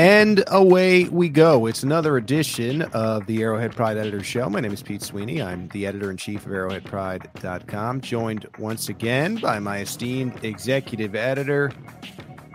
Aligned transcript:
And 0.00 0.42
away 0.46 1.04
we 1.04 1.28
go. 1.28 1.66
It's 1.66 1.82
another 1.82 2.16
edition 2.16 2.80
of 2.80 3.26
the 3.26 3.42
Arrowhead 3.42 3.76
Pride 3.76 3.98
Editor 3.98 4.24
Show. 4.24 4.48
My 4.48 4.58
name 4.58 4.72
is 4.72 4.82
Pete 4.82 5.02
Sweeney. 5.02 5.42
I'm 5.42 5.68
the 5.68 5.86
editor 5.86 6.10
in 6.10 6.16
chief 6.16 6.46
of 6.46 6.52
arrowheadpride.com, 6.52 8.00
joined 8.00 8.46
once 8.58 8.88
again 8.88 9.36
by 9.36 9.58
my 9.58 9.80
esteemed 9.80 10.42
executive 10.42 11.14
editor, 11.14 11.70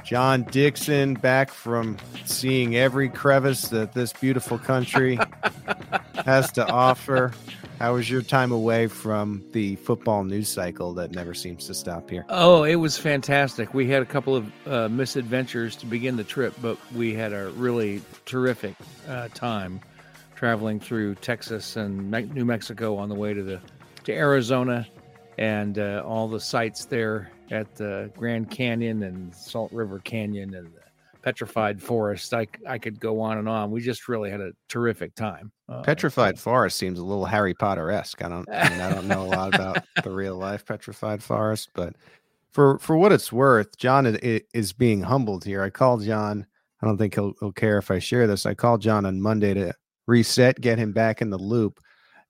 John 0.03 0.41
Dixon, 0.49 1.13
back 1.13 1.51
from 1.51 1.97
seeing 2.25 2.77
every 2.77 3.09
crevice 3.09 3.67
that 3.67 3.93
this 3.93 4.11
beautiful 4.11 4.57
country 4.57 5.19
has 6.25 6.51
to 6.53 6.67
offer. 6.67 7.31
How 7.79 7.93
was 7.93 8.09
your 8.09 8.21
time 8.21 8.51
away 8.51 8.87
from 8.87 9.43
the 9.51 9.75
football 9.77 10.23
news 10.23 10.47
cycle 10.47 10.93
that 10.93 11.11
never 11.11 11.33
seems 11.33 11.67
to 11.67 11.73
stop 11.73 12.09
here? 12.09 12.25
Oh, 12.29 12.63
it 12.63 12.75
was 12.75 12.97
fantastic. 12.97 13.73
We 13.73 13.87
had 13.87 14.01
a 14.01 14.05
couple 14.05 14.35
of 14.35 14.67
uh, 14.67 14.87
misadventures 14.87 15.75
to 15.77 15.85
begin 15.85 16.15
the 16.15 16.23
trip, 16.23 16.53
but 16.61 16.77
we 16.93 17.13
had 17.13 17.33
a 17.33 17.49
really 17.51 18.01
terrific 18.25 18.75
uh, 19.09 19.27
time 19.33 19.81
traveling 20.35 20.79
through 20.79 21.15
Texas 21.15 21.75
and 21.75 22.09
Me- 22.09 22.29
New 22.33 22.45
Mexico 22.45 22.95
on 22.97 23.09
the 23.09 23.15
way 23.15 23.33
to 23.33 23.43
the 23.43 23.59
to 24.05 24.13
Arizona 24.13 24.87
and 25.37 25.79
uh, 25.79 26.01
all 26.05 26.27
the 26.27 26.39
sites 26.39 26.85
there 26.85 27.31
at 27.51 27.75
the 27.75 28.09
Grand 28.15 28.49
Canyon 28.51 29.03
and 29.03 29.35
Salt 29.35 29.71
River 29.73 29.99
Canyon 29.99 30.53
and 30.53 30.71
Petrified 31.25 31.81
Forest. 31.81 32.35
I, 32.35 32.47
I 32.69 32.77
could 32.77 32.99
go 32.99 33.19
on 33.19 33.39
and 33.39 33.49
on. 33.49 33.71
We 33.71 33.81
just 33.81 34.07
really 34.07 34.29
had 34.29 34.41
a 34.41 34.51
terrific 34.69 35.15
time. 35.15 35.51
Uh, 35.67 35.81
petrified 35.81 36.39
Forest 36.39 36.77
seems 36.77 36.99
a 36.99 37.03
little 37.03 37.25
Harry 37.25 37.55
Potter 37.55 37.89
esque. 37.89 38.23
I 38.23 38.29
don't 38.29 38.47
I, 38.47 38.69
mean, 38.69 38.79
I 38.79 38.93
don't 38.93 39.07
know 39.07 39.23
a 39.23 39.31
lot 39.33 39.55
about 39.55 39.83
the 40.03 40.11
real 40.11 40.35
life 40.35 40.63
Petrified 40.63 41.23
Forest, 41.23 41.71
but 41.73 41.95
for 42.51 42.77
for 42.77 42.95
what 42.95 43.11
it's 43.11 43.33
worth, 43.33 43.75
John 43.75 44.05
is, 44.05 44.41
is 44.53 44.71
being 44.71 45.01
humbled 45.01 45.43
here. 45.43 45.63
I 45.63 45.71
called 45.71 46.03
John. 46.03 46.45
I 46.83 46.85
don't 46.85 46.99
think 46.99 47.15
he'll, 47.15 47.33
he'll 47.39 47.51
care 47.51 47.79
if 47.79 47.89
I 47.89 47.97
share 47.97 48.27
this. 48.27 48.45
I 48.45 48.53
called 48.53 48.83
John 48.83 49.03
on 49.03 49.19
Monday 49.19 49.55
to 49.55 49.73
reset, 50.05 50.61
get 50.61 50.77
him 50.77 50.93
back 50.93 51.23
in 51.23 51.31
the 51.31 51.39
loop. 51.39 51.79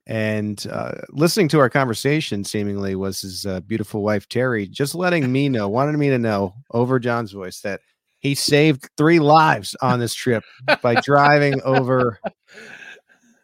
And 0.08 0.66
uh, 0.72 0.94
listening 1.10 1.50
to 1.50 1.60
our 1.60 1.70
conversation, 1.70 2.46
seemingly 2.46 2.96
was 2.96 3.20
his 3.20 3.46
uh, 3.46 3.60
beautiful 3.60 4.04
wife 4.04 4.30
Terry, 4.30 4.70
just 4.70 4.96
letting 4.96 5.30
me 5.30 5.50
know, 5.50 5.68
wanted 5.68 5.98
me 5.98 6.10
to 6.12 6.20
know 6.20 6.54
over 6.72 6.98
John's 6.98 7.34
voice 7.34 7.60
that 7.62 7.82
he 8.26 8.34
saved 8.34 8.90
three 8.98 9.20
lives 9.20 9.76
on 9.84 10.00
this 10.00 10.16
trip 10.16 10.44
by 10.82 10.96
driving 10.96 11.62
over 11.62 12.20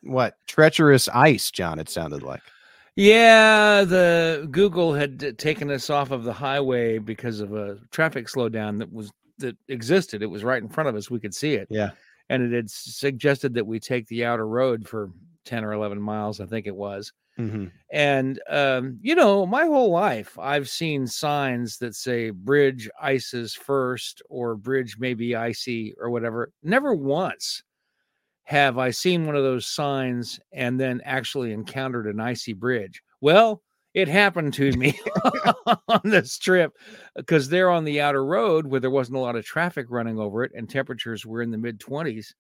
what 0.02 0.34
treacherous 0.48 1.08
ice, 1.10 1.52
John. 1.52 1.78
It 1.78 1.88
sounded 1.88 2.24
like. 2.24 2.42
Yeah, 2.96 3.84
the 3.84 4.48
Google 4.50 4.96
had 4.96 5.38
taken 5.38 5.70
us 5.70 5.92
off 5.92 6.10
of 6.10 6.24
the 6.24 6.34
highway 6.34 6.98
because 6.98 7.42
of 7.42 7.54
a 7.54 7.78
traffic 7.92 8.26
slowdown 8.26 8.80
that 8.80 8.92
was 8.92 9.12
that 9.38 9.56
existed. 9.68 10.24
It 10.24 10.32
was 10.32 10.44
right 10.44 10.64
in 10.64 10.68
front 10.68 10.90
of 10.90 10.96
us; 10.96 11.12
we 11.12 11.20
could 11.20 11.36
see 11.36 11.54
it. 11.54 11.68
Yeah, 11.70 11.92
and 12.30 12.42
it 12.42 12.52
had 12.52 12.72
suggested 12.72 13.54
that 13.54 13.68
we 13.68 13.80
take 13.80 14.08
the 14.08 14.26
outer 14.26 14.48
road 14.48 14.90
for 14.90 15.12
ten 15.46 15.64
or 15.64 15.74
eleven 15.74 16.02
miles, 16.02 16.40
I 16.40 16.46
think 16.46 16.68
it 16.68 16.76
was. 16.76 17.12
Mm-hmm. 17.40 17.68
And, 17.92 18.42
um, 18.50 19.00
you 19.02 19.16
know, 19.16 19.46
my 19.46 19.66
whole 19.66 19.90
life, 19.90 20.38
I've 20.38 20.70
seen 20.70 21.08
signs 21.08 21.78
that 21.78 21.96
say 21.96 22.30
bridge 22.30 22.90
ices 23.02 23.54
first 23.54 24.22
or 24.30 24.56
bridge 24.56 24.98
may 25.00 25.14
be 25.14 25.36
icy 25.36 25.94
or 26.00 26.10
whatever. 26.10 26.52
Never 26.62 26.94
once 26.94 27.64
have 28.44 28.78
I 28.78 28.92
seen 28.92 29.26
one 29.26 29.36
of 29.36 29.44
those 29.44 29.66
signs 29.66 30.40
and 30.52 30.80
then 30.80 31.02
actually 31.06 31.54
encountered 31.54 32.08
an 32.08 32.20
icy 32.20 32.54
bridge. 32.54 33.02
Well, 33.22 33.62
it 33.94 34.08
happened 34.08 34.54
to 34.56 34.72
me 34.74 34.98
on 35.88 36.02
this 36.04 36.38
trip 36.38 36.78
because 37.16 37.50
they're 37.50 37.72
on 37.72 37.86
the 37.86 38.02
outer 38.02 38.26
road 38.26 38.68
where 38.68 38.80
there 38.80 38.90
wasn't 38.90 39.18
a 39.18 39.22
lot 39.22 39.36
of 39.36 39.46
traffic 39.46 39.88
running 39.90 40.20
over 40.20 40.44
it 40.44 40.52
and 40.56 40.70
temperatures 40.70 41.26
were 41.26 41.42
in 41.42 41.52
the 41.52 41.58
mid 41.58 41.80
20s 41.80 42.34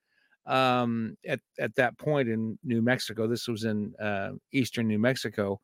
um, 0.46 1.18
at 1.28 1.40
at 1.60 1.76
that 1.76 1.98
point 1.98 2.30
in 2.30 2.58
New 2.64 2.82
Mexico. 2.82 3.28
This 3.28 3.48
was 3.48 3.64
in 3.64 3.94
uh, 3.96 4.32
eastern 4.52 4.88
New 4.88 5.00
Mexico. 5.00 5.60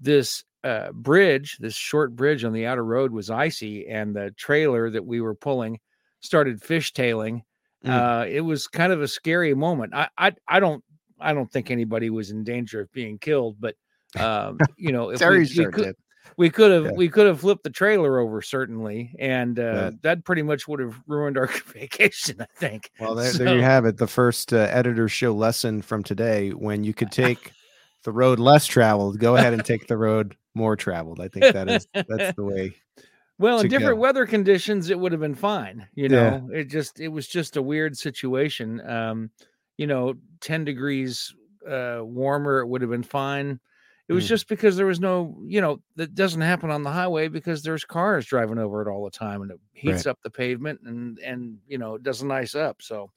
This 0.00 0.44
uh, 0.64 0.92
bridge, 0.92 1.58
this 1.60 1.74
short 1.74 2.16
bridge 2.16 2.44
on 2.44 2.52
the 2.52 2.66
outer 2.66 2.84
road, 2.84 3.12
was 3.12 3.30
icy, 3.30 3.86
and 3.88 4.14
the 4.14 4.32
trailer 4.36 4.90
that 4.90 5.04
we 5.04 5.20
were 5.20 5.34
pulling 5.34 5.78
started 6.20 6.60
fishtailing. 6.60 7.42
Mm. 7.84 7.90
Uh, 7.90 8.26
it 8.26 8.40
was 8.40 8.66
kind 8.66 8.92
of 8.92 9.02
a 9.02 9.08
scary 9.08 9.54
moment. 9.54 9.94
I, 9.94 10.08
I 10.18 10.32
I 10.48 10.60
don't 10.60 10.84
I 11.20 11.32
don't 11.32 11.50
think 11.50 11.70
anybody 11.70 12.10
was 12.10 12.30
in 12.30 12.44
danger 12.44 12.80
of 12.80 12.92
being 12.92 13.18
killed, 13.18 13.56
but 13.60 13.74
um, 14.18 14.58
you 14.76 14.92
know, 14.92 15.10
if 15.10 15.20
we, 15.20 15.38
we, 15.38 15.70
could, 15.70 15.94
we 16.36 16.50
could 16.50 16.70
have 16.70 16.84
yeah. 16.86 16.92
we 16.92 17.08
could 17.08 17.26
have 17.26 17.40
flipped 17.40 17.64
the 17.64 17.70
trailer 17.70 18.18
over 18.18 18.42
certainly 18.42 19.14
and 19.18 19.58
uh, 19.58 19.62
yeah. 19.62 19.90
that 20.02 20.24
pretty 20.24 20.42
much 20.42 20.66
would 20.68 20.80
have 20.80 21.00
ruined 21.06 21.36
our 21.36 21.46
vacation 21.66 22.40
i 22.40 22.46
think 22.56 22.90
well 23.00 23.14
there, 23.14 23.30
so, 23.30 23.44
there 23.44 23.56
you 23.56 23.62
have 23.62 23.84
it 23.84 23.96
the 23.96 24.06
first 24.06 24.52
uh, 24.52 24.68
editor 24.70 25.08
show 25.08 25.32
lesson 25.32 25.82
from 25.82 26.02
today 26.02 26.50
when 26.50 26.84
you 26.84 26.94
could 26.94 27.12
take 27.12 27.52
the 28.04 28.12
road 28.12 28.38
less 28.38 28.66
traveled 28.66 29.18
go 29.18 29.36
ahead 29.36 29.52
and 29.52 29.64
take 29.64 29.86
the 29.86 29.96
road 29.96 30.34
more 30.54 30.76
traveled 30.76 31.20
i 31.20 31.28
think 31.28 31.52
that 31.52 31.68
is 31.68 31.86
that's 31.92 32.34
the 32.36 32.44
way 32.44 32.72
well 33.38 33.60
in 33.60 33.68
different 33.68 33.96
go. 33.96 34.00
weather 34.00 34.26
conditions 34.26 34.90
it 34.90 34.98
would 34.98 35.12
have 35.12 35.20
been 35.20 35.34
fine 35.34 35.86
you 35.94 36.08
know 36.08 36.48
yeah. 36.50 36.58
it 36.58 36.64
just 36.64 37.00
it 37.00 37.08
was 37.08 37.28
just 37.28 37.56
a 37.56 37.62
weird 37.62 37.96
situation 37.96 38.80
um 38.88 39.30
you 39.76 39.86
know 39.86 40.14
10 40.40 40.64
degrees 40.64 41.34
uh 41.70 41.98
warmer 42.00 42.60
it 42.60 42.66
would 42.66 42.80
have 42.80 42.90
been 42.90 43.02
fine 43.02 43.60
it 44.10 44.12
was 44.12 44.24
mm. 44.24 44.28
just 44.28 44.48
because 44.48 44.76
there 44.76 44.86
was 44.86 44.98
no, 44.98 45.38
you 45.46 45.60
know, 45.60 45.80
that 45.94 46.16
doesn't 46.16 46.40
happen 46.40 46.68
on 46.68 46.82
the 46.82 46.90
highway 46.90 47.28
because 47.28 47.62
there's 47.62 47.84
cars 47.84 48.26
driving 48.26 48.58
over 48.58 48.82
it 48.82 48.90
all 48.90 49.04
the 49.04 49.10
time 49.10 49.42
and 49.42 49.52
it 49.52 49.60
heats 49.72 50.04
right. 50.04 50.10
up 50.10 50.18
the 50.24 50.30
pavement 50.30 50.80
and 50.84 51.20
and 51.20 51.58
you 51.68 51.78
know, 51.78 51.94
it 51.94 52.02
doesn't 52.02 52.28
ice 52.28 52.56
up. 52.56 52.82
So 52.82 53.12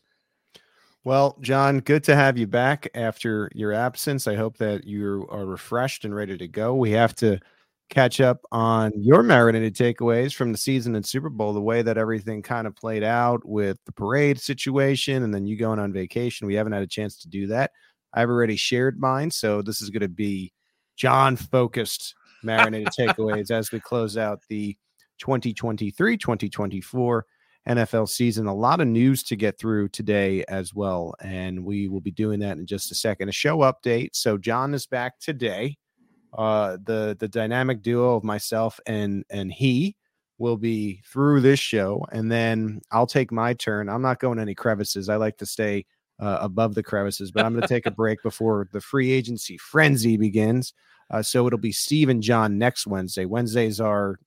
well, 1.03 1.35
John, 1.41 1.79
good 1.79 2.03
to 2.03 2.15
have 2.15 2.37
you 2.37 2.45
back 2.45 2.87
after 2.93 3.49
your 3.55 3.73
absence. 3.73 4.27
I 4.27 4.35
hope 4.35 4.57
that 4.57 4.85
you 4.85 5.27
are 5.31 5.47
refreshed 5.47 6.05
and 6.05 6.13
ready 6.13 6.37
to 6.37 6.47
go. 6.47 6.75
We 6.75 6.91
have 6.91 7.15
to 7.15 7.39
catch 7.89 8.21
up 8.21 8.45
on 8.51 8.91
your 8.95 9.23
marinated 9.23 9.75
takeaways 9.75 10.35
from 10.35 10.51
the 10.51 10.59
season 10.59 10.95
and 10.95 11.03
Super 11.03 11.29
Bowl, 11.29 11.53
the 11.53 11.59
way 11.59 11.81
that 11.81 11.97
everything 11.97 12.43
kind 12.43 12.67
of 12.67 12.75
played 12.75 13.03
out 13.03 13.43
with 13.43 13.79
the 13.87 13.91
parade 13.93 14.39
situation 14.39 15.23
and 15.23 15.33
then 15.33 15.47
you 15.47 15.57
going 15.57 15.79
on 15.79 15.91
vacation. 15.91 16.45
We 16.45 16.53
haven't 16.53 16.73
had 16.73 16.83
a 16.83 16.87
chance 16.87 17.17
to 17.23 17.27
do 17.27 17.47
that. 17.47 17.71
I've 18.13 18.29
already 18.29 18.57
shared 18.57 18.99
mine, 18.99 19.31
so 19.31 19.63
this 19.63 19.81
is 19.81 19.89
going 19.89 20.01
to 20.01 20.07
be 20.07 20.53
John 20.95 21.35
focused 21.35 22.15
marinated 22.43 22.89
takeaways 22.89 23.51
as 23.51 23.71
we 23.71 23.79
close 23.79 24.17
out 24.17 24.41
the 24.49 24.77
2023 25.19 26.17
2024 26.17 27.25
NFL 27.69 28.09
season. 28.09 28.47
A 28.47 28.53
lot 28.53 28.81
of 28.81 28.87
news 28.87 29.23
to 29.23 29.35
get 29.35 29.57
through 29.57 29.89
today 29.89 30.43
as 30.47 30.73
well. 30.73 31.13
And 31.21 31.63
we 31.63 31.87
will 31.87 32.01
be 32.01 32.11
doing 32.11 32.39
that 32.41 32.57
in 32.57 32.65
just 32.65 32.91
a 32.91 32.95
second. 32.95 33.29
A 33.29 33.31
show 33.31 33.59
update. 33.59 34.09
So, 34.13 34.37
John 34.37 34.73
is 34.73 34.85
back 34.85 35.19
today. 35.19 35.77
Uh, 36.37 36.77
the 36.83 37.15
the 37.19 37.27
dynamic 37.27 37.81
duo 37.81 38.15
of 38.15 38.23
myself 38.23 38.79
and 38.87 39.23
and 39.29 39.51
he 39.51 39.95
will 40.39 40.57
be 40.57 40.99
through 41.05 41.39
this 41.39 41.59
show 41.59 42.03
and 42.11 42.31
then 42.31 42.81
I'll 42.91 43.05
take 43.05 43.31
my 43.31 43.53
turn. 43.53 43.87
I'm 43.87 44.01
not 44.01 44.19
going 44.19 44.39
any 44.39 44.55
crevices. 44.55 45.07
I 45.07 45.15
like 45.17 45.37
to 45.37 45.45
stay 45.45 45.85
uh, 46.19 46.39
above 46.41 46.75
the 46.75 46.83
crevices. 46.83 47.31
But 47.31 47.45
I'm 47.45 47.53
going 47.53 47.61
to 47.61 47.67
take 47.67 47.85
a 47.85 47.91
break 47.91 48.21
before 48.23 48.67
the 48.71 48.81
free 48.81 49.11
agency 49.11 49.57
frenzy 49.57 50.17
begins. 50.17 50.73
Uh, 51.11 51.21
so 51.21 51.45
it'll 51.47 51.59
be 51.59 51.71
Steve 51.71 52.09
and 52.09 52.23
John 52.23 52.57
next 52.57 52.87
Wednesday. 52.87 53.25
Wednesdays 53.25 53.79
are 53.79 54.19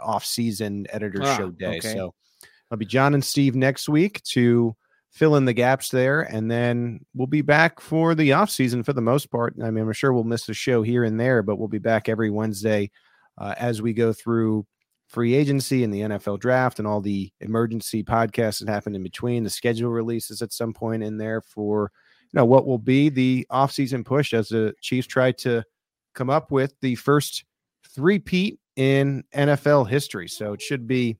off-season 0.00 0.86
editor 0.90 1.20
ah, 1.22 1.36
show 1.36 1.50
day. 1.50 1.78
Okay. 1.78 1.92
So 1.92 2.14
it'll 2.68 2.78
be 2.78 2.86
John 2.86 3.14
and 3.14 3.24
Steve 3.24 3.54
next 3.54 3.88
week 3.88 4.22
to 4.24 4.74
fill 5.10 5.36
in 5.36 5.44
the 5.44 5.52
gaps 5.52 5.90
there, 5.90 6.22
and 6.22 6.50
then 6.50 7.04
we'll 7.14 7.26
be 7.26 7.42
back 7.42 7.80
for 7.80 8.14
the 8.14 8.32
off 8.32 8.50
season 8.50 8.82
for 8.82 8.94
the 8.94 9.00
most 9.00 9.30
part. 9.30 9.54
I 9.62 9.70
mean, 9.70 9.84
I'm 9.84 9.92
sure 9.92 10.12
we'll 10.12 10.24
miss 10.24 10.48
a 10.48 10.54
show 10.54 10.82
here 10.82 11.04
and 11.04 11.20
there, 11.20 11.42
but 11.42 11.56
we'll 11.56 11.68
be 11.68 11.78
back 11.78 12.08
every 12.08 12.30
Wednesday 12.30 12.90
uh, 13.38 13.54
as 13.58 13.82
we 13.82 13.92
go 13.92 14.12
through 14.12 14.66
free 15.06 15.34
agency 15.34 15.84
and 15.84 15.92
the 15.92 16.00
NFL 16.00 16.40
draft 16.40 16.78
and 16.78 16.88
all 16.88 17.02
the 17.02 17.30
emergency 17.40 18.02
podcasts 18.02 18.60
that 18.60 18.68
happen 18.70 18.94
in 18.94 19.02
between, 19.02 19.44
the 19.44 19.50
schedule 19.50 19.90
releases 19.90 20.40
at 20.40 20.52
some 20.52 20.72
point 20.72 21.02
in 21.02 21.18
there 21.18 21.42
for 21.42 21.92
you 22.32 22.38
know 22.38 22.46
what 22.46 22.66
will 22.66 22.78
be 22.78 23.10
the 23.10 23.46
off 23.50 23.72
season 23.72 24.02
push 24.02 24.32
as 24.32 24.48
the 24.48 24.74
Chiefs 24.80 25.06
try 25.06 25.30
to 25.32 25.62
come 26.14 26.30
up 26.30 26.50
with 26.50 26.74
the 26.80 26.94
first 26.96 27.44
three-peat 27.94 28.58
in 28.76 29.24
NFL 29.34 29.88
history. 29.88 30.28
So 30.28 30.52
it 30.52 30.62
should 30.62 30.86
be 30.86 31.16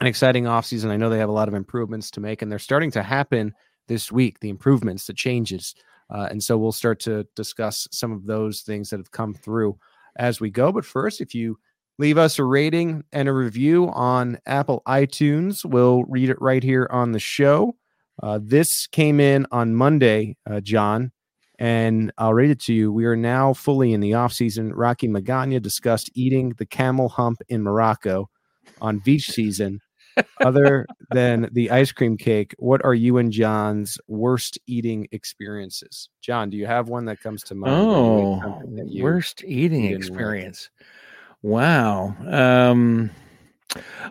an 0.00 0.06
exciting 0.06 0.44
offseason. 0.44 0.90
I 0.90 0.96
know 0.96 1.10
they 1.10 1.18
have 1.18 1.28
a 1.28 1.32
lot 1.32 1.48
of 1.48 1.54
improvements 1.54 2.10
to 2.12 2.20
make, 2.20 2.42
and 2.42 2.50
they're 2.50 2.58
starting 2.58 2.90
to 2.92 3.02
happen 3.02 3.54
this 3.88 4.10
week. 4.10 4.40
The 4.40 4.48
improvements, 4.48 5.06
the 5.06 5.14
changes, 5.14 5.74
uh, 6.10 6.28
and 6.30 6.42
so 6.42 6.58
we'll 6.58 6.72
start 6.72 7.00
to 7.00 7.26
discuss 7.36 7.86
some 7.92 8.12
of 8.12 8.26
those 8.26 8.62
things 8.62 8.90
that 8.90 8.98
have 8.98 9.12
come 9.12 9.34
through 9.34 9.78
as 10.16 10.40
we 10.40 10.50
go. 10.50 10.72
But 10.72 10.84
first, 10.84 11.20
if 11.20 11.34
you 11.34 11.58
leave 11.98 12.18
us 12.18 12.38
a 12.38 12.44
rating 12.44 13.04
and 13.12 13.28
a 13.28 13.32
review 13.32 13.90
on 13.90 14.38
Apple 14.46 14.82
iTunes, 14.88 15.64
we'll 15.64 16.04
read 16.04 16.30
it 16.30 16.40
right 16.40 16.62
here 16.62 16.88
on 16.90 17.12
the 17.12 17.20
show. 17.20 17.76
Uh, 18.22 18.40
this 18.42 18.86
came 18.86 19.20
in 19.20 19.46
on 19.52 19.74
Monday, 19.74 20.36
uh, 20.50 20.60
John, 20.60 21.12
and 21.60 22.10
I'll 22.16 22.34
read 22.34 22.50
it 22.50 22.58
to 22.62 22.74
you. 22.74 22.90
We 22.90 23.04
are 23.04 23.14
now 23.14 23.52
fully 23.52 23.92
in 23.92 24.00
the 24.00 24.14
off 24.14 24.32
season. 24.32 24.72
Rocky 24.72 25.06
Magana 25.06 25.60
discussed 25.60 26.10
eating 26.14 26.54
the 26.56 26.64
camel 26.64 27.10
hump 27.10 27.42
in 27.48 27.62
Morocco 27.62 28.30
on 28.80 28.98
beach 28.98 29.30
season. 29.30 29.80
Other 30.40 30.86
than 31.12 31.48
the 31.52 31.70
ice 31.70 31.92
cream 31.92 32.16
cake, 32.16 32.54
what 32.58 32.84
are 32.84 32.94
you 32.94 33.18
and 33.18 33.30
John's 33.30 33.98
worst 34.08 34.58
eating 34.66 35.06
experiences? 35.12 36.08
John, 36.20 36.50
do 36.50 36.56
you 36.56 36.66
have 36.66 36.88
one 36.88 37.04
that 37.04 37.20
comes 37.20 37.42
to 37.44 37.54
mind? 37.54 37.74
Oh, 37.74 38.62
worst 39.00 39.44
eating 39.44 39.84
experience. 39.84 40.70
Wow. 41.42 42.16
Um, 42.26 43.10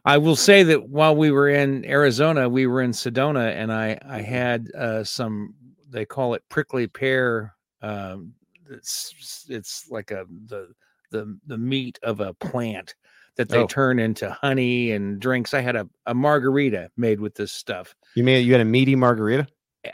I 0.06 0.18
will 0.18 0.36
say 0.36 0.63
that 0.63 0.88
while 0.90 1.16
we 1.16 1.31
were 1.31 1.50
in 1.50 1.84
Arizona, 1.86 2.48
we 2.48 2.66
were 2.66 2.81
in 2.81 2.92
Sedona, 2.92 3.54
and 3.54 3.72
I 3.72 4.00
I 4.07 4.22
had 4.22 4.72
uh, 4.78 5.04
some. 5.04 5.54
They 5.89 6.06
call 6.06 6.33
it 6.33 6.44
prickly 6.50 6.88
pear. 6.88 7.56
Um, 7.81 8.33
it's 8.69 9.45
it's 9.50 9.89
like 9.89 10.12
a 10.12 10.25
the 10.47 10.69
the 11.12 11.38
the 11.47 11.57
meat 11.57 12.00
of 12.03 12.19
a 12.19 12.33
plant 12.36 12.95
that 13.36 13.50
they 13.50 13.59
oh. 13.59 13.68
turn 13.68 14.00
into 14.00 14.30
honey 14.30 14.91
and 14.91 15.19
drinks. 15.19 15.53
I 15.53 15.62
had 15.62 15.75
a, 15.75 15.88
a 16.06 16.13
margarita 16.13 16.91
made 16.97 17.21
with 17.21 17.36
this 17.36 17.51
stuff. 17.51 17.95
You 18.15 18.24
mean 18.24 18.45
you 18.45 18.51
had 18.51 18.62
a 18.62 18.65
meaty 18.65 18.95
margarita? 18.95 19.47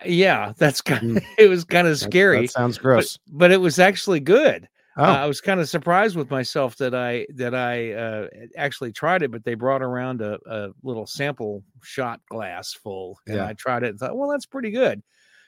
Yeah, 0.03 0.53
that's 0.57 0.81
kind. 0.81 1.17
Of, 1.17 1.23
mm. 1.23 1.27
it 1.37 1.47
was 1.47 1.63
kind 1.63 1.87
of 1.87 1.99
scary. 1.99 2.37
That, 2.37 2.41
that 2.47 2.51
sounds 2.51 2.77
gross, 2.77 3.17
but, 3.27 3.37
but, 3.37 3.51
it 3.51 3.61
was 3.61 3.77
actually 3.79 4.19
good. 4.19 4.67
Oh. 4.97 5.03
Uh, 5.03 5.15
I 5.17 5.25
was 5.25 5.41
kind 5.41 5.59
of 5.59 5.69
surprised 5.69 6.15
with 6.15 6.31
myself 6.31 6.77
that 6.77 6.95
I 6.95 7.27
that 7.35 7.53
I 7.53 7.91
uh, 7.91 8.27
actually 8.57 8.93
tried 8.93 9.21
it, 9.21 9.31
but 9.31 9.43
they 9.43 9.53
brought 9.53 9.83
around 9.83 10.21
a, 10.21 10.39
a 10.49 10.69
little 10.83 11.05
sample 11.05 11.63
shot 11.83 12.21
glass 12.29 12.73
full, 12.73 13.19
and 13.27 13.35
yeah. 13.35 13.47
I 13.47 13.53
tried 13.53 13.83
it 13.83 13.89
and 13.89 13.99
thought, 13.99 14.17
well, 14.17 14.29
that's 14.29 14.45
pretty 14.45 14.71
good. 14.71 15.03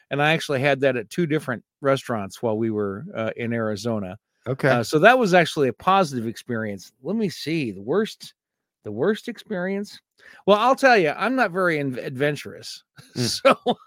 And 0.09 0.21
I 0.21 0.33
actually 0.33 0.61
had 0.61 0.79
that 0.81 0.95
at 0.95 1.09
two 1.09 1.25
different 1.25 1.63
restaurants 1.81 2.41
while 2.41 2.57
we 2.57 2.71
were 2.71 3.05
uh, 3.15 3.31
in 3.35 3.53
Arizona. 3.53 4.17
Okay, 4.47 4.69
uh, 4.69 4.83
so 4.83 4.99
that 4.99 5.19
was 5.19 5.33
actually 5.33 5.67
a 5.67 5.73
positive 5.73 6.27
experience. 6.27 6.91
Let 7.03 7.17
me 7.17 7.27
see 7.27 7.71
the 7.71 7.81
worst, 7.81 8.33
the 8.83 8.91
worst 8.91 9.27
experience. 9.27 9.99
Well, 10.45 10.57
I'll 10.57 10.75
tell 10.75 10.97
you, 10.97 11.09
I'm 11.09 11.35
not 11.35 11.51
very 11.51 11.79
adventurous. 11.79 12.83
Mm. 13.15 13.27
So 13.27 13.77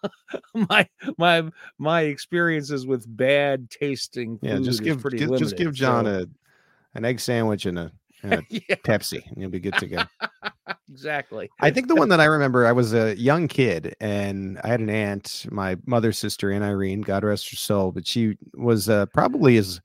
my 0.71 0.89
my 1.19 1.51
my 1.79 2.03
experiences 2.03 2.87
with 2.87 3.05
bad 3.17 3.69
tasting 3.69 4.39
yeah, 4.41 4.59
just 4.61 4.85
give, 4.85 5.03
give 5.03 5.31
limited, 5.31 5.39
just 5.39 5.57
give 5.57 5.75
John 5.75 6.05
so. 6.05 6.11
a 6.11 6.27
an 6.95 7.05
egg 7.05 7.19
sandwich 7.19 7.67
and 7.67 7.77
a, 7.77 7.93
and 8.23 8.45
yeah. 8.49 8.77
Pepsi, 8.77 9.27
and 9.27 9.37
you'll 9.37 9.51
be 9.51 9.61
good 9.61 9.75
to 9.75 9.87
go. 9.87 10.03
exactly. 10.91 11.51
I 11.61 11.71
think 11.71 11.89
the 11.89 11.95
one 11.97 12.09
that 12.11 12.21
I 12.21 12.27
remember, 12.27 12.67
I 12.67 12.73
was 12.73 12.95
a 12.95 13.17
young 13.17 13.49
kid, 13.49 13.95
and 14.01 14.61
I 14.65 14.69
had 14.69 14.81
an 14.81 14.91
aunt, 14.91 15.47
my 15.51 15.77
mother's 15.87 16.19
sister, 16.19 16.51
Aunt 16.51 16.65
Irene, 16.65 17.03
God 17.03 17.25
rest 17.25 17.51
her 17.51 17.57
soul, 17.57 17.93
but 17.93 18.07
she 18.07 18.37
was 18.55 18.89
uh, 18.89 19.07
probably 19.07 19.57
as 19.57 19.81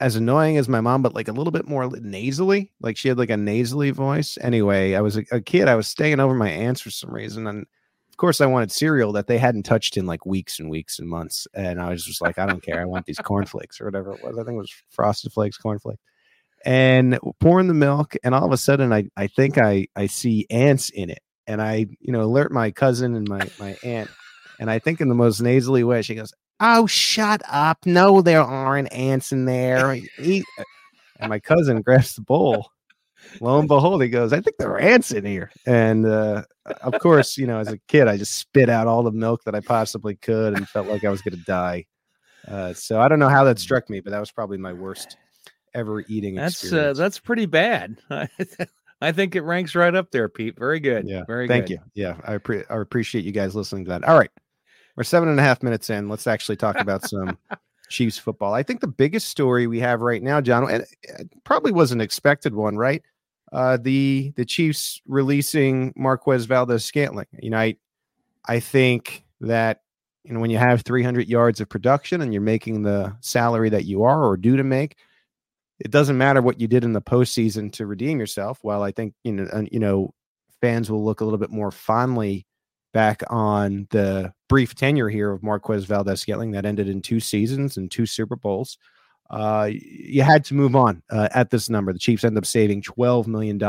as 0.00 0.14
annoying 0.14 0.58
as 0.58 0.68
my 0.68 0.80
mom, 0.80 1.02
but 1.02 1.14
like 1.14 1.26
a 1.26 1.32
little 1.32 1.50
bit 1.50 1.66
more 1.66 1.90
nasally. 2.00 2.70
Like 2.80 2.96
she 2.96 3.08
had 3.08 3.18
like 3.18 3.30
a 3.30 3.36
nasally 3.36 3.90
voice. 3.90 4.38
Anyway, 4.40 4.94
I 4.94 5.00
was 5.00 5.16
a, 5.16 5.24
a, 5.32 5.40
kid. 5.40 5.66
I 5.66 5.74
was 5.74 5.88
staying 5.88 6.20
over 6.20 6.34
my 6.34 6.48
aunt's 6.48 6.80
for 6.80 6.90
some 6.90 7.10
reason, 7.10 7.48
and 7.48 7.66
of 8.18 8.20
course, 8.20 8.40
I 8.40 8.46
wanted 8.46 8.72
cereal 8.72 9.12
that 9.12 9.26
they 9.26 9.38
hadn't 9.38 9.64
touched 9.64 9.96
in 9.96 10.06
like 10.06 10.24
weeks 10.26 10.58
and 10.58 10.70
weeks 10.70 10.98
and 10.98 11.08
months. 11.08 11.46
And 11.54 11.80
I 11.80 11.90
was 11.90 12.04
just 12.04 12.20
like, 12.20 12.38
I 12.38 12.46
don't 12.46 12.62
care. 12.62 12.80
I 12.80 12.84
want 12.84 13.06
these 13.06 13.18
cornflakes 13.18 13.80
or 13.80 13.84
whatever 13.84 14.12
it 14.12 14.22
was. 14.24 14.36
I 14.36 14.42
think 14.42 14.54
it 14.54 14.58
was 14.58 14.74
Frosted 14.90 15.32
Flakes, 15.32 15.56
cornflakes. 15.56 16.02
And 16.64 17.18
pouring 17.40 17.68
the 17.68 17.74
milk, 17.74 18.14
and 18.24 18.34
all 18.34 18.44
of 18.44 18.52
a 18.52 18.56
sudden, 18.56 18.92
I 18.92 19.04
I 19.16 19.28
think 19.28 19.58
I 19.58 19.86
I 19.96 20.06
see 20.06 20.46
ants 20.50 20.90
in 20.90 21.08
it, 21.10 21.20
and 21.46 21.62
I 21.62 21.86
you 22.00 22.12
know 22.12 22.22
alert 22.22 22.52
my 22.52 22.70
cousin 22.70 23.14
and 23.14 23.28
my 23.28 23.48
my 23.58 23.76
aunt. 23.84 24.10
And 24.60 24.70
I 24.70 24.78
think 24.78 25.00
in 25.00 25.08
the 25.08 25.14
most 25.14 25.40
nasally 25.40 25.84
way, 25.84 26.02
she 26.02 26.16
goes, 26.16 26.32
Oh, 26.60 26.86
shut 26.86 27.40
up. 27.48 27.78
No, 27.86 28.20
there 28.20 28.42
aren't 28.42 28.92
ants 28.92 29.32
in 29.32 29.44
there. 29.44 29.92
and 29.92 30.44
my 31.28 31.38
cousin 31.38 31.80
grabs 31.82 32.16
the 32.16 32.22
bowl. 32.22 32.70
Lo 33.40 33.58
and 33.58 33.68
behold, 33.68 34.02
he 34.02 34.08
goes, 34.08 34.32
I 34.32 34.40
think 34.40 34.56
there 34.58 34.70
are 34.70 34.80
ants 34.80 35.12
in 35.12 35.24
here. 35.24 35.50
And 35.66 36.06
uh, 36.06 36.42
of 36.82 36.98
course, 37.00 37.36
you 37.36 37.46
know, 37.46 37.58
as 37.58 37.68
a 37.68 37.78
kid, 37.88 38.08
I 38.08 38.16
just 38.16 38.38
spit 38.38 38.68
out 38.68 38.86
all 38.86 39.02
the 39.02 39.12
milk 39.12 39.42
that 39.44 39.54
I 39.54 39.60
possibly 39.60 40.16
could 40.16 40.56
and 40.56 40.68
felt 40.68 40.86
like 40.86 41.04
I 41.04 41.10
was 41.10 41.22
going 41.22 41.36
to 41.36 41.44
die. 41.44 41.86
Uh, 42.46 42.72
so 42.72 43.00
I 43.00 43.08
don't 43.08 43.18
know 43.18 43.28
how 43.28 43.44
that 43.44 43.58
struck 43.58 43.90
me, 43.90 44.00
but 44.00 44.10
that 44.10 44.20
was 44.20 44.30
probably 44.30 44.56
my 44.58 44.72
worst 44.72 45.16
ever 45.74 46.04
eating 46.08 46.34
that's 46.34 46.72
uh, 46.72 46.92
that's 46.94 47.18
pretty 47.18 47.46
bad 47.46 47.96
i 49.00 49.12
think 49.12 49.36
it 49.36 49.42
ranks 49.42 49.74
right 49.74 49.94
up 49.94 50.10
there 50.10 50.28
pete 50.28 50.58
very 50.58 50.80
good 50.80 51.08
yeah 51.08 51.24
very 51.26 51.46
thank 51.48 51.66
good. 51.66 51.72
you 51.72 51.78
yeah 51.94 52.16
I, 52.24 52.38
pre- 52.38 52.64
I 52.70 52.76
appreciate 52.78 53.24
you 53.24 53.32
guys 53.32 53.54
listening 53.54 53.84
to 53.84 53.90
that 53.90 54.04
all 54.04 54.18
right 54.18 54.30
we're 54.98 55.04
seven 55.04 55.28
and 55.28 55.38
a 55.38 55.44
half 55.44 55.62
minutes 55.62 55.90
in. 55.90 56.08
Let's 56.08 56.26
actually 56.26 56.56
talk 56.56 56.80
about 56.80 57.08
some 57.08 57.38
Chiefs 57.88 58.18
football. 58.18 58.52
I 58.52 58.64
think 58.64 58.80
the 58.80 58.88
biggest 58.88 59.28
story 59.28 59.68
we 59.68 59.78
have 59.78 60.00
right 60.00 60.20
now, 60.20 60.40
John, 60.40 60.68
and 60.68 60.84
it 61.04 61.30
probably 61.44 61.70
was 61.70 61.92
an 61.92 62.00
expected 62.00 62.52
one, 62.52 62.76
right? 62.76 63.00
Uh, 63.52 63.78
the 63.80 64.32
the 64.34 64.44
Chiefs 64.44 65.00
releasing 65.06 65.94
Marquez 65.96 66.46
Valdes 66.46 66.84
Scantling. 66.84 67.28
You 67.40 67.50
know, 67.50 67.58
I 67.58 67.76
I 68.44 68.58
think 68.58 69.24
that 69.40 69.82
you 70.24 70.34
know 70.34 70.40
when 70.40 70.50
you 70.50 70.58
have 70.58 70.82
300 70.82 71.28
yards 71.28 71.60
of 71.60 71.68
production 71.68 72.20
and 72.20 72.34
you're 72.34 72.42
making 72.42 72.82
the 72.82 73.16
salary 73.20 73.70
that 73.70 73.84
you 73.84 74.02
are 74.02 74.24
or 74.24 74.36
due 74.36 74.56
to 74.56 74.64
make, 74.64 74.96
it 75.80 75.90
doesn't 75.90 76.18
matter 76.18 76.42
what 76.42 76.60
you 76.60 76.66
did 76.66 76.84
in 76.84 76.92
the 76.92 77.02
postseason 77.02 77.72
to 77.72 77.86
redeem 77.86 78.18
yourself. 78.18 78.58
While 78.62 78.82
I 78.82 78.92
think 78.92 79.14
you 79.24 79.32
know 79.32 79.66
you 79.70 79.78
know 79.78 80.14
fans 80.60 80.90
will 80.90 81.04
look 81.04 81.20
a 81.20 81.24
little 81.24 81.38
bit 81.38 81.50
more 81.50 81.70
fondly 81.70 82.46
back 82.92 83.22
on 83.28 83.86
the 83.90 84.32
brief 84.48 84.74
tenure 84.74 85.08
here 85.08 85.30
of 85.30 85.42
Marquez 85.42 85.84
Valdes 85.84 86.20
Scantling 86.20 86.52
that 86.52 86.66
ended 86.66 86.88
in 86.88 87.02
two 87.02 87.20
seasons 87.20 87.76
and 87.76 87.90
two 87.90 88.06
Super 88.06 88.36
Bowls. 88.36 88.78
Uh, 89.30 89.68
you 89.70 90.22
had 90.22 90.44
to 90.46 90.54
move 90.54 90.74
on 90.74 91.02
uh, 91.10 91.28
at 91.34 91.50
this 91.50 91.68
number. 91.68 91.92
The 91.92 91.98
Chiefs 91.98 92.24
end 92.24 92.38
up 92.38 92.46
saving 92.46 92.82
$12 92.82 93.26
million 93.26 93.62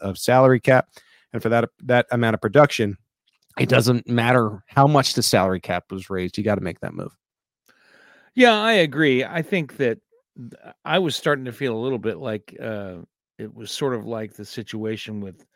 of 0.00 0.18
salary 0.18 0.58
cap. 0.58 0.88
And 1.32 1.40
for 1.40 1.48
that, 1.48 1.68
that 1.84 2.06
amount 2.10 2.34
of 2.34 2.40
production, 2.40 2.98
it 3.58 3.68
doesn't 3.68 4.08
matter 4.08 4.64
how 4.66 4.86
much 4.86 5.14
the 5.14 5.22
salary 5.22 5.60
cap 5.60 5.84
was 5.90 6.10
raised. 6.10 6.36
You 6.36 6.44
got 6.44 6.56
to 6.56 6.60
make 6.60 6.80
that 6.80 6.92
move. 6.92 7.16
Yeah, 8.34 8.54
I 8.54 8.72
agree. 8.72 9.24
I 9.24 9.42
think 9.42 9.76
that 9.78 9.98
I 10.84 10.98
was 10.98 11.16
starting 11.16 11.44
to 11.46 11.52
feel 11.52 11.74
a 11.74 11.80
little 11.80 11.98
bit 11.98 12.18
like 12.18 12.56
uh, 12.60 12.96
it 13.38 13.54
was 13.54 13.70
sort 13.70 13.94
of 13.94 14.06
like 14.06 14.34
the 14.34 14.44
situation 14.44 15.20
with 15.20 15.46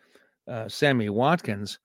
uh, 0.48 0.68
Sammy 0.68 1.08
Watkins 1.08 1.78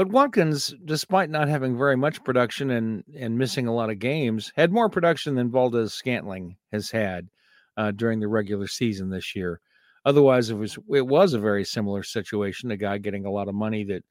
but 0.00 0.08
Watkins, 0.08 0.74
despite 0.86 1.28
not 1.28 1.48
having 1.48 1.76
very 1.76 1.94
much 1.94 2.24
production 2.24 2.70
and 2.70 3.04
and 3.14 3.36
missing 3.36 3.66
a 3.66 3.74
lot 3.74 3.90
of 3.90 3.98
games, 3.98 4.50
had 4.56 4.72
more 4.72 4.88
production 4.88 5.34
than 5.34 5.50
Valdes 5.50 5.92
Scantling 5.92 6.56
has 6.72 6.90
had 6.90 7.28
uh, 7.76 7.90
during 7.90 8.18
the 8.18 8.26
regular 8.26 8.66
season 8.66 9.10
this 9.10 9.36
year. 9.36 9.60
Otherwise, 10.06 10.48
it 10.48 10.54
was 10.54 10.78
it 10.88 11.06
was 11.06 11.34
a 11.34 11.38
very 11.38 11.66
similar 11.66 12.02
situation. 12.02 12.70
A 12.70 12.78
guy 12.78 12.96
getting 12.96 13.26
a 13.26 13.30
lot 13.30 13.48
of 13.48 13.54
money 13.54 13.84
that 13.84 14.02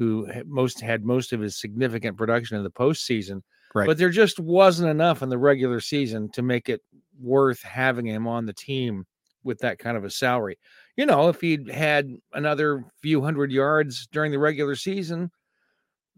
who 0.00 0.26
most 0.46 0.80
had 0.80 1.04
most 1.04 1.32
of 1.32 1.38
his 1.38 1.56
significant 1.56 2.16
production 2.16 2.56
in 2.56 2.64
the 2.64 2.70
postseason. 2.70 3.42
Right. 3.76 3.86
But 3.86 3.98
there 3.98 4.08
just 4.08 4.40
wasn't 4.40 4.88
enough 4.88 5.20
in 5.20 5.28
the 5.28 5.36
regular 5.36 5.80
season 5.80 6.30
to 6.30 6.40
make 6.40 6.70
it 6.70 6.80
worth 7.20 7.62
having 7.62 8.06
him 8.06 8.26
on 8.26 8.46
the 8.46 8.54
team 8.54 9.04
with 9.44 9.58
that 9.58 9.78
kind 9.78 9.98
of 9.98 10.04
a 10.04 10.08
salary. 10.08 10.58
You 10.96 11.04
know, 11.04 11.28
if 11.28 11.42
he'd 11.42 11.68
had 11.70 12.08
another 12.32 12.86
few 13.02 13.20
hundred 13.20 13.52
yards 13.52 14.06
during 14.06 14.32
the 14.32 14.38
regular 14.38 14.76
season, 14.76 15.30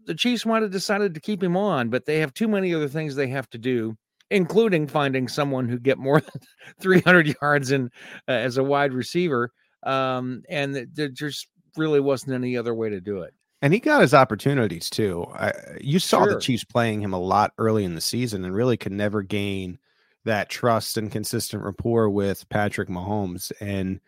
the 0.05 0.15
Chiefs 0.15 0.45
might 0.45 0.61
have 0.61 0.71
decided 0.71 1.13
to 1.13 1.19
keep 1.19 1.43
him 1.43 1.57
on, 1.57 1.89
but 1.89 2.05
they 2.05 2.19
have 2.19 2.33
too 2.33 2.47
many 2.47 2.73
other 2.73 2.87
things 2.87 3.13
they 3.13 3.27
have 3.27 3.49
to 3.49 3.57
do, 3.57 3.97
including 4.31 4.87
finding 4.87 5.27
someone 5.27 5.67
who 5.67 5.77
get 5.77 5.97
more 5.97 6.21
than 6.21 6.41
300 6.81 7.35
yards 7.41 7.71
in 7.71 7.89
uh, 8.29 8.31
as 8.31 8.55
a 8.55 8.63
wide 8.63 8.93
receiver. 8.93 9.51
Um, 9.83 10.43
and 10.49 10.87
there 10.93 11.09
just 11.09 11.49
really 11.75 11.99
wasn't 11.99 12.35
any 12.35 12.55
other 12.55 12.73
way 12.73 12.89
to 12.89 13.01
do 13.01 13.23
it. 13.23 13.33
And 13.61 13.73
he 13.73 13.79
got 13.79 14.01
his 14.01 14.13
opportunities 14.13 14.89
too. 14.89 15.25
I, 15.33 15.51
you 15.81 15.99
saw 15.99 16.23
sure. 16.23 16.35
the 16.35 16.39
Chiefs 16.39 16.63
playing 16.63 17.01
him 17.01 17.13
a 17.13 17.19
lot 17.19 17.53
early 17.57 17.83
in 17.83 17.95
the 17.95 18.01
season 18.01 18.45
and 18.45 18.55
really 18.55 18.77
could 18.77 18.93
never 18.93 19.21
gain 19.21 19.79
that 20.25 20.49
trust 20.49 20.97
and 20.97 21.11
consistent 21.11 21.63
rapport 21.63 22.09
with 22.09 22.47
Patrick 22.49 22.89
Mahomes. 22.89 23.51
And 23.59 23.99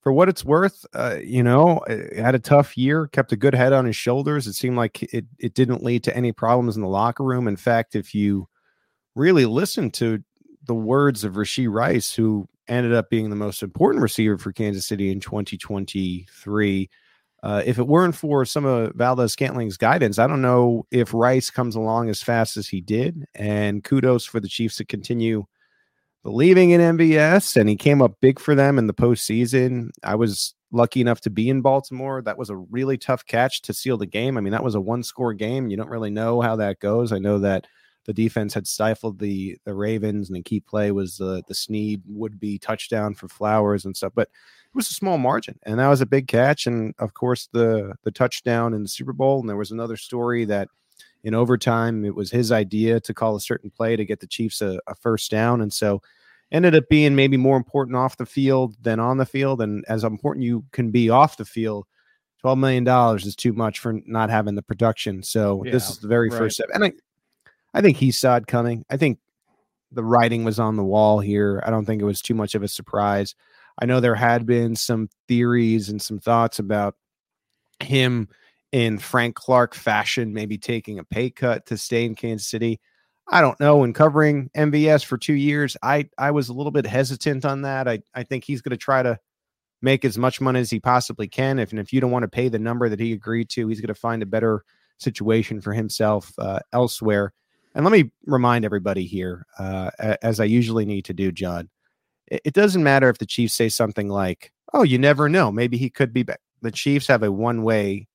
for 0.00 0.12
what 0.12 0.28
it's 0.28 0.44
worth, 0.44 0.86
uh, 0.94 1.18
you 1.22 1.42
know, 1.42 1.80
had 2.16 2.34
a 2.34 2.40
tough 2.40 2.76
year, 2.78 3.08
kept 3.08 3.32
a 3.32 3.36
good 3.36 3.54
head 3.54 3.72
on 3.72 3.84
his 3.84 3.96
shoulders. 3.96 4.46
It 4.46 4.54
seemed 4.54 4.76
like 4.76 5.02
it, 5.02 5.26
it 5.38 5.54
didn't 5.54 5.82
lead 5.82 6.04
to 6.04 6.16
any 6.16 6.32
problems 6.32 6.76
in 6.76 6.82
the 6.82 6.88
locker 6.88 7.24
room. 7.24 7.48
In 7.48 7.56
fact, 7.56 7.96
if 7.96 8.14
you 8.14 8.48
really 9.14 9.44
listen 9.44 9.90
to 9.92 10.22
the 10.64 10.74
words 10.74 11.24
of 11.24 11.34
Rashee 11.34 11.70
Rice, 11.70 12.12
who 12.12 12.48
ended 12.68 12.94
up 12.94 13.10
being 13.10 13.28
the 13.28 13.36
most 13.36 13.62
important 13.62 14.02
receiver 14.02 14.38
for 14.38 14.52
Kansas 14.52 14.86
City 14.86 15.10
in 15.10 15.20
2023, 15.20 16.88
uh, 17.42 17.62
if 17.64 17.78
it 17.78 17.86
weren't 17.86 18.14
for 18.14 18.44
some 18.44 18.64
of 18.64 18.94
Valdes-Scantling's 18.94 19.76
guidance, 19.76 20.18
I 20.18 20.26
don't 20.26 20.42
know 20.42 20.86
if 20.90 21.14
Rice 21.14 21.50
comes 21.50 21.74
along 21.74 22.10
as 22.10 22.22
fast 22.22 22.56
as 22.56 22.68
he 22.68 22.80
did. 22.80 23.24
And 23.34 23.82
kudos 23.82 24.26
for 24.26 24.40
the 24.40 24.48
Chiefs 24.48 24.76
to 24.76 24.84
continue 24.84 25.46
believing 26.22 26.70
in 26.70 26.80
MVS. 26.80 27.56
And 27.56 27.68
he 27.68 27.76
came 27.76 28.02
up 28.02 28.20
big 28.20 28.38
for 28.38 28.54
them 28.54 28.78
in 28.78 28.86
the 28.86 28.94
postseason. 28.94 29.88
I 30.04 30.16
was 30.16 30.54
lucky 30.70 31.00
enough 31.00 31.22
to 31.22 31.30
be 31.30 31.48
in 31.48 31.62
Baltimore. 31.62 32.20
That 32.20 32.38
was 32.38 32.50
a 32.50 32.56
really 32.56 32.98
tough 32.98 33.24
catch 33.24 33.62
to 33.62 33.72
seal 33.72 33.96
the 33.96 34.06
game. 34.06 34.36
I 34.36 34.42
mean, 34.42 34.52
that 34.52 34.64
was 34.64 34.74
a 34.74 34.80
one 34.80 35.02
score 35.02 35.32
game. 35.32 35.70
You 35.70 35.78
don't 35.78 35.88
really 35.88 36.10
know 36.10 36.42
how 36.42 36.56
that 36.56 36.78
goes. 36.78 37.10
I 37.10 37.18
know 37.18 37.38
that 37.38 37.66
the 38.06 38.12
defense 38.12 38.54
had 38.54 38.66
stifled 38.66 39.18
the 39.18 39.58
the 39.64 39.74
Ravens, 39.74 40.28
and 40.28 40.36
the 40.36 40.42
key 40.42 40.60
play 40.60 40.90
was 40.90 41.16
the 41.16 41.42
the 41.46 41.54
Sneed 41.54 42.02
would 42.06 42.40
be 42.40 42.58
touchdown 42.58 43.14
for 43.14 43.28
Flowers 43.28 43.84
and 43.84 43.96
stuff. 43.96 44.12
But 44.14 44.28
it 44.28 44.74
was 44.74 44.90
a 44.90 44.94
small 44.94 45.18
margin, 45.18 45.58
and 45.64 45.78
that 45.78 45.88
was 45.88 46.00
a 46.00 46.06
big 46.06 46.26
catch. 46.26 46.66
And 46.66 46.94
of 46.98 47.14
course, 47.14 47.48
the 47.52 47.94
the 48.04 48.10
touchdown 48.10 48.74
in 48.74 48.82
the 48.82 48.88
Super 48.88 49.12
Bowl. 49.12 49.40
And 49.40 49.48
there 49.48 49.56
was 49.56 49.70
another 49.70 49.96
story 49.96 50.44
that 50.46 50.68
in 51.22 51.34
overtime 51.34 52.04
it 52.04 52.14
was 52.14 52.30
his 52.30 52.50
idea 52.50 53.00
to 53.00 53.12
call 53.12 53.36
a 53.36 53.40
certain 53.40 53.70
play 53.70 53.96
to 53.96 54.04
get 54.04 54.20
the 54.20 54.26
Chiefs 54.26 54.62
a, 54.62 54.80
a 54.86 54.94
first 54.94 55.30
down, 55.30 55.60
and 55.60 55.72
so 55.72 56.02
ended 56.52 56.74
up 56.74 56.88
being 56.88 57.14
maybe 57.14 57.36
more 57.36 57.56
important 57.56 57.96
off 57.96 58.16
the 58.16 58.26
field 58.26 58.76
than 58.82 58.98
on 58.98 59.18
the 59.18 59.26
field. 59.26 59.60
And 59.60 59.84
as 59.88 60.04
important 60.04 60.44
you 60.44 60.64
can 60.72 60.90
be 60.90 61.10
off 61.10 61.36
the 61.36 61.44
field, 61.44 61.86
twelve 62.40 62.58
million 62.58 62.84
dollars 62.84 63.26
is 63.26 63.36
too 63.36 63.52
much 63.52 63.78
for 63.78 64.00
not 64.06 64.30
having 64.30 64.54
the 64.54 64.62
production. 64.62 65.22
So 65.22 65.62
yeah, 65.64 65.72
this 65.72 65.90
is 65.90 65.98
the 65.98 66.08
very 66.08 66.30
right. 66.30 66.38
first 66.38 66.56
step, 66.56 66.70
and 66.72 66.84
I, 66.84 66.92
I 67.74 67.80
think 67.80 67.96
he 67.96 68.10
saw 68.10 68.36
it 68.36 68.46
coming. 68.46 68.84
I 68.90 68.96
think 68.96 69.18
the 69.92 70.04
writing 70.04 70.44
was 70.44 70.58
on 70.58 70.76
the 70.76 70.84
wall 70.84 71.20
here. 71.20 71.62
I 71.64 71.70
don't 71.70 71.84
think 71.84 72.00
it 72.00 72.06
was 72.06 72.20
too 72.20 72.34
much 72.34 72.54
of 72.54 72.62
a 72.62 72.68
surprise. 72.68 73.34
I 73.80 73.86
know 73.86 74.00
there 74.00 74.14
had 74.14 74.46
been 74.46 74.76
some 74.76 75.08
theories 75.28 75.88
and 75.88 76.00
some 76.00 76.18
thoughts 76.18 76.58
about 76.58 76.96
him 77.80 78.28
in 78.72 78.98
Frank 78.98 79.34
Clark 79.34 79.74
fashion, 79.74 80.32
maybe 80.32 80.58
taking 80.58 80.98
a 80.98 81.04
pay 81.04 81.30
cut 81.30 81.66
to 81.66 81.76
stay 81.76 82.04
in 82.04 82.14
Kansas 82.14 82.48
City. 82.48 82.80
I 83.28 83.40
don't 83.40 83.58
know. 83.60 83.84
In 83.84 83.92
covering 83.92 84.50
MVS 84.56 85.04
for 85.04 85.16
two 85.16 85.34
years, 85.34 85.76
I 85.82 86.08
I 86.18 86.32
was 86.32 86.48
a 86.48 86.52
little 86.52 86.72
bit 86.72 86.86
hesitant 86.86 87.44
on 87.44 87.62
that. 87.62 87.88
I 87.88 88.00
I 88.14 88.24
think 88.24 88.44
he's 88.44 88.60
going 88.60 88.70
to 88.70 88.76
try 88.76 89.02
to 89.02 89.18
make 89.82 90.04
as 90.04 90.18
much 90.18 90.40
money 90.40 90.60
as 90.60 90.70
he 90.70 90.80
possibly 90.80 91.28
can. 91.28 91.58
If 91.58 91.70
and 91.70 91.80
if 91.80 91.92
you 91.92 92.00
don't 92.00 92.10
want 92.10 92.24
to 92.24 92.28
pay 92.28 92.48
the 92.48 92.58
number 92.58 92.88
that 92.88 93.00
he 93.00 93.12
agreed 93.12 93.48
to, 93.50 93.68
he's 93.68 93.80
going 93.80 93.88
to 93.88 93.94
find 93.94 94.22
a 94.22 94.26
better 94.26 94.64
situation 94.98 95.60
for 95.60 95.72
himself 95.72 96.32
uh, 96.38 96.58
elsewhere. 96.72 97.32
And 97.74 97.84
let 97.84 97.92
me 97.92 98.10
remind 98.26 98.64
everybody 98.64 99.06
here, 99.06 99.46
uh, 99.58 99.90
as 100.22 100.40
I 100.40 100.44
usually 100.44 100.84
need 100.84 101.04
to 101.06 101.14
do, 101.14 101.30
John 101.30 101.68
it 102.30 102.54
doesn't 102.54 102.82
matter 102.82 103.08
if 103.08 103.18
the 103.18 103.26
Chiefs 103.26 103.54
say 103.54 103.68
something 103.68 104.08
like, 104.08 104.52
"Oh, 104.72 104.82
you 104.82 104.98
never 104.98 105.28
know, 105.28 105.50
maybe 105.50 105.76
he 105.76 105.90
could 105.90 106.12
be 106.12 106.22
back." 106.22 106.40
The 106.62 106.70
Chiefs 106.70 107.08
have 107.08 107.22
a 107.22 107.32
one-way 107.32 108.06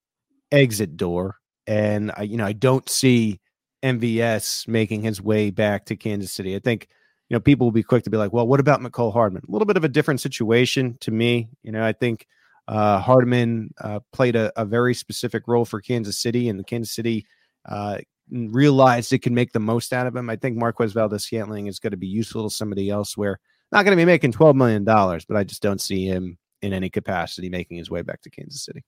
exit 0.51 0.97
door, 0.97 1.37
and 1.67 2.11
I, 2.15 2.23
you 2.23 2.37
know, 2.37 2.45
I 2.45 2.53
don't 2.53 2.87
see 2.89 3.41
MVS 3.83 4.67
making 4.67 5.03
his 5.03 5.21
way 5.21 5.51
back 5.51 5.85
to 5.85 5.95
Kansas 5.95 6.31
City. 6.31 6.55
I 6.55 6.59
think 6.59 6.87
you 7.29 7.35
know 7.35 7.41
people 7.41 7.67
will 7.67 7.71
be 7.71 7.83
quick 7.83 8.03
to 8.05 8.09
be 8.09 8.17
like, 8.17 8.33
"Well, 8.33 8.47
what 8.47 8.59
about 8.59 8.81
Mecole 8.81 9.13
Hardman?" 9.13 9.43
A 9.47 9.51
little 9.51 9.65
bit 9.65 9.77
of 9.77 9.83
a 9.83 9.89
different 9.89 10.21
situation 10.21 10.97
to 11.01 11.11
me. 11.11 11.49
You 11.63 11.71
know, 11.71 11.83
I 11.83 11.93
think 11.93 12.27
uh, 12.67 12.99
Hardman 12.99 13.73
uh, 13.81 13.99
played 14.13 14.35
a, 14.35 14.51
a, 14.59 14.65
very 14.65 14.95
specific 14.95 15.47
role 15.47 15.65
for 15.65 15.81
Kansas 15.81 16.17
City, 16.17 16.49
and 16.49 16.59
the 16.59 16.63
Kansas 16.63 16.95
City 16.95 17.27
uh, 17.65 17.99
realized 18.31 19.13
it 19.13 19.21
can 19.21 19.35
make 19.35 19.51
the 19.51 19.59
most 19.59 19.93
out 19.93 20.07
of 20.07 20.15
him. 20.15 20.29
I 20.29 20.35
think 20.35 20.57
Marquez 20.57 20.93
Valdes-Scantling 20.93 21.67
is 21.67 21.79
going 21.79 21.91
to 21.91 21.97
be 21.97 22.07
useful 22.07 22.49
to 22.49 22.55
somebody 22.55 22.89
else 22.89 23.15
where 23.15 23.39
not 23.71 23.83
going 23.83 23.97
to 23.97 24.01
be 24.01 24.05
making 24.05 24.33
$12 24.33 24.55
million, 24.55 24.83
but 24.83 25.35
I 25.35 25.43
just 25.43 25.61
don't 25.61 25.81
see 25.81 26.05
him 26.05 26.37
in 26.61 26.73
any 26.73 26.89
capacity 26.89 27.49
making 27.49 27.77
his 27.77 27.89
way 27.89 28.01
back 28.01 28.21
to 28.21 28.29
Kansas 28.29 28.63
City. 28.63 28.83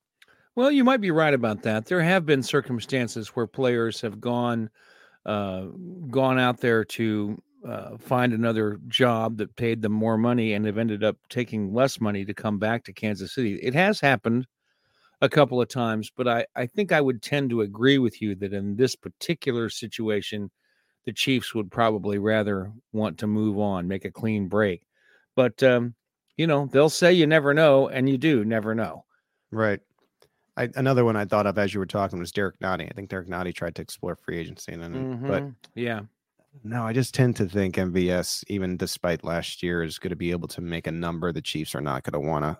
Well, 0.56 0.72
you 0.72 0.84
might 0.84 1.02
be 1.02 1.12
right 1.12 1.34
about 1.34 1.62
that. 1.64 1.86
There 1.86 2.02
have 2.02 2.26
been 2.26 2.42
circumstances 2.42 3.30
where 3.30 3.46
players 3.46 4.02
have 4.02 4.20
gone 4.20 4.70
uh, 5.26 5.66
gone 6.10 6.40
out 6.40 6.62
there 6.62 6.86
to 6.86 7.42
uh, 7.68 7.98
find 7.98 8.34
another 8.34 8.80
job 8.88 9.38
that 9.38 9.56
paid 9.58 9.82
them 9.82 9.92
more 9.92 10.18
money 10.18 10.54
and 10.54 10.66
have 10.66 10.78
ended 10.78 11.04
up 11.04 11.18
taking 11.30 11.74
less 11.74 12.00
money 12.00 12.24
to 12.24 12.34
come 12.34 12.58
back 12.60 12.86
to 12.86 12.94
Kansas 12.94 13.34
City. 13.34 13.56
It 13.56 13.74
has 13.74 14.00
happened 14.00 14.48
a 15.22 15.30
couple 15.30 15.62
of 15.62 15.68
times, 15.68 16.12
but 16.16 16.28
I, 16.28 16.46
I 16.56 16.68
think 16.68 16.92
I 16.92 17.02
would 17.02 17.22
tend 17.22 17.50
to 17.50 17.62
agree 17.62 17.98
with 17.98 18.22
you 18.22 18.36
that 18.36 18.54
in 18.54 18.76
this 18.76 18.96
particular 18.96 19.70
situation, 19.70 20.52
the 21.06 21.14
Chiefs 21.14 21.56
would 21.56 21.72
probably 21.72 22.20
rather 22.20 22.72
want 22.94 23.18
to 23.20 23.28
move 23.28 23.58
on, 23.58 23.88
make 23.88 24.06
a 24.06 24.12
clean 24.12 24.48
break. 24.48 24.84
But 25.36 25.62
um, 25.64 25.96
you 26.36 26.46
know, 26.46 26.68
they'll 26.72 26.90
say 26.90 27.14
you 27.14 27.26
never 27.26 27.54
know, 27.54 27.88
and 27.88 28.10
you 28.10 28.18
do 28.18 28.46
never 28.46 28.76
know. 28.76 29.06
Right. 29.52 29.80
I, 30.56 30.70
another 30.76 31.06
one 31.06 31.16
I 31.16 31.26
thought 31.26 31.46
of 31.46 31.58
as 31.58 31.74
you 31.74 31.80
were 31.80 31.86
talking 31.86 32.20
was 32.20 32.32
Derrick 32.32 32.60
Nnadi. 32.60 32.90
I 32.90 32.94
think 32.96 33.10
Derrick 33.10 33.28
Nnadi 33.28 33.54
tried 33.54 33.76
to 33.76 33.82
explore 33.82 34.16
free 34.16 34.38
agency, 34.38 34.74
and 34.74 34.84
then, 34.84 34.94
mm-hmm. 34.94 35.28
but 35.28 35.44
yeah, 35.76 36.02
no, 36.64 36.84
I 36.84 36.94
just 36.94 37.14
tend 37.14 37.36
to 37.38 37.48
think 37.48 37.76
MVS, 37.76 38.44
even 38.48 38.78
despite 38.78 39.24
last 39.24 39.62
year, 39.62 39.84
is 39.84 40.00
going 40.00 40.10
to 40.10 40.16
be 40.16 40.32
able 40.32 40.48
to 40.50 40.62
make 40.62 40.88
a 40.88 40.92
number 40.92 41.32
the 41.32 41.42
Chiefs 41.42 41.76
are 41.76 41.82
not 41.82 42.04
going 42.04 42.22
to 42.22 42.28
want 42.28 42.46
to 42.46 42.58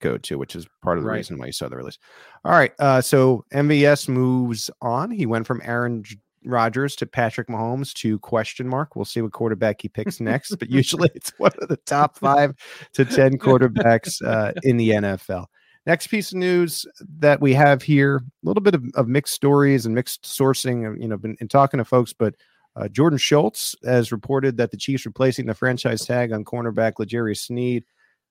go 0.00 0.18
to, 0.18 0.38
which 0.38 0.56
is 0.56 0.66
part 0.82 0.98
of 0.98 1.04
the 1.04 1.10
right. 1.10 1.16
reason 1.16 1.38
why 1.38 1.46
you 1.46 1.52
saw 1.52 1.68
the 1.68 1.76
release. 1.76 1.98
All 2.44 2.52
right, 2.52 2.72
uh, 2.78 3.00
so 3.00 3.44
MVS 3.52 4.08
moves 4.08 4.70
on. 4.80 5.10
He 5.10 5.26
went 5.26 5.46
from 5.46 5.60
Aaron 5.64 6.04
Rodgers 6.44 6.96
to 6.96 7.06
Patrick 7.06 7.48
Mahomes 7.48 7.92
to 7.94 8.18
question 8.18 8.68
mark. 8.68 8.96
We'll 8.96 9.04
see 9.04 9.20
what 9.20 9.32
quarterback 9.32 9.82
he 9.82 9.88
picks 9.88 10.20
next, 10.20 10.56
but 10.56 10.70
usually 10.70 11.10
it's 11.14 11.32
one 11.38 11.52
of 11.60 11.68
the 11.68 11.76
top 11.76 12.18
five 12.18 12.54
to 12.94 13.04
10 13.04 13.38
quarterbacks 13.38 14.24
uh, 14.24 14.52
in 14.62 14.76
the 14.76 14.90
NFL. 14.90 15.46
Next 15.86 16.08
piece 16.08 16.32
of 16.32 16.38
news 16.38 16.86
that 17.18 17.40
we 17.40 17.54
have 17.54 17.82
here, 17.82 18.16
a 18.16 18.46
little 18.46 18.62
bit 18.62 18.74
of, 18.74 18.84
of 18.94 19.08
mixed 19.08 19.34
stories 19.34 19.86
and 19.86 19.94
mixed 19.94 20.24
sourcing, 20.24 21.00
you 21.00 21.08
know, 21.08 21.16
been 21.16 21.36
in 21.40 21.48
talking 21.48 21.78
to 21.78 21.84
folks, 21.84 22.12
but 22.12 22.34
uh, 22.76 22.88
Jordan 22.88 23.18
Schultz 23.18 23.74
has 23.84 24.12
reported 24.12 24.56
that 24.56 24.70
the 24.70 24.76
Chiefs 24.76 25.06
replacing 25.06 25.46
the 25.46 25.54
franchise 25.54 26.04
tag 26.04 26.32
on 26.32 26.44
cornerback 26.44 26.98
L'Jarius 26.98 27.38
Sneed. 27.38 27.84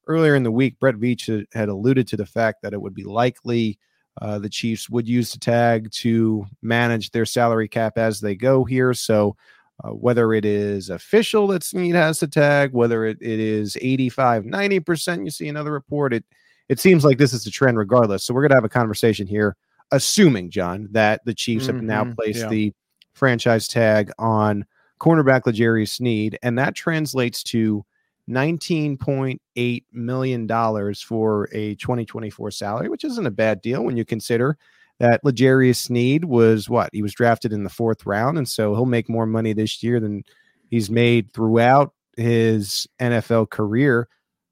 Earlier 0.10 0.36
in 0.36 0.42
the 0.42 0.52
week, 0.52 0.80
Brett 0.80 0.96
Veach 0.96 1.46
had 1.54 1.70
alluded 1.70 2.08
to 2.08 2.18
the 2.18 2.26
fact 2.26 2.64
that 2.64 2.74
it 2.74 2.82
would 2.82 2.96
be 2.96 3.04
likely 3.04 3.78
uh, 4.20 4.40
the 4.40 4.50
Chiefs 4.50 4.90
would 4.90 5.08
use 5.08 5.32
the 5.32 5.40
tag 5.40 5.92
to 5.92 6.46
manage 6.64 7.12
their 7.12 7.26
salary 7.26 7.68
cap 7.68 7.98
as 7.98 8.20
they 8.20 8.36
go 8.36 8.66
here. 8.66 8.94
So, 8.94 9.38
uh, 9.84 9.92
whether 9.92 10.34
it 10.34 10.44
is 10.44 10.90
official 10.90 11.48
that 11.48 11.64
Sneed 11.64 11.96
has 11.96 12.20
the 12.20 12.28
tag, 12.28 12.74
whether 12.74 13.06
it, 13.06 13.18
it 13.22 13.40
is 13.40 13.78
85, 13.80 14.44
90%, 14.44 15.24
you 15.24 15.32
see 15.32 15.48
another 15.48 15.72
report, 15.72 16.14
it, 16.14 16.26
it 16.68 16.80
seems 16.80 17.06
like 17.06 17.18
this 17.18 17.32
is 17.32 17.46
the 17.46 17.52
trend 17.52 17.78
regardless. 17.78 18.24
So, 18.24 18.34
we're 18.34 18.42
going 18.42 18.50
to 18.50 18.58
have 18.58 18.66
a 18.66 18.70
conversation 18.70 19.28
here, 19.28 19.56
assuming, 19.92 20.50
John, 20.50 20.90
that 20.92 21.24
the 21.24 21.34
Chiefs 21.34 21.68
mm-hmm, 21.68 21.76
have 21.76 21.84
now 21.84 22.04
mm-hmm. 22.04 22.16
placed 22.16 22.40
yeah. 22.40 22.50
the 22.50 22.74
franchise 23.14 23.68
tag 23.68 24.12
on 24.18 24.66
cornerback 25.00 25.46
L'Jarius 25.46 25.90
Sneed, 25.90 26.38
and 26.44 26.58
that 26.58 26.76
translates 26.76 27.42
to 27.44 27.86
$19.8 28.30 29.84
million 29.92 30.48
for 30.96 31.50
a 31.52 31.76
2024 31.76 32.52
salary, 32.52 32.90
which 32.90 33.04
isn't 33.04 33.26
a 33.26 33.32
bad 33.32 33.62
deal 33.62 33.84
when 33.84 33.98
you 33.98 34.06
consider 34.06 34.58
that 35.00 35.24
L'Jarius 35.24 35.78
Sneed 35.78 36.26
was 36.26 36.70
what? 36.70 36.90
He 36.94 37.02
was 37.02 37.14
drafted 37.14 37.54
in 37.54 37.64
the 37.64 37.70
fourth 37.70 38.06
round. 38.06 38.38
And 38.38 38.48
so 38.48 38.76
he'll 38.76 38.86
make 38.86 39.10
more 39.10 39.26
money 39.26 39.54
this 39.54 39.82
year 39.82 40.00
than 40.00 40.24
he's 40.70 40.90
made 40.90 41.34
throughout 41.34 41.94
his 42.18 42.86
NFL 43.00 43.50
career. 43.50 44.08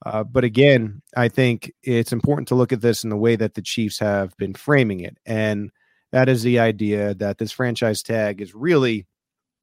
Uh, 0.05 0.23
but 0.23 0.43
again, 0.43 1.01
I 1.15 1.27
think 1.27 1.71
it's 1.83 2.13
important 2.13 2.47
to 2.47 2.55
look 2.55 2.71
at 2.71 2.81
this 2.81 3.03
in 3.03 3.09
the 3.09 3.17
way 3.17 3.35
that 3.35 3.55
the 3.55 3.61
Chiefs 3.61 3.99
have 3.99 4.35
been 4.37 4.53
framing 4.53 5.01
it. 5.01 5.17
And 5.25 5.71
that 6.11 6.29
is 6.29 6.43
the 6.43 6.59
idea 6.59 7.13
that 7.15 7.39
this 7.39 7.51
franchise 7.51 8.01
tag 8.01 8.41
is 8.41 8.55
really, 8.55 9.05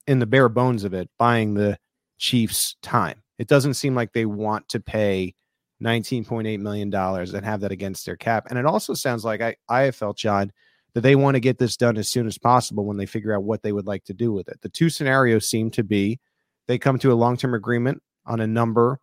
in 0.06 0.18
the 0.18 0.26
bare 0.26 0.50
bones 0.50 0.84
of 0.84 0.92
it, 0.92 1.08
buying 1.18 1.54
the 1.54 1.78
Chiefs 2.18 2.76
time. 2.82 3.23
It 3.38 3.48
doesn't 3.48 3.74
seem 3.74 3.94
like 3.94 4.12
they 4.12 4.26
want 4.26 4.68
to 4.70 4.80
pay 4.80 5.34
$19.8 5.82 6.60
million 6.60 6.94
and 6.94 7.44
have 7.44 7.60
that 7.60 7.72
against 7.72 8.06
their 8.06 8.16
cap. 8.16 8.46
And 8.48 8.58
it 8.58 8.66
also 8.66 8.94
sounds 8.94 9.24
like 9.24 9.40
I, 9.40 9.56
I 9.68 9.82
have 9.82 9.96
felt, 9.96 10.16
John, 10.16 10.52
that 10.94 11.00
they 11.00 11.16
want 11.16 11.34
to 11.34 11.40
get 11.40 11.58
this 11.58 11.76
done 11.76 11.96
as 11.96 12.08
soon 12.08 12.26
as 12.26 12.38
possible 12.38 12.84
when 12.84 12.96
they 12.96 13.06
figure 13.06 13.34
out 13.34 13.42
what 13.42 13.62
they 13.62 13.72
would 13.72 13.86
like 13.86 14.04
to 14.04 14.14
do 14.14 14.32
with 14.32 14.48
it. 14.48 14.60
The 14.60 14.68
two 14.68 14.88
scenarios 14.88 15.48
seem 15.48 15.70
to 15.72 15.82
be 15.82 16.20
they 16.66 16.78
come 16.78 16.98
to 17.00 17.12
a 17.12 17.14
long 17.14 17.36
term 17.36 17.54
agreement 17.54 18.02
on 18.26 18.40
a 18.40 18.46
number 18.46 19.00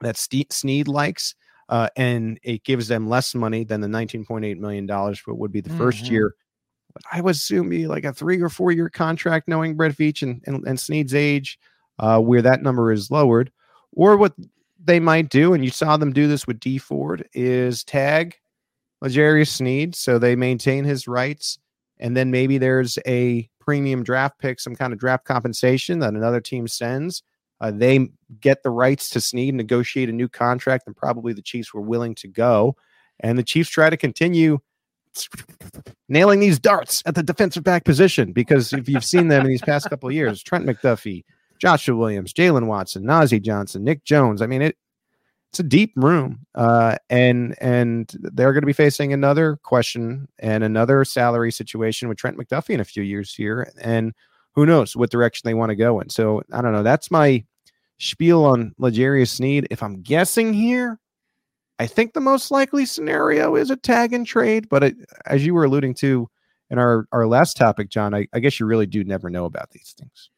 that 0.00 0.16
Sneed 0.16 0.86
likes, 0.86 1.34
uh, 1.68 1.88
and 1.96 2.38
it 2.42 2.64
gives 2.64 2.88
them 2.88 3.08
less 3.08 3.34
money 3.34 3.64
than 3.64 3.80
the 3.80 3.88
$19.8 3.88 4.58
million 4.58 4.86
for 4.86 5.32
what 5.32 5.38
would 5.38 5.52
be 5.52 5.60
the 5.60 5.70
mm-hmm. 5.70 5.78
first 5.78 6.08
year. 6.10 6.34
But 6.92 7.02
I 7.10 7.20
would 7.20 7.34
assume 7.34 7.70
be 7.70 7.86
like 7.88 8.04
a 8.04 8.12
three 8.12 8.40
or 8.40 8.48
four 8.48 8.70
year 8.70 8.88
contract, 8.88 9.48
knowing 9.48 9.76
Brett 9.76 9.96
Veach 9.96 10.22
and, 10.22 10.42
and, 10.46 10.64
and 10.66 10.78
Sneed's 10.78 11.14
age 11.14 11.58
uh, 11.98 12.20
where 12.20 12.42
that 12.42 12.62
number 12.62 12.92
is 12.92 13.10
lowered. 13.10 13.50
Or 13.92 14.16
what 14.16 14.34
they 14.82 15.00
might 15.00 15.28
do, 15.28 15.54
and 15.54 15.64
you 15.64 15.70
saw 15.70 15.96
them 15.96 16.12
do 16.12 16.26
this 16.26 16.46
with 16.46 16.60
Dee 16.60 16.78
Ford, 16.78 17.28
is 17.32 17.84
tag 17.84 18.36
L'Jarius 19.00 19.48
Sneed 19.48 19.94
so 19.94 20.18
they 20.18 20.36
maintain 20.36 20.84
his 20.84 21.06
rights. 21.06 21.58
And 21.98 22.16
then 22.16 22.30
maybe 22.30 22.58
there's 22.58 22.98
a 23.06 23.48
premium 23.60 24.02
draft 24.02 24.38
pick, 24.38 24.60
some 24.60 24.74
kind 24.74 24.92
of 24.92 24.98
draft 24.98 25.24
compensation 25.24 26.00
that 26.00 26.14
another 26.14 26.40
team 26.40 26.68
sends. 26.68 27.22
Uh, 27.60 27.70
they 27.70 28.08
get 28.40 28.62
the 28.62 28.70
rights 28.70 29.08
to 29.10 29.20
Sneed, 29.20 29.54
negotiate 29.54 30.08
a 30.08 30.12
new 30.12 30.28
contract, 30.28 30.84
and 30.86 30.96
probably 30.96 31.32
the 31.32 31.42
Chiefs 31.42 31.72
were 31.72 31.80
willing 31.80 32.14
to 32.16 32.28
go. 32.28 32.76
And 33.20 33.38
the 33.38 33.44
Chiefs 33.44 33.70
try 33.70 33.88
to 33.88 33.96
continue 33.96 34.58
nailing 36.08 36.40
these 36.40 36.58
darts 36.58 37.02
at 37.06 37.14
the 37.14 37.22
defensive 37.22 37.62
back 37.62 37.84
position 37.84 38.32
because 38.32 38.72
if 38.72 38.88
you've 38.88 39.04
seen 39.04 39.28
them 39.28 39.42
in 39.42 39.48
these 39.48 39.62
past 39.62 39.88
couple 39.88 40.08
of 40.08 40.14
years, 40.14 40.42
Trent 40.42 40.66
McDuffie, 40.66 41.24
Joshua 41.64 41.96
Williams, 41.96 42.34
Jaylen 42.34 42.66
Watson, 42.66 43.04
Nazeeh 43.04 43.40
Johnson, 43.40 43.84
Nick 43.84 44.04
Jones. 44.04 44.42
I 44.42 44.46
mean, 44.46 44.60
it 44.60 44.76
it's 45.50 45.60
a 45.60 45.62
deep 45.62 45.92
room, 45.96 46.40
uh, 46.54 46.96
and 47.08 47.56
and 47.58 48.12
they're 48.20 48.52
going 48.52 48.60
to 48.60 48.66
be 48.66 48.74
facing 48.74 49.14
another 49.14 49.56
question 49.62 50.28
and 50.40 50.62
another 50.62 51.06
salary 51.06 51.50
situation 51.50 52.08
with 52.08 52.18
Trent 52.18 52.36
McDuffie 52.36 52.74
in 52.74 52.80
a 52.80 52.84
few 52.84 53.02
years 53.02 53.34
here, 53.34 53.72
and 53.80 54.12
who 54.54 54.66
knows 54.66 54.94
what 54.94 55.10
direction 55.10 55.48
they 55.48 55.54
want 55.54 55.70
to 55.70 55.76
go 55.76 56.00
in. 56.00 56.10
So 56.10 56.42
I 56.52 56.60
don't 56.60 56.72
know. 56.72 56.82
That's 56.82 57.10
my 57.10 57.42
spiel 57.98 58.44
on 58.44 58.74
L'Jarius 58.78 59.28
Sneed. 59.28 59.66
If 59.70 59.82
I'm 59.82 60.02
guessing 60.02 60.52
here, 60.52 61.00
I 61.78 61.86
think 61.86 62.12
the 62.12 62.20
most 62.20 62.50
likely 62.50 62.84
scenario 62.84 63.56
is 63.56 63.70
a 63.70 63.76
tag 63.76 64.12
and 64.12 64.26
trade. 64.26 64.68
But 64.68 64.84
it, 64.84 64.96
as 65.24 65.46
you 65.46 65.54
were 65.54 65.64
alluding 65.64 65.94
to 65.94 66.28
in 66.68 66.78
our, 66.78 67.06
our 67.10 67.26
last 67.26 67.56
topic, 67.56 67.88
John, 67.88 68.14
I, 68.14 68.28
I 68.34 68.40
guess 68.40 68.60
you 68.60 68.66
really 68.66 68.86
do 68.86 69.02
never 69.02 69.30
know 69.30 69.46
about 69.46 69.70
these 69.70 69.94
things. 69.96 70.28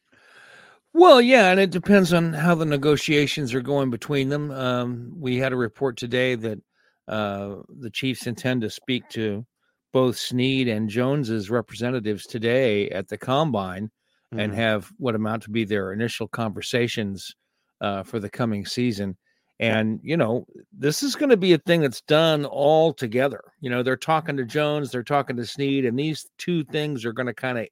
Well, 0.98 1.20
yeah, 1.20 1.50
and 1.50 1.60
it 1.60 1.72
depends 1.72 2.14
on 2.14 2.32
how 2.32 2.54
the 2.54 2.64
negotiations 2.64 3.52
are 3.52 3.60
going 3.60 3.90
between 3.90 4.30
them. 4.30 4.50
Um, 4.50 5.12
we 5.14 5.36
had 5.36 5.52
a 5.52 5.56
report 5.56 5.98
today 5.98 6.36
that 6.36 6.58
uh, 7.06 7.56
the 7.68 7.90
Chiefs 7.90 8.26
intend 8.26 8.62
to 8.62 8.70
speak 8.70 9.06
to 9.10 9.44
both 9.92 10.16
Sneed 10.16 10.68
and 10.68 10.88
Jones's 10.88 11.50
representatives 11.50 12.24
today 12.24 12.88
at 12.88 13.08
the 13.08 13.18
combine 13.18 13.90
mm-hmm. 14.32 14.40
and 14.40 14.54
have 14.54 14.90
what 14.96 15.14
amount 15.14 15.42
to 15.42 15.50
be 15.50 15.66
their 15.66 15.92
initial 15.92 16.28
conversations 16.28 17.36
uh, 17.82 18.02
for 18.02 18.18
the 18.18 18.30
coming 18.30 18.64
season. 18.64 19.18
And, 19.60 20.00
you 20.02 20.16
know, 20.16 20.46
this 20.72 21.02
is 21.02 21.14
going 21.14 21.28
to 21.28 21.36
be 21.36 21.52
a 21.52 21.58
thing 21.58 21.82
that's 21.82 22.00
done 22.00 22.46
all 22.46 22.94
together. 22.94 23.42
You 23.60 23.68
know, 23.68 23.82
they're 23.82 23.98
talking 23.98 24.38
to 24.38 24.46
Jones, 24.46 24.92
they're 24.92 25.02
talking 25.02 25.36
to 25.36 25.44
Sneed, 25.44 25.84
and 25.84 25.98
these 25.98 26.26
two 26.38 26.64
things 26.64 27.04
are 27.04 27.12
going 27.12 27.26
to 27.26 27.34
kind 27.34 27.58
of 27.58 27.66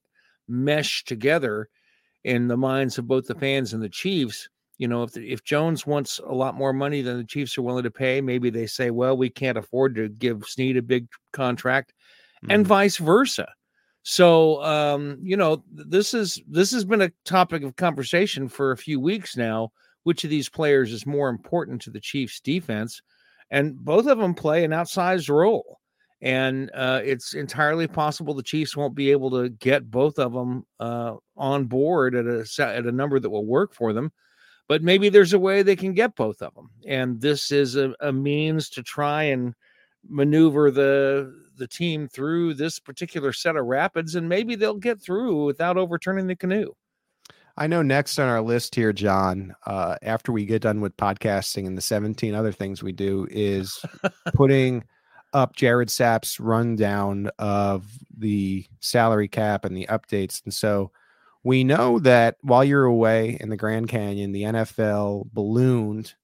mesh 0.46 1.04
together 1.04 1.70
in 2.24 2.48
the 2.48 2.56
minds 2.56 2.98
of 2.98 3.06
both 3.06 3.26
the 3.26 3.34
fans 3.34 3.72
and 3.72 3.82
the 3.82 3.88
Chiefs. 3.88 4.48
You 4.78 4.88
know, 4.88 5.04
if 5.04 5.12
the, 5.12 5.30
if 5.30 5.44
Jones 5.44 5.86
wants 5.86 6.18
a 6.26 6.32
lot 6.32 6.56
more 6.56 6.72
money 6.72 7.00
than 7.00 7.18
the 7.18 7.24
Chiefs 7.24 7.56
are 7.56 7.62
willing 7.62 7.84
to 7.84 7.90
pay, 7.90 8.20
maybe 8.20 8.50
they 8.50 8.66
say, 8.66 8.90
well, 8.90 9.16
we 9.16 9.30
can't 9.30 9.58
afford 9.58 9.94
to 9.94 10.08
give 10.08 10.44
Sneed 10.46 10.76
a 10.76 10.82
big 10.82 11.06
contract, 11.32 11.92
mm-hmm. 12.42 12.50
and 12.50 12.66
vice 12.66 12.96
versa. 12.96 13.46
So, 14.02 14.62
um, 14.62 15.18
you 15.22 15.36
know, 15.36 15.62
this 15.70 16.12
is 16.12 16.42
this 16.48 16.72
has 16.72 16.84
been 16.84 17.02
a 17.02 17.12
topic 17.24 17.62
of 17.62 17.76
conversation 17.76 18.48
for 18.48 18.72
a 18.72 18.76
few 18.76 19.00
weeks 19.00 19.36
now 19.36 19.72
which 20.04 20.22
of 20.22 20.30
these 20.30 20.48
players 20.48 20.92
is 20.92 21.04
more 21.04 21.28
important 21.28 21.82
to 21.82 21.90
the 21.90 22.00
Chiefs 22.00 22.40
defense. 22.40 23.02
And 23.50 23.76
both 23.76 24.06
of 24.06 24.18
them 24.18 24.34
play 24.34 24.64
an 24.64 24.70
outsized 24.70 25.28
role. 25.28 25.80
And 26.24 26.70
uh, 26.72 27.02
it's 27.04 27.34
entirely 27.34 27.86
possible 27.86 28.32
the 28.32 28.42
Chiefs 28.42 28.74
won't 28.74 28.94
be 28.94 29.10
able 29.10 29.30
to 29.32 29.50
get 29.50 29.90
both 29.90 30.18
of 30.18 30.32
them 30.32 30.64
uh, 30.80 31.16
on 31.36 31.66
board 31.66 32.14
at 32.14 32.24
a 32.24 32.46
at 32.58 32.86
a 32.86 32.92
number 32.92 33.20
that 33.20 33.28
will 33.28 33.44
work 33.44 33.74
for 33.74 33.92
them. 33.92 34.10
But 34.66 34.82
maybe 34.82 35.10
there's 35.10 35.34
a 35.34 35.38
way 35.38 35.62
they 35.62 35.76
can 35.76 35.92
get 35.92 36.16
both 36.16 36.40
of 36.40 36.54
them, 36.54 36.70
and 36.88 37.20
this 37.20 37.52
is 37.52 37.76
a, 37.76 37.92
a 38.00 38.10
means 38.10 38.70
to 38.70 38.82
try 38.82 39.24
and 39.24 39.54
maneuver 40.08 40.70
the 40.70 41.30
the 41.58 41.68
team 41.68 42.08
through 42.08 42.54
this 42.54 42.78
particular 42.78 43.34
set 43.34 43.56
of 43.56 43.66
rapids, 43.66 44.14
and 44.14 44.26
maybe 44.26 44.54
they'll 44.54 44.74
get 44.74 45.02
through 45.02 45.44
without 45.44 45.76
overturning 45.76 46.26
the 46.26 46.36
canoe. 46.36 46.72
I 47.58 47.66
know 47.66 47.82
next 47.82 48.18
on 48.18 48.30
our 48.30 48.40
list 48.40 48.74
here, 48.74 48.94
John, 48.94 49.54
uh, 49.66 49.96
after 50.00 50.32
we 50.32 50.46
get 50.46 50.62
done 50.62 50.80
with 50.80 50.96
podcasting 50.96 51.66
and 51.66 51.76
the 51.76 51.82
17 51.82 52.34
other 52.34 52.50
things 52.50 52.82
we 52.82 52.92
do, 52.92 53.28
is 53.30 53.84
putting 54.34 54.82
up 55.34 55.56
Jared 55.56 55.90
Sapp's 55.90 56.40
rundown 56.40 57.30
of 57.38 57.84
the 58.16 58.66
salary 58.80 59.28
cap 59.28 59.64
and 59.64 59.76
the 59.76 59.86
updates. 59.90 60.42
And 60.44 60.54
so 60.54 60.90
we 61.42 61.64
know 61.64 61.98
that 61.98 62.36
while 62.40 62.64
you're 62.64 62.84
away 62.84 63.36
in 63.40 63.50
the 63.50 63.56
Grand 63.56 63.88
Canyon, 63.88 64.32
the 64.32 64.44
NFL 64.44 65.28
ballooned 65.32 66.14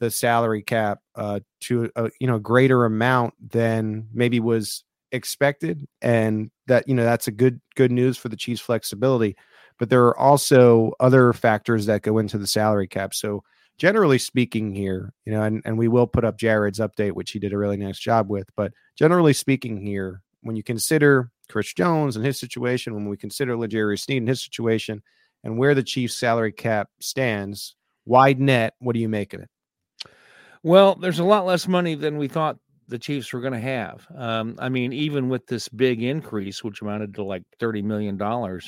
the 0.00 0.10
salary 0.10 0.62
cap 0.62 0.98
uh, 1.14 1.40
to 1.60 1.90
a 1.94 2.10
you 2.18 2.26
know 2.26 2.40
greater 2.40 2.84
amount 2.84 3.34
than 3.50 4.08
maybe 4.12 4.40
was 4.40 4.82
expected, 5.12 5.86
and 6.02 6.50
that 6.66 6.88
you 6.88 6.94
know 6.94 7.04
that's 7.04 7.28
a 7.28 7.32
good 7.32 7.60
good 7.76 7.92
news 7.92 8.18
for 8.18 8.28
the 8.28 8.36
Chiefs' 8.36 8.60
flexibility 8.60 9.36
but 9.78 9.90
there 9.90 10.04
are 10.04 10.18
also 10.18 10.92
other 11.00 11.32
factors 11.32 11.86
that 11.86 12.02
go 12.02 12.18
into 12.18 12.38
the 12.38 12.46
salary 12.46 12.86
cap. 12.86 13.14
So 13.14 13.42
generally 13.78 14.18
speaking 14.18 14.72
here, 14.74 15.12
you 15.24 15.32
know, 15.32 15.42
and, 15.42 15.62
and 15.64 15.76
we 15.76 15.88
will 15.88 16.06
put 16.06 16.24
up 16.24 16.38
Jared's 16.38 16.78
update, 16.78 17.12
which 17.12 17.32
he 17.32 17.38
did 17.38 17.52
a 17.52 17.58
really 17.58 17.76
nice 17.76 17.98
job 17.98 18.28
with, 18.28 18.48
but 18.56 18.72
generally 18.96 19.32
speaking 19.32 19.76
here, 19.76 20.22
when 20.42 20.56
you 20.56 20.62
consider 20.62 21.30
Chris 21.48 21.72
Jones 21.72 22.16
and 22.16 22.24
his 22.24 22.38
situation, 22.38 22.94
when 22.94 23.08
we 23.08 23.16
consider 23.16 23.56
L'Jarius 23.56 24.00
Sneed 24.00 24.18
and 24.18 24.28
his 24.28 24.42
situation, 24.42 25.02
and 25.42 25.58
where 25.58 25.74
the 25.74 25.82
Chiefs 25.82 26.16
salary 26.16 26.52
cap 26.52 26.88
stands, 27.00 27.76
wide 28.06 28.40
net, 28.40 28.74
what 28.78 28.94
do 28.94 29.00
you 29.00 29.08
make 29.08 29.34
of 29.34 29.40
it? 29.40 29.50
Well, 30.62 30.94
there's 30.94 31.18
a 31.18 31.24
lot 31.24 31.44
less 31.44 31.68
money 31.68 31.94
than 31.94 32.16
we 32.16 32.28
thought 32.28 32.58
the 32.88 32.98
Chiefs 32.98 33.32
were 33.32 33.40
going 33.40 33.52
to 33.52 33.60
have. 33.60 34.06
Um, 34.16 34.56
I 34.58 34.68
mean, 34.68 34.92
even 34.92 35.28
with 35.28 35.46
this 35.46 35.68
big 35.68 36.02
increase, 36.02 36.62
which 36.62 36.80
amounted 36.80 37.14
to 37.14 37.24
like 37.24 37.42
$30 37.60 37.82
million 37.82 38.20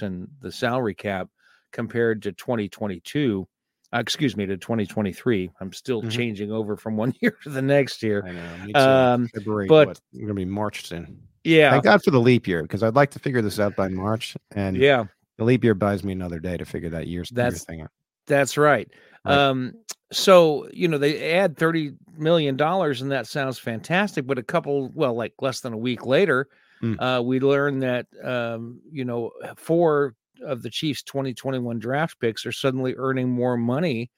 in 0.02 0.28
the 0.40 0.52
salary 0.52 0.94
cap 0.94 1.28
compared 1.72 2.22
to 2.22 2.32
2022, 2.32 3.46
uh, 3.92 3.99
excuse 3.99 4.37
me, 4.37 4.46
to 4.46 4.57
2023. 4.57 5.51
I'm 5.61 5.72
still 5.72 6.01
mm-hmm. 6.01 6.11
changing 6.11 6.53
over 6.53 6.77
from 6.77 6.96
one 6.96 7.14
year 7.20 7.37
to 7.42 7.51
the 7.51 7.62
next 7.62 8.03
year. 8.03 8.25
I 8.27 8.70
know. 8.70 8.81
Um, 8.81 9.29
February, 9.29 9.66
but 9.66 9.88
what, 9.88 10.01
we're 10.12 10.20
going 10.20 10.29
to 10.29 10.35
be 10.35 10.44
March 10.44 10.87
soon. 10.87 11.20
Yeah. 11.44 11.70
Thank 11.70 11.85
God 11.85 12.03
for 12.03 12.11
the 12.11 12.20
leap 12.20 12.46
year 12.46 12.62
because 12.62 12.83
I'd 12.83 12.96
like 12.96 13.11
to 13.12 13.18
figure 13.18 13.42
this 13.42 13.61
out 13.61 13.77
by 13.77 13.88
March. 13.88 14.37
And 14.53 14.77
yeah, 14.77 15.05
the 15.38 15.44
leap 15.44 15.62
year 15.62 15.75
buys 15.75 16.03
me 16.03 16.12
another 16.12 16.40
day 16.40 16.57
to 16.57 16.64
figure 16.64 16.90
that 16.90 17.07
year's 17.07 17.31
that's, 17.31 17.64
thing 17.64 17.83
out. 17.83 17.90
That's 18.27 18.57
right. 18.57 18.90
right. 19.25 19.35
Um, 19.37 19.75
so 20.12 20.68
you 20.72 20.87
know 20.88 20.99
they 20.99 21.33
add 21.33 21.57
30 21.57 21.94
million 22.16 22.57
dollars 22.57 23.03
and 23.03 23.11
that 23.11 23.27
sounds 23.27 23.59
fantastic 23.59 24.27
but 24.27 24.38
a 24.38 24.42
couple 24.42 24.90
well 24.94 25.14
like 25.14 25.33
less 25.40 25.61
than 25.61 25.72
a 25.72 25.77
week 25.77 26.07
later 26.07 26.49
mm. 26.83 26.96
uh, 27.01 27.20
we 27.20 27.40
learned 27.40 27.83
that 27.83 28.07
um, 28.22 28.81
you 28.90 29.05
know 29.05 29.33
four 29.57 30.14
of 30.44 30.62
the 30.62 30.70
chiefs 30.70 31.03
2021 31.03 31.79
draft 31.79 32.18
picks 32.20 32.46
are 32.46 32.53
suddenly 32.53 32.94
earning 32.96 33.29
more 33.29 33.57
money 33.57 34.11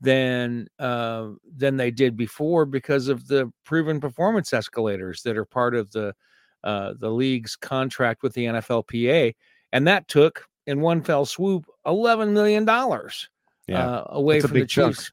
than 0.00 0.66
uh, 0.78 1.28
than 1.56 1.76
they 1.76 1.90
did 1.90 2.16
before 2.16 2.66
because 2.66 3.08
of 3.08 3.26
the 3.28 3.50
proven 3.64 4.00
performance 4.00 4.52
escalators 4.52 5.22
that 5.22 5.36
are 5.36 5.44
part 5.44 5.74
of 5.74 5.90
the 5.92 6.14
uh, 6.62 6.94
the 6.98 7.10
league's 7.10 7.56
contract 7.56 8.22
with 8.22 8.34
the 8.34 8.44
NFLPA 8.44 9.34
and 9.72 9.86
that 9.86 10.08
took 10.08 10.46
in 10.66 10.80
one 10.80 11.02
fell 11.02 11.24
swoop 11.24 11.66
11 11.86 12.32
million 12.32 12.64
dollars 12.64 13.28
yeah, 13.66 13.86
uh, 13.86 14.04
away 14.10 14.40
from 14.40 14.52
the 14.52 14.66
chunk. 14.66 14.96
Chiefs 14.96 15.12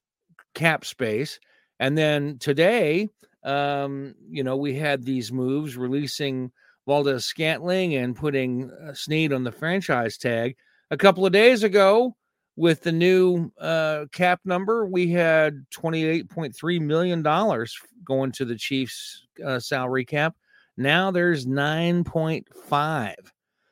cap 0.53 0.85
space. 0.85 1.39
And 1.79 1.97
then 1.97 2.37
today, 2.39 3.09
um, 3.43 4.15
you 4.29 4.43
know, 4.43 4.57
we 4.57 4.75
had 4.75 5.03
these 5.03 5.31
moves 5.31 5.77
releasing 5.77 6.51
Valdes-Scantling 6.87 7.95
and 7.95 8.15
putting 8.15 8.71
uh, 8.71 8.93
Sneed 8.93 9.33
on 9.33 9.43
the 9.43 9.51
franchise 9.51 10.17
tag. 10.17 10.55
A 10.89 10.97
couple 10.97 11.25
of 11.25 11.31
days 11.31 11.63
ago, 11.63 12.15
with 12.55 12.81
the 12.81 12.91
new 12.91 13.51
uh, 13.59 14.05
cap 14.11 14.41
number, 14.45 14.85
we 14.85 15.09
had 15.09 15.65
$28.3 15.73 16.81
million 16.81 17.21
going 18.03 18.31
to 18.31 18.45
the 18.45 18.55
Chiefs' 18.55 19.25
uh, 19.45 19.59
salary 19.59 20.05
cap. 20.05 20.35
Now 20.77 21.11
there's 21.11 21.45
9.5. 21.45 23.13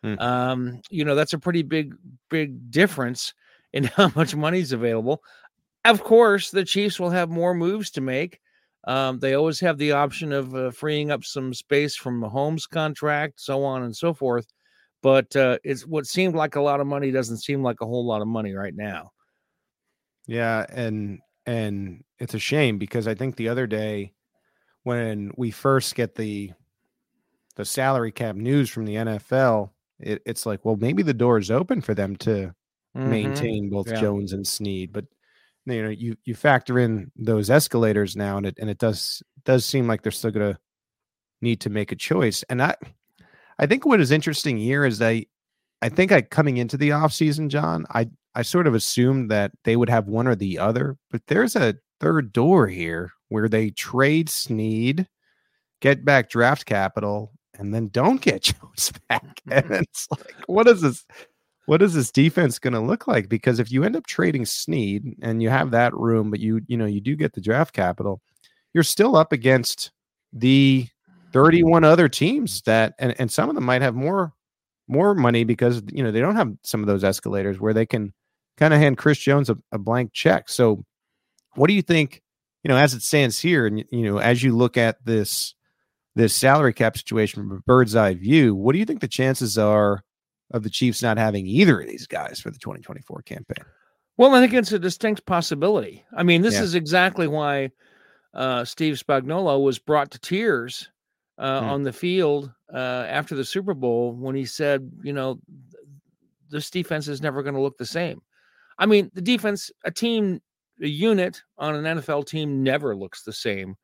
Hmm. 0.01 0.19
Um, 0.19 0.81
you 0.89 1.03
know, 1.03 1.15
that's 1.15 1.33
a 1.33 1.39
pretty 1.39 1.61
big, 1.61 1.93
big 2.29 2.71
difference 2.71 3.33
in 3.73 3.83
how 3.95 4.11
much 4.15 4.35
money's 4.35 4.71
available. 4.71 5.21
Of 5.85 6.03
course, 6.03 6.51
the 6.51 6.65
Chiefs 6.65 6.99
will 6.99 7.09
have 7.09 7.29
more 7.29 7.53
moves 7.53 7.89
to 7.91 8.01
make. 8.01 8.39
Um, 8.87 9.19
they 9.19 9.33
always 9.33 9.59
have 9.59 9.77
the 9.77 9.91
option 9.91 10.31
of 10.31 10.55
uh, 10.55 10.71
freeing 10.71 11.11
up 11.11 11.23
some 11.23 11.53
space 11.53 11.95
from 11.95 12.21
the 12.21 12.29
Holmes 12.29 12.65
contract, 12.65 13.41
so 13.41 13.63
on 13.63 13.83
and 13.83 13.95
so 13.95 14.13
forth. 14.13 14.47
But 15.01 15.35
uh, 15.35 15.59
it's 15.63 15.85
what 15.85 16.07
seemed 16.07 16.35
like 16.35 16.55
a 16.55 16.61
lot 16.61 16.79
of 16.79 16.87
money 16.87 17.11
doesn't 17.11 17.37
seem 17.37 17.63
like 17.63 17.81
a 17.81 17.85
whole 17.85 18.05
lot 18.05 18.21
of 18.21 18.27
money 18.27 18.53
right 18.53 18.75
now. 18.75 19.11
Yeah, 20.27 20.65
and 20.69 21.19
and 21.45 22.03
it's 22.19 22.33
a 22.33 22.39
shame 22.39 22.77
because 22.77 23.07
I 23.07 23.15
think 23.15 23.35
the 23.35 23.49
other 23.49 23.67
day 23.67 24.13
when 24.83 25.31
we 25.37 25.51
first 25.51 25.95
get 25.95 26.15
the 26.15 26.51
the 27.55 27.65
salary 27.65 28.11
cap 28.11 28.35
news 28.35 28.69
from 28.69 28.85
the 28.85 28.95
NFL, 28.95 29.71
it, 29.99 30.21
it's 30.25 30.45
like, 30.45 30.63
well, 30.63 30.77
maybe 30.77 31.03
the 31.03 31.13
door 31.13 31.37
is 31.37 31.51
open 31.51 31.81
for 31.81 31.93
them 31.93 32.15
to 32.17 32.53
mm-hmm. 32.95 33.09
maintain 33.09 33.69
both 33.69 33.89
yeah. 33.89 33.99
Jones 33.99 34.33
and 34.33 34.47
Sneed, 34.47 34.93
but 34.93 35.05
you 35.71 35.83
know 35.83 35.89
you 35.89 36.15
you 36.25 36.35
factor 36.35 36.79
in 36.79 37.11
those 37.15 37.49
escalators 37.49 38.15
now 38.15 38.37
and 38.37 38.45
it 38.45 38.57
and 38.59 38.69
it 38.69 38.77
does 38.77 39.23
does 39.45 39.65
seem 39.65 39.87
like 39.87 40.01
they're 40.01 40.11
still 40.11 40.31
going 40.31 40.53
to 40.53 40.59
need 41.41 41.61
to 41.61 41.69
make 41.69 41.91
a 41.91 41.95
choice 41.95 42.43
and 42.49 42.61
i 42.61 42.75
i 43.59 43.65
think 43.65 43.85
what 43.85 44.01
is 44.01 44.11
interesting 44.11 44.57
here 44.57 44.85
is 44.85 44.99
that 44.99 45.23
i 45.81 45.89
think 45.89 46.11
i 46.11 46.21
coming 46.21 46.57
into 46.57 46.77
the 46.77 46.91
off 46.91 47.13
season 47.13 47.49
john 47.49 47.85
i 47.91 48.09
i 48.35 48.41
sort 48.41 48.67
of 48.67 48.75
assumed 48.75 49.31
that 49.31 49.51
they 49.63 49.75
would 49.75 49.89
have 49.89 50.07
one 50.07 50.27
or 50.27 50.35
the 50.35 50.59
other 50.59 50.97
but 51.11 51.21
there's 51.27 51.55
a 51.55 51.75
third 51.99 52.33
door 52.33 52.67
here 52.67 53.11
where 53.29 53.47
they 53.47 53.69
trade 53.69 54.29
sneed 54.29 55.07
get 55.81 56.03
back 56.03 56.29
draft 56.29 56.65
capital 56.65 57.31
and 57.59 57.73
then 57.73 57.89
don't 57.89 58.21
get 58.21 58.41
Jones 58.61 58.91
back. 59.07 59.41
And 59.49 59.71
it's 59.71 60.07
like, 60.09 60.35
what 60.47 60.67
is 60.67 60.81
this? 60.81 61.05
What 61.69 61.83
is 61.83 61.93
this 61.93 62.11
defense 62.11 62.57
going 62.57 62.73
to 62.73 62.79
look 62.79 63.05
like? 63.05 63.29
Because 63.29 63.59
if 63.59 63.71
you 63.71 63.83
end 63.83 63.95
up 63.95 64.07
trading 64.07 64.43
Sneed 64.43 65.15
and 65.21 65.39
you 65.39 65.49
have 65.49 65.69
that 65.69 65.93
room, 65.93 66.31
but 66.31 66.39
you 66.39 66.61
you 66.65 66.75
know 66.75 66.87
you 66.87 66.99
do 66.99 67.15
get 67.15 67.33
the 67.33 67.41
draft 67.41 67.75
capital, 67.75 68.23
you're 68.73 68.83
still 68.83 69.15
up 69.15 69.31
against 69.31 69.91
the 70.33 70.87
31 71.31 71.83
other 71.83 72.09
teams 72.09 72.63
that 72.63 72.95
and, 72.97 73.13
and 73.19 73.31
some 73.31 73.49
of 73.49 73.55
them 73.55 73.65
might 73.65 73.83
have 73.83 73.93
more 73.93 74.33
more 74.87 75.13
money 75.13 75.43
because 75.43 75.83
you 75.93 76.03
know 76.03 76.09
they 76.09 76.21
don't 76.21 76.37
have 76.37 76.51
some 76.63 76.81
of 76.81 76.87
those 76.87 77.03
escalators 77.03 77.59
where 77.59 77.75
they 77.75 77.85
can 77.85 78.15
kind 78.57 78.73
of 78.73 78.79
hand 78.79 78.97
Chris 78.97 79.19
Jones 79.19 79.51
a, 79.51 79.57
a 79.71 79.77
blank 79.77 80.11
check. 80.11 80.49
So 80.49 80.83
what 81.53 81.67
do 81.67 81.75
you 81.75 81.83
think, 81.83 82.23
you 82.63 82.69
know, 82.69 82.77
as 82.77 82.95
it 82.95 83.03
stands 83.03 83.37
here, 83.37 83.67
and 83.67 83.85
you 83.91 84.11
know, 84.11 84.17
as 84.17 84.41
you 84.41 84.57
look 84.57 84.75
at 84.75 85.05
this 85.05 85.53
this 86.15 86.35
salary 86.35 86.73
cap 86.73 86.97
situation 86.97 87.43
from 87.43 87.57
a 87.57 87.61
bird's 87.61 87.95
eye 87.95 88.15
view, 88.15 88.55
what 88.55 88.73
do 88.73 88.79
you 88.79 88.85
think 88.85 89.01
the 89.01 89.07
chances 89.07 89.55
are 89.55 90.03
of 90.51 90.63
the 90.63 90.69
Chiefs 90.69 91.01
not 91.01 91.17
having 91.17 91.45
either 91.45 91.81
of 91.81 91.87
these 91.87 92.07
guys 92.07 92.39
for 92.39 92.49
the 92.49 92.59
2024 92.59 93.21
campaign? 93.23 93.65
Well, 94.17 94.35
I 94.35 94.41
think 94.41 94.53
it's 94.53 94.71
a 94.71 94.79
distinct 94.79 95.25
possibility. 95.25 96.03
I 96.15 96.23
mean, 96.23 96.41
this 96.41 96.55
yeah. 96.55 96.63
is 96.63 96.75
exactly 96.75 97.27
why 97.27 97.71
uh, 98.33 98.65
Steve 98.65 98.95
Spagnuolo 98.95 99.63
was 99.63 99.79
brought 99.79 100.11
to 100.11 100.19
tears 100.19 100.89
uh, 101.37 101.61
hmm. 101.61 101.69
on 101.69 101.83
the 101.83 101.93
field 101.93 102.51
uh, 102.73 103.05
after 103.07 103.35
the 103.35 103.45
Super 103.45 103.73
Bowl 103.73 104.13
when 104.13 104.35
he 104.35 104.45
said, 104.45 104.91
you 105.03 105.13
know, 105.13 105.39
this 106.49 106.69
defense 106.69 107.07
is 107.07 107.21
never 107.21 107.43
going 107.43 107.55
to 107.55 107.61
look 107.61 107.77
the 107.77 107.85
same. 107.85 108.21
I 108.77 108.85
mean, 108.85 109.09
the 109.13 109.21
defense, 109.21 109.71
a 109.85 109.91
team, 109.91 110.41
a 110.81 110.87
unit 110.87 111.41
on 111.57 111.75
an 111.75 111.99
NFL 111.99 112.27
team 112.27 112.63
never 112.63 112.95
looks 112.95 113.23
the 113.23 113.33
same 113.33 113.75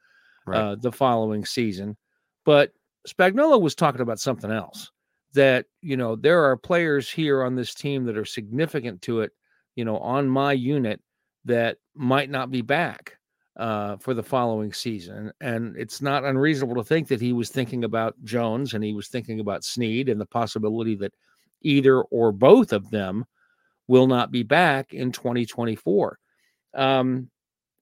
right. 0.45 0.60
uh, 0.60 0.75
the 0.75 0.91
following 0.91 1.45
season. 1.45 1.95
But 2.43 2.71
Spagnuolo 3.08 3.62
was 3.62 3.75
talking 3.75 4.01
about 4.01 4.19
something 4.19 4.51
else 4.51 4.91
that, 5.36 5.67
you 5.82 5.95
know, 5.95 6.15
there 6.15 6.43
are 6.43 6.58
players 6.58 7.10
here 7.10 7.43
on 7.43 7.56
this 7.56 7.74
team 7.74 8.06
that 8.06 8.17
are 8.17 8.26
significant 8.26 9.02
to 9.04 9.21
it, 9.21 9.32
you 9.76 9.86
know, 9.86 9.98
on 10.00 10.28
my 10.28 10.52
unit 10.52 11.02
that 11.45 11.78
might 11.93 12.30
not 12.30 12.52
be 12.52 12.62
back 12.62 13.17
uh, 13.58 13.98
for 13.98 14.13
the 14.13 14.24
following 14.24 14.74
season. 14.74 15.32
And 15.39 15.78
it's 15.78 16.02
not 16.02 16.26
unreasonable 16.26 16.76
to 16.76 16.84
think 16.84 17.08
that 17.08 17.21
he 17.21 17.34
was 17.34 17.50
thinking 17.50 17.84
about 17.84 18.15
Jones 18.24 18.74
and 18.74 18.84
he 18.84 18.93
was 18.93 19.08
thinking 19.08 19.39
about 19.39 19.63
Sneed 19.63 20.10
and 20.10 20.19
the 20.19 20.26
possibility 20.26 20.95
that 20.95 21.13
either 21.62 22.02
or 22.02 22.32
both 22.32 22.74
of 22.74 22.89
them 22.89 23.26
will 23.88 24.08
not 24.08 24.32
be 24.32 24.43
back 24.43 24.93
in 24.93 25.12
2024. 25.12 26.19
Um, 26.74 27.30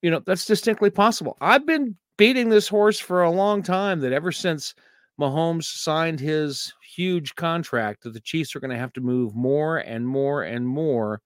you 0.02 0.12
know, 0.12 0.22
that's 0.26 0.46
distinctly 0.46 0.90
possible. 0.90 1.38
I've 1.40 1.66
been 1.66 1.96
beating 2.18 2.50
this 2.50 2.68
horse 2.68 3.00
for 3.00 3.24
a 3.24 3.32
long 3.32 3.64
time 3.64 4.02
that 4.02 4.12
ever 4.12 4.32
since 4.32 4.76
Mahomes 5.20 5.66
signed 5.66 6.20
his 6.20 6.74
huge 6.96 7.36
contract, 7.36 8.04
that 8.04 8.14
the 8.14 8.20
Chiefs 8.20 8.56
are 8.56 8.60
going 8.60 8.72
to 8.72 8.78
have 8.78 8.94
to 8.94 9.02
move 9.02 9.36
more 9.36 9.78
and 9.78 10.08
more 10.08 10.44
and 10.44 10.68
more 10.68 11.22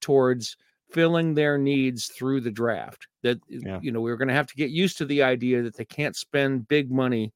towards 0.00 0.56
filling 0.90 1.34
their 1.34 1.58
needs 1.58 2.06
through 2.06 2.40
the 2.40 2.50
draft. 2.50 3.06
That 3.22 3.38
yeah. 3.48 3.78
you 3.82 3.92
know, 3.92 4.00
we're 4.00 4.16
going 4.16 4.28
to 4.28 4.34
have 4.34 4.46
to 4.48 4.56
get 4.56 4.70
used 4.70 4.98
to 4.98 5.04
the 5.04 5.22
idea 5.22 5.62
that 5.62 5.76
they 5.76 5.84
can't 5.84 6.16
spend 6.16 6.68
big 6.68 6.90
money 6.90 7.32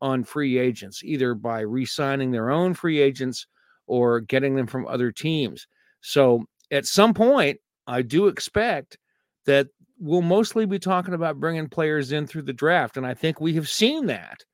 on 0.00 0.24
free 0.24 0.58
agents, 0.58 1.02
either 1.04 1.34
by 1.34 1.60
re-signing 1.60 2.30
their 2.30 2.50
own 2.50 2.74
free 2.74 3.00
agents 3.00 3.46
or 3.86 4.20
getting 4.20 4.54
them 4.54 4.66
from 4.66 4.86
other 4.86 5.12
teams. 5.12 5.66
So 6.00 6.44
at 6.70 6.86
some 6.86 7.14
point, 7.14 7.58
I 7.86 8.02
do 8.02 8.26
expect 8.26 8.98
that 9.46 9.68
we'll 9.98 10.22
mostly 10.22 10.66
be 10.66 10.78
talking 10.78 11.14
about 11.14 11.40
bringing 11.40 11.68
players 11.68 12.12
in 12.12 12.26
through 12.26 12.42
the 12.42 12.52
draft. 12.52 12.96
And 12.96 13.06
I 13.06 13.14
think 13.14 13.40
we 13.40 13.54
have 13.54 13.68
seen 13.68 14.06
that 14.06 14.44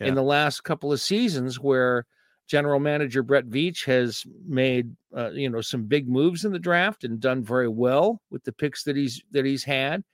yeah. 0.00 0.06
in 0.06 0.14
the 0.14 0.22
last 0.22 0.64
couple 0.64 0.92
of 0.92 1.00
seasons 1.00 1.60
where 1.60 2.06
general 2.46 2.78
manager 2.78 3.22
Brett 3.22 3.46
Veach 3.46 3.84
has 3.86 4.24
made 4.46 4.94
uh, 5.16 5.30
you 5.30 5.50
know 5.50 5.60
some 5.60 5.84
big 5.84 6.08
moves 6.08 6.44
in 6.44 6.52
the 6.52 6.58
draft 6.58 7.04
and 7.04 7.20
done 7.20 7.42
very 7.42 7.68
well 7.68 8.20
with 8.30 8.44
the 8.44 8.52
picks 8.52 8.84
that 8.84 8.96
he's 8.96 9.22
that 9.32 9.44
he's 9.44 9.64
had 9.64 10.04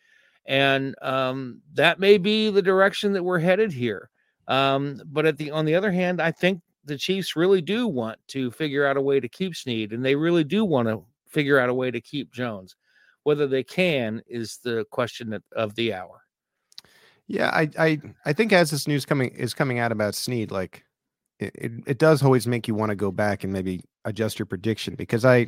and 0.46 0.94
um, 1.02 1.60
that 1.74 2.00
may 2.00 2.18
be 2.18 2.50
the 2.50 2.62
direction 2.62 3.12
that 3.12 3.22
we're 3.22 3.38
headed 3.38 3.72
here 3.72 4.10
um, 4.48 5.00
but 5.06 5.26
at 5.26 5.36
the 5.36 5.50
on 5.50 5.64
the 5.64 5.74
other 5.74 5.92
hand 5.92 6.20
I 6.20 6.32
think 6.32 6.60
the 6.84 6.98
Chiefs 6.98 7.36
really 7.36 7.60
do 7.60 7.86
want 7.86 8.18
to 8.28 8.50
figure 8.50 8.86
out 8.86 8.96
a 8.96 9.02
way 9.02 9.20
to 9.20 9.28
keep 9.28 9.54
Sneed, 9.54 9.92
and 9.92 10.04
they 10.04 10.16
really 10.16 10.44
do 10.44 10.64
want 10.64 10.88
to 10.88 11.04
figure 11.28 11.58
out 11.58 11.68
a 11.68 11.74
way 11.74 11.90
to 11.90 12.00
keep 12.00 12.32
Jones 12.32 12.76
whether 13.24 13.46
they 13.46 13.62
can 13.62 14.20
is 14.26 14.58
the 14.64 14.84
question 14.90 15.40
of 15.52 15.74
the 15.76 15.94
hour. 15.94 16.22
Yeah, 17.32 17.48
I 17.48 17.70
I 17.78 17.98
I 18.26 18.34
think 18.34 18.52
as 18.52 18.70
this 18.70 18.86
news 18.86 19.06
coming 19.06 19.30
is 19.30 19.54
coming 19.54 19.78
out 19.78 19.90
about 19.90 20.14
Sneed, 20.14 20.50
like 20.50 20.84
it, 21.38 21.52
it, 21.54 21.72
it 21.86 21.98
does 21.98 22.22
always 22.22 22.46
make 22.46 22.68
you 22.68 22.74
want 22.74 22.90
to 22.90 22.94
go 22.94 23.10
back 23.10 23.42
and 23.42 23.50
maybe 23.50 23.80
adjust 24.04 24.38
your 24.38 24.44
prediction 24.44 24.96
because 24.96 25.24
I 25.24 25.46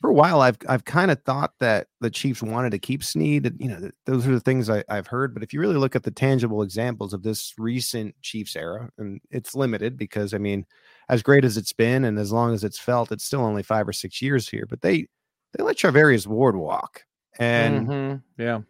for 0.00 0.08
a 0.08 0.14
while 0.14 0.40
I've 0.40 0.56
I've 0.68 0.84
kind 0.84 1.10
of 1.10 1.20
thought 1.24 1.54
that 1.58 1.88
the 2.00 2.10
Chiefs 2.10 2.44
wanted 2.44 2.70
to 2.70 2.78
keep 2.78 3.02
Sneed. 3.02 3.52
You 3.58 3.70
know, 3.70 3.90
those 4.06 4.24
are 4.24 4.30
the 4.30 4.38
things 4.38 4.70
I, 4.70 4.84
I've 4.88 5.08
heard. 5.08 5.34
But 5.34 5.42
if 5.42 5.52
you 5.52 5.58
really 5.58 5.78
look 5.78 5.96
at 5.96 6.04
the 6.04 6.12
tangible 6.12 6.62
examples 6.62 7.12
of 7.12 7.24
this 7.24 7.54
recent 7.58 8.14
Chiefs 8.22 8.54
era, 8.54 8.88
and 8.96 9.20
it's 9.32 9.56
limited 9.56 9.96
because 9.96 10.32
I 10.32 10.38
mean, 10.38 10.64
as 11.08 11.24
great 11.24 11.44
as 11.44 11.56
it's 11.56 11.72
been 11.72 12.04
and 12.04 12.20
as 12.20 12.30
long 12.30 12.54
as 12.54 12.62
it's 12.62 12.78
felt, 12.78 13.10
it's 13.10 13.24
still 13.24 13.40
only 13.40 13.64
five 13.64 13.88
or 13.88 13.92
six 13.92 14.22
years 14.22 14.48
here. 14.48 14.64
But 14.70 14.80
they 14.80 15.08
they 15.54 15.64
let 15.64 15.76
Charvarius 15.76 16.28
Ward 16.28 16.54
walk. 16.54 17.02
And 17.40 17.88
mm-hmm. 17.88 18.42
yeah, 18.42 18.60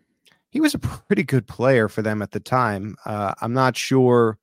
he 0.51 0.61
was 0.61 0.75
a 0.75 0.79
pretty 0.79 1.23
good 1.23 1.47
player 1.47 1.89
for 1.89 2.03
them 2.03 2.23
at 2.23 2.33
the 2.33 2.41
time. 2.41 2.97
Uh, 3.05 3.35
I'm 3.41 3.53
not 3.53 3.77
sure 3.77 4.39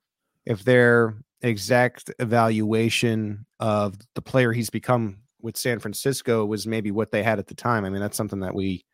if 0.46 0.64
their 0.64 1.14
exact 1.42 2.10
evaluation 2.18 3.46
of 3.60 3.96
the 4.14 4.22
player 4.22 4.52
he's 4.52 4.70
become 4.70 5.18
with 5.40 5.56
San 5.56 5.78
Francisco 5.78 6.44
was 6.44 6.66
maybe 6.66 6.90
what 6.90 7.12
they 7.12 7.22
had 7.22 7.38
at 7.38 7.46
the 7.46 7.54
time. 7.54 7.84
I 7.84 7.90
mean, 7.90 8.00
that's 8.00 8.16
something 8.16 8.40
that 8.40 8.54
we 8.54 8.84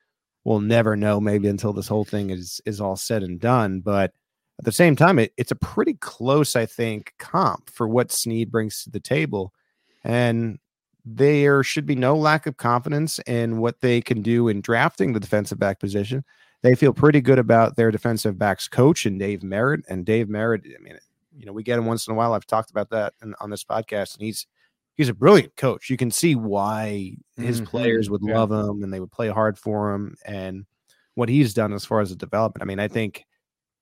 will 0.44 0.61
never 0.61 0.96
know 0.96 1.20
maybe 1.20 1.48
until 1.48 1.72
this 1.72 1.88
whole 1.88 2.05
thing 2.05 2.31
is 2.31 2.61
is 2.66 2.81
all 2.81 2.96
said 2.96 3.22
and 3.22 3.40
done. 3.40 3.81
But 3.81 4.12
at 4.59 4.64
the 4.64 4.72
same 4.72 4.94
time, 4.94 5.18
it, 5.18 5.33
it's 5.37 5.50
a 5.50 5.57
pretty 5.57 5.94
close, 5.94 6.55
I 6.55 6.66
think, 6.66 7.14
comp 7.18 7.70
for 7.70 7.88
what 7.88 8.12
Sneed 8.12 8.50
brings 8.50 8.85
to 8.85 8.90
the 8.90 9.00
table. 9.00 9.53
And 10.05 10.59
there 11.05 11.62
should 11.62 11.87
be 11.87 11.96
no 11.96 12.16
lack 12.16 12.46
of 12.46 12.57
confidence 12.57 13.18
in 13.27 13.59
what 13.59 13.81
they 13.81 14.00
can 14.00 14.22
do 14.22 14.48
in 14.48 14.61
drafting 14.61 15.12
the 15.12 15.20
defensive 15.20 15.59
back 15.59 15.81
position. 15.81 16.24
They 16.64 16.74
feel 16.74 16.94
pretty 16.94 17.20
good 17.20 17.38
about 17.38 17.77
their 17.77 17.90
defensive 17.90 18.38
backs 18.38 18.68
coach 18.68 19.05
and 19.05 19.18
Dave 19.18 19.42
Merritt. 19.42 19.85
And 19.87 20.07
Dave 20.07 20.31
Merritt, 20.31 20.62
I 20.64 20.83
mean, 20.83 20.98
you 21.37 21.44
know, 21.44 21.53
we 21.53 21.62
get 21.62 21.79
him 21.79 21.85
once 21.85 22.07
in 22.07 22.14
a 22.14 22.16
while. 22.16 22.33
I've 22.33 22.46
talked 22.46 22.70
about 22.70 22.88
that 22.88 23.12
in, 23.22 23.35
on 23.38 23.50
this 23.50 23.62
podcast, 23.62 24.14
and 24.14 24.24
he's 24.24 24.46
he's 24.94 25.11
a 25.11 25.14
brilliant 25.14 25.57
coach. 25.57 25.90
You 25.90 25.98
can 25.98 26.11
see 26.11 26.35
why 26.35 27.16
his 27.37 27.61
mm-hmm. 27.61 27.66
players 27.66 28.09
would 28.09 28.22
yeah. 28.24 28.38
love 28.38 28.50
him 28.50 28.83
and 28.83 28.90
they 28.90 28.98
would 28.98 29.12
play 29.12 29.29
hard 29.29 29.59
for 29.59 29.92
him, 29.92 30.16
and 30.24 30.64
what 31.16 31.29
he's 31.29 31.53
done 31.53 31.74
as 31.74 31.85
far 31.85 32.00
as 32.00 32.09
the 32.09 32.16
development. 32.16 32.62
I 32.62 32.64
mean, 32.64 32.81
I 32.81 32.88
think 32.88 33.27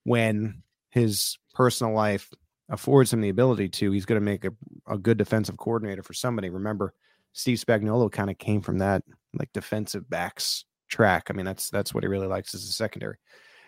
when 0.03 0.65
his 0.91 1.39
personal 1.55 1.95
life 1.95 2.33
affords 2.69 3.13
him 3.13 3.21
the 3.21 3.29
ability 3.29 3.69
to, 3.69 3.93
he's 3.93 4.07
going 4.07 4.21
to 4.21 4.25
make 4.25 4.45
a, 4.45 4.51
a 4.89 4.99
good 4.99 5.19
defensive 5.19 5.57
coordinator 5.57 6.03
for 6.03 6.15
somebody. 6.15 6.51
Remember, 6.51 6.95
Steve 7.33 7.59
Spagnuolo 7.59 8.11
kind 8.11 8.29
of 8.29 8.39
came 8.39 8.61
from 8.61 8.79
that 8.79 9.05
like 9.35 9.53
defensive 9.53 10.11
backs 10.11 10.65
track. 10.93 11.29
I 11.29 11.33
mean, 11.33 11.47
that's 11.47 11.71
that's 11.71 11.93
what 11.93 12.05
he 12.05 12.09
really 12.09 12.27
likes 12.27 12.55
as 12.55 12.65
a 12.65 12.73
secondary. 12.73 13.17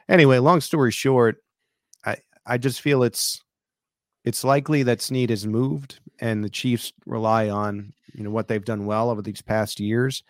Anyway, 0.09 0.39
long 0.39 0.61
story 0.61 0.93
short, 0.93 1.39
I 2.05 2.17
I 2.47 2.59
just 2.59 2.81
feel 2.81 3.03
it's 3.03 3.43
it's 4.25 4.45
likely 4.45 4.83
that 4.85 5.03
Sneed 5.03 5.31
has 5.31 5.47
moved 5.47 6.01
and 6.21 6.45
the 6.45 6.51
Chiefs 6.51 6.93
rely 7.07 7.49
on, 7.49 7.93
you 8.15 8.23
know, 8.23 8.31
what 8.31 8.49
they've 8.49 8.65
done 8.65 8.87
well 8.87 9.11
over 9.11 9.23
these 9.23 9.43
past 9.43 9.81
years. 9.81 10.23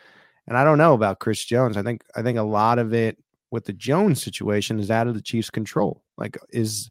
And 0.47 0.57
I 0.57 0.65
don't 0.65 0.79
know 0.79 0.95
about 0.95 1.21
Chris 1.21 1.45
Jones. 1.45 1.77
I 1.77 1.83
think 1.83 2.03
I 2.17 2.23
think 2.23 2.39
a 2.39 2.43
lot 2.43 2.79
of 2.79 2.95
it 2.95 3.19
with 3.51 3.65
the 3.65 3.73
Jones 3.73 4.23
situation 4.23 4.79
is 4.79 4.91
out 4.91 5.09
of 5.09 5.15
the 5.15 5.23
Chiefs' 5.23 5.51
control. 5.51 6.03
Like 6.17 6.39
is 6.51 6.91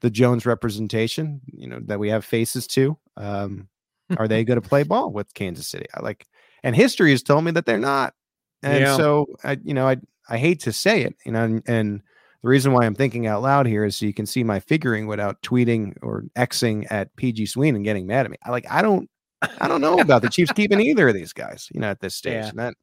the 0.00 0.10
Jones 0.10 0.46
representation, 0.46 1.40
you 1.46 1.68
know, 1.68 1.80
that 1.86 1.98
we 1.98 2.08
have 2.08 2.24
faces 2.24 2.66
to. 2.68 2.96
Um, 3.16 3.68
are 4.16 4.28
they 4.28 4.44
going 4.44 4.60
to 4.60 4.66
play 4.68 4.84
ball 4.84 5.12
with 5.12 5.34
Kansas 5.34 5.68
City? 5.68 5.86
I 5.94 6.02
like, 6.02 6.26
and 6.62 6.74
history 6.74 7.10
has 7.10 7.22
told 7.22 7.44
me 7.44 7.50
that 7.52 7.66
they're 7.66 7.78
not. 7.78 8.14
And 8.62 8.80
yeah. 8.80 8.96
so, 8.96 9.26
I, 9.44 9.58
you 9.62 9.74
know, 9.74 9.86
I 9.86 9.96
I 10.28 10.38
hate 10.38 10.60
to 10.60 10.72
say 10.72 11.02
it, 11.02 11.16
you 11.24 11.32
know, 11.32 11.44
and, 11.44 11.62
and, 11.66 12.02
the 12.42 12.48
reason 12.48 12.72
why 12.72 12.86
I'm 12.86 12.94
thinking 12.94 13.26
out 13.26 13.42
loud 13.42 13.66
here 13.66 13.84
is 13.84 13.96
so 13.96 14.06
you 14.06 14.14
can 14.14 14.24
see 14.24 14.44
my 14.44 14.60
figuring 14.60 15.08
without 15.08 15.42
tweeting 15.42 15.96
or 16.02 16.22
xing 16.36 16.86
at 16.88 17.14
PG 17.16 17.46
Sween 17.46 17.74
and 17.74 17.84
getting 17.84 18.06
mad 18.06 18.26
at 18.26 18.30
me. 18.30 18.36
I 18.44 18.52
like, 18.52 18.64
I 18.70 18.80
don't, 18.80 19.10
I 19.42 19.66
don't 19.66 19.80
know 19.80 19.98
about 19.98 20.22
the 20.22 20.30
Chiefs 20.30 20.52
keeping 20.54 20.80
either 20.80 21.08
of 21.08 21.14
these 21.14 21.32
guys, 21.32 21.68
you 21.74 21.80
know, 21.80 21.90
at 21.90 21.98
this 21.98 22.14
stage. 22.14 22.34
Yeah. 22.34 22.48
And 22.50 22.58
that 22.60 22.74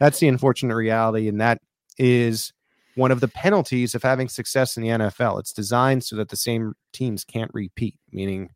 that's 0.00 0.18
the 0.18 0.26
unfortunate 0.26 0.74
reality, 0.74 1.28
and 1.28 1.40
that 1.40 1.60
is 1.98 2.52
one 2.96 3.12
of 3.12 3.20
the 3.20 3.28
penalties 3.28 3.94
of 3.94 4.02
having 4.02 4.28
success 4.28 4.76
in 4.76 4.82
the 4.82 4.88
NFL. 4.88 5.38
It's 5.38 5.52
designed 5.52 6.02
so 6.02 6.16
that 6.16 6.28
the 6.28 6.36
same 6.36 6.74
teams 6.92 7.24
can't 7.24 7.50
repeat, 7.54 7.94
meaning 8.10 8.50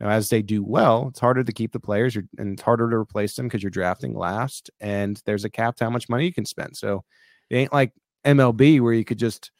now, 0.00 0.10
as 0.10 0.30
they 0.30 0.42
do 0.42 0.62
well, 0.62 1.08
it's 1.08 1.18
harder 1.18 1.42
to 1.42 1.52
keep 1.52 1.72
the 1.72 1.80
players 1.80 2.16
and 2.16 2.28
it's 2.38 2.62
harder 2.62 2.88
to 2.88 2.96
replace 2.96 3.34
them 3.34 3.46
because 3.46 3.62
you're 3.62 3.70
drafting 3.70 4.14
last 4.14 4.70
and 4.80 5.20
there's 5.26 5.44
a 5.44 5.50
cap 5.50 5.76
to 5.76 5.84
how 5.84 5.90
much 5.90 6.08
money 6.08 6.24
you 6.24 6.32
can 6.32 6.44
spend. 6.44 6.76
So 6.76 7.04
it 7.50 7.56
ain't 7.56 7.72
like 7.72 7.92
MLB 8.24 8.80
where 8.80 8.92
you 8.92 9.04
could 9.04 9.18
just 9.18 9.50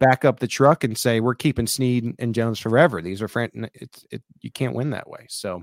back 0.00 0.24
up 0.24 0.40
the 0.40 0.46
truck 0.46 0.82
and 0.82 0.96
say 0.96 1.20
we're 1.20 1.34
keeping 1.34 1.66
Sneed 1.66 2.14
and 2.18 2.34
Jones 2.34 2.58
forever. 2.58 3.02
These 3.02 3.20
are 3.20 3.28
friend. 3.28 3.70
It's 3.74 4.06
it, 4.10 4.22
you 4.40 4.50
can't 4.50 4.74
win 4.74 4.90
that 4.90 5.08
way. 5.08 5.26
So 5.28 5.62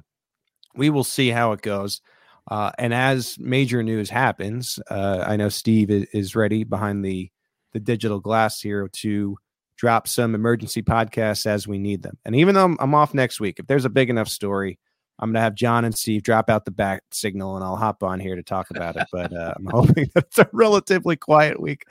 we 0.75 0.91
will 0.91 1.03
see 1.03 1.29
how 1.29 1.51
it 1.53 1.61
goes. 1.61 2.01
Uh, 2.49 2.71
and 2.77 2.93
as 2.93 3.37
major 3.39 3.83
news 3.83 4.09
happens, 4.09 4.79
uh, 4.89 5.23
I 5.25 5.37
know 5.37 5.49
Steve 5.49 5.89
is, 5.89 6.05
is 6.13 6.35
ready 6.35 6.63
behind 6.63 7.03
the 7.03 7.31
the 7.73 7.79
digital 7.79 8.19
glass 8.19 8.61
here 8.61 8.89
to 8.91 9.37
drop 9.79 10.09
some 10.09 10.35
emergency 10.35 10.83
podcasts 10.83 11.45
as 11.45 11.65
we 11.65 11.79
need 11.79 12.03
them. 12.03 12.17
And 12.25 12.35
even 12.35 12.53
though 12.53 12.75
I'm, 12.79 12.93
off 12.93 13.13
next 13.13 13.39
week, 13.39 13.59
if 13.59 13.67
there's 13.67 13.85
a 13.85 13.89
big 13.89 14.09
enough 14.09 14.27
story, 14.27 14.77
I'm 15.19 15.29
gonna 15.29 15.41
have 15.41 15.55
John 15.55 15.85
and 15.85 15.95
Steve 15.95 16.23
drop 16.23 16.49
out 16.49 16.65
the 16.65 16.71
back 16.71 17.03
signal, 17.11 17.55
and 17.55 17.63
I'll 17.63 17.75
hop 17.75 18.03
on 18.03 18.19
here 18.19 18.35
to 18.35 18.43
talk 18.43 18.69
about 18.71 18.95
it. 18.95 19.07
But 19.11 19.33
uh, 19.33 19.53
I'm 19.57 19.65
hoping 19.71 20.09
that 20.15 20.25
it's 20.25 20.37
a 20.37 20.49
relatively 20.53 21.15
quiet 21.17 21.59
week, 21.59 21.83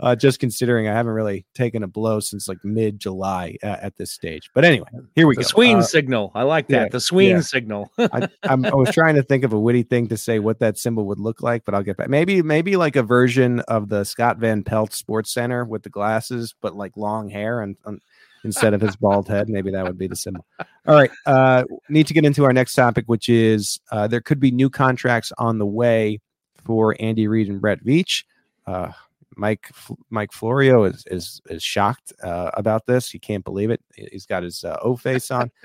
uh, 0.00 0.14
just 0.14 0.38
considering 0.38 0.86
I 0.88 0.92
haven't 0.92 1.12
really 1.12 1.44
taken 1.54 1.82
a 1.82 1.88
blow 1.88 2.20
since 2.20 2.48
like 2.48 2.58
mid 2.64 3.00
July 3.00 3.56
uh, 3.62 3.76
at 3.82 3.96
this 3.96 4.12
stage. 4.12 4.50
But 4.54 4.64
anyway, 4.64 4.88
here 5.14 5.26
we 5.26 5.34
the 5.34 5.42
go. 5.42 5.48
Sween 5.48 5.78
Uh, 5.78 5.82
signal. 5.82 6.30
I 6.34 6.44
like 6.44 6.68
that. 6.68 6.74
yeah, 6.74 6.88
the 6.88 7.00
Sween 7.00 7.36
yeah. 7.36 7.40
signal. 7.40 7.90
I, 7.98 8.28
I'm, 8.44 8.64
I 8.64 8.74
was 8.74 8.92
trying 8.92 9.16
to 9.16 9.22
think 9.22 9.44
of 9.44 9.52
a 9.52 9.58
witty 9.58 9.82
thing 9.82 10.06
to 10.08 10.16
say 10.16 10.38
what 10.38 10.60
that 10.60 10.78
symbol 10.78 11.06
would 11.06 11.18
look 11.18 11.42
like, 11.42 11.64
but 11.64 11.74
I'll 11.74 11.82
get 11.82 11.96
back. 11.96 12.08
Maybe, 12.08 12.42
maybe 12.42 12.76
like 12.76 12.96
a 12.96 13.02
version 13.02 13.60
of 13.60 13.88
the 13.88 14.04
Scott 14.04 14.38
Van 14.38 14.62
Pelt 14.62 14.92
Sports 14.92 15.34
Center 15.34 15.64
with 15.64 15.82
the 15.82 15.90
glasses, 15.90 16.54
but 16.60 16.76
like 16.76 16.96
long 16.96 17.28
hair 17.28 17.60
and, 17.60 17.76
and 17.84 18.00
instead 18.46 18.72
of 18.72 18.80
his 18.80 18.96
bald 18.96 19.28
head. 19.28 19.48
Maybe 19.48 19.70
that 19.72 19.84
would 19.84 19.98
be 19.98 20.06
the 20.06 20.16
symbol. 20.16 20.46
All 20.86 20.94
right, 20.94 21.10
uh, 21.26 21.64
need 21.90 22.06
to 22.06 22.14
get 22.14 22.24
into 22.24 22.44
our 22.44 22.52
next 22.52 22.74
topic, 22.74 23.04
which 23.06 23.28
is 23.28 23.78
uh, 23.92 24.06
there 24.06 24.22
could 24.22 24.40
be 24.40 24.50
new 24.50 24.70
contracts 24.70 25.32
on 25.36 25.58
the 25.58 25.66
way 25.66 26.20
for 26.64 26.96
Andy 26.98 27.28
Reid 27.28 27.48
and 27.48 27.60
Brett 27.60 27.84
Veach. 27.84 28.24
Uh, 28.66 28.92
Mike 29.38 29.70
Mike 30.08 30.32
Florio 30.32 30.84
is 30.84 31.04
is 31.10 31.42
is 31.50 31.62
shocked 31.62 32.12
uh, 32.22 32.50
about 32.54 32.86
this. 32.86 33.10
He 33.10 33.18
can't 33.18 33.44
believe 33.44 33.70
it. 33.70 33.82
He's 33.94 34.24
got 34.24 34.42
his 34.42 34.64
uh, 34.64 34.78
O 34.82 34.96
face 34.96 35.30
on. 35.30 35.50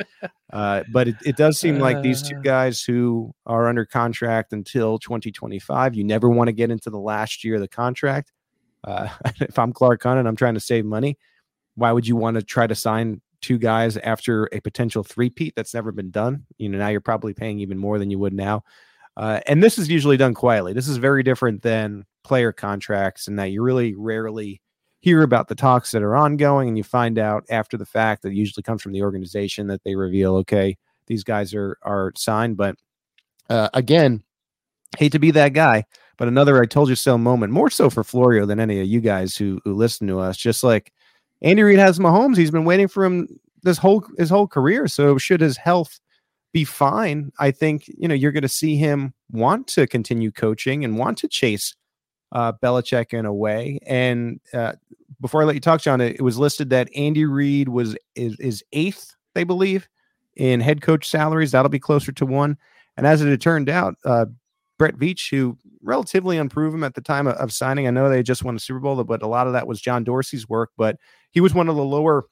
Uh, 0.53 0.83
but 0.91 1.07
it, 1.07 1.15
it 1.25 1.37
does 1.37 1.57
seem 1.57 1.79
like 1.79 2.01
these 2.01 2.21
two 2.21 2.35
Uh. 2.35 2.41
guys 2.41 2.83
who 2.83 3.33
are 3.45 3.69
under 3.69 3.85
contract 3.85 4.51
until 4.51 4.99
2025, 4.99 5.95
you 5.95 6.03
never 6.03 6.27
want 6.27 6.49
to 6.49 6.51
get 6.51 6.69
into 6.69 6.89
the 6.89 6.99
last 6.99 7.45
year 7.45 7.55
of 7.55 7.61
the 7.61 7.69
contract. 7.69 8.33
Uh, 8.83 9.07
if 9.39 9.57
I'm 9.57 9.71
Clark 9.71 10.03
Hunt 10.03 10.19
and 10.19 10.27
I'm 10.27 10.35
trying 10.35 10.55
to 10.55 10.59
save 10.59 10.83
money, 10.83 11.17
why 11.81 11.91
would 11.91 12.07
you 12.07 12.15
want 12.15 12.35
to 12.35 12.43
try 12.43 12.67
to 12.67 12.75
sign 12.75 13.19
two 13.41 13.57
guys 13.57 13.97
after 13.97 14.47
a 14.53 14.59
potential 14.59 15.03
three-peat 15.03 15.55
that's 15.55 15.73
never 15.73 15.91
been 15.91 16.11
done? 16.11 16.45
You 16.59 16.69
know, 16.69 16.77
now 16.77 16.89
you're 16.89 17.01
probably 17.01 17.33
paying 17.33 17.59
even 17.59 17.79
more 17.79 17.97
than 17.97 18.11
you 18.11 18.19
would 18.19 18.33
now. 18.33 18.63
Uh, 19.17 19.39
and 19.47 19.63
this 19.63 19.79
is 19.79 19.89
usually 19.89 20.15
done 20.15 20.35
quietly. 20.35 20.73
This 20.73 20.87
is 20.87 20.97
very 20.97 21.23
different 21.23 21.63
than 21.63 22.05
player 22.23 22.51
contracts, 22.51 23.27
and 23.27 23.39
that 23.39 23.51
you 23.51 23.63
really 23.63 23.95
rarely 23.95 24.61
hear 24.99 25.23
about 25.23 25.47
the 25.47 25.55
talks 25.55 25.91
that 25.91 26.03
are 26.03 26.15
ongoing, 26.15 26.67
and 26.67 26.77
you 26.77 26.83
find 26.83 27.17
out 27.17 27.43
after 27.49 27.77
the 27.77 27.85
fact 27.85 28.21
that 28.21 28.33
usually 28.33 28.61
comes 28.61 28.83
from 28.83 28.91
the 28.91 29.01
organization 29.01 29.65
that 29.67 29.83
they 29.83 29.95
reveal, 29.95 30.35
okay, 30.35 30.77
these 31.07 31.23
guys 31.23 31.53
are 31.55 31.79
are 31.81 32.13
signed. 32.15 32.57
But 32.57 32.75
uh, 33.49 33.69
again, 33.73 34.23
hate 34.99 35.13
to 35.13 35.19
be 35.19 35.31
that 35.31 35.53
guy, 35.53 35.83
but 36.17 36.27
another 36.27 36.61
I 36.61 36.67
told 36.67 36.89
you 36.89 36.95
so 36.95 37.17
moment, 37.17 37.51
more 37.51 37.71
so 37.71 37.89
for 37.89 38.03
Florio 38.03 38.45
than 38.45 38.59
any 38.59 38.79
of 38.79 38.87
you 38.87 39.01
guys 39.01 39.35
who 39.35 39.59
who 39.65 39.73
listen 39.73 40.05
to 40.07 40.19
us. 40.19 40.37
Just 40.37 40.63
like 40.63 40.93
Andy 41.41 41.63
Reid 41.63 41.79
has 41.79 41.99
Mahomes, 41.99 42.37
he's 42.37 42.51
been 42.51 42.65
waiting 42.65 42.87
for 42.87 43.03
him 43.03 43.27
this 43.63 43.77
whole 43.77 44.05
his 44.17 44.29
whole 44.29 44.47
career. 44.47 44.87
So 44.87 45.17
should 45.17 45.41
his 45.41 45.57
health 45.57 45.99
be 46.53 46.63
fine, 46.63 47.31
I 47.39 47.51
think 47.51 47.87
you 47.87 48.07
know 48.07 48.15
you're 48.15 48.31
going 48.31 48.41
to 48.41 48.49
see 48.49 48.75
him 48.75 49.13
want 49.31 49.67
to 49.67 49.87
continue 49.87 50.31
coaching 50.31 50.83
and 50.83 50.97
want 50.97 51.17
to 51.19 51.27
chase 51.27 51.75
uh, 52.31 52.53
Belichick 52.53 53.13
in 53.17 53.25
a 53.25 53.33
way. 53.33 53.79
And 53.85 54.39
uh, 54.53 54.73
before 55.19 55.41
I 55.41 55.45
let 55.45 55.55
you 55.55 55.61
talk, 55.61 55.81
John, 55.81 56.01
it, 56.01 56.15
it 56.17 56.21
was 56.21 56.37
listed 56.37 56.69
that 56.71 56.89
Andy 56.95 57.25
Reid 57.25 57.69
was 57.69 57.95
is, 58.15 58.39
is 58.39 58.63
eighth, 58.73 59.15
they 59.33 59.43
believe, 59.43 59.87
in 60.35 60.59
head 60.59 60.81
coach 60.81 61.07
salaries. 61.07 61.51
That'll 61.51 61.69
be 61.69 61.79
closer 61.79 62.11
to 62.11 62.25
one. 62.25 62.57
And 62.97 63.07
as 63.07 63.21
it 63.21 63.29
had 63.29 63.41
turned 63.41 63.69
out, 63.69 63.95
uh, 64.05 64.25
Brett 64.81 64.97
Veach, 64.97 65.29
who 65.29 65.59
relatively 65.83 66.39
unproven 66.39 66.83
at 66.83 66.95
the 66.95 67.01
time 67.01 67.27
of, 67.27 67.35
of 67.35 67.53
signing, 67.53 67.85
I 67.85 67.91
know 67.91 68.09
they 68.09 68.23
just 68.23 68.43
won 68.43 68.55
the 68.55 68.59
Super 68.59 68.79
Bowl, 68.79 69.03
but 69.03 69.21
a 69.21 69.27
lot 69.27 69.45
of 69.45 69.53
that 69.53 69.67
was 69.67 69.79
John 69.79 70.03
Dorsey's 70.03 70.49
work. 70.49 70.71
But 70.75 70.97
he 71.29 71.39
was 71.39 71.53
one 71.53 71.69
of 71.69 71.75
the 71.75 71.83
lower 71.83 72.25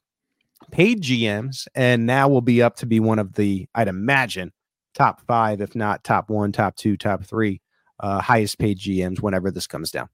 paid 0.71 1.03
GMs, 1.03 1.67
and 1.75 2.07
now 2.07 2.27
will 2.27 2.41
be 2.41 2.63
up 2.63 2.75
to 2.77 2.87
be 2.87 2.99
one 2.99 3.19
of 3.19 3.33
the, 3.33 3.67
I'd 3.75 3.87
imagine, 3.87 4.51
top 4.95 5.21
five, 5.27 5.61
if 5.61 5.75
not 5.75 6.03
top 6.03 6.31
one, 6.31 6.51
top 6.51 6.75
two, 6.75 6.97
top 6.97 7.23
three, 7.23 7.61
uh, 7.99 8.19
highest 8.19 8.57
paid 8.57 8.79
GMs 8.79 9.21
whenever 9.21 9.51
this 9.51 9.67
comes 9.67 9.91
down. 9.91 10.09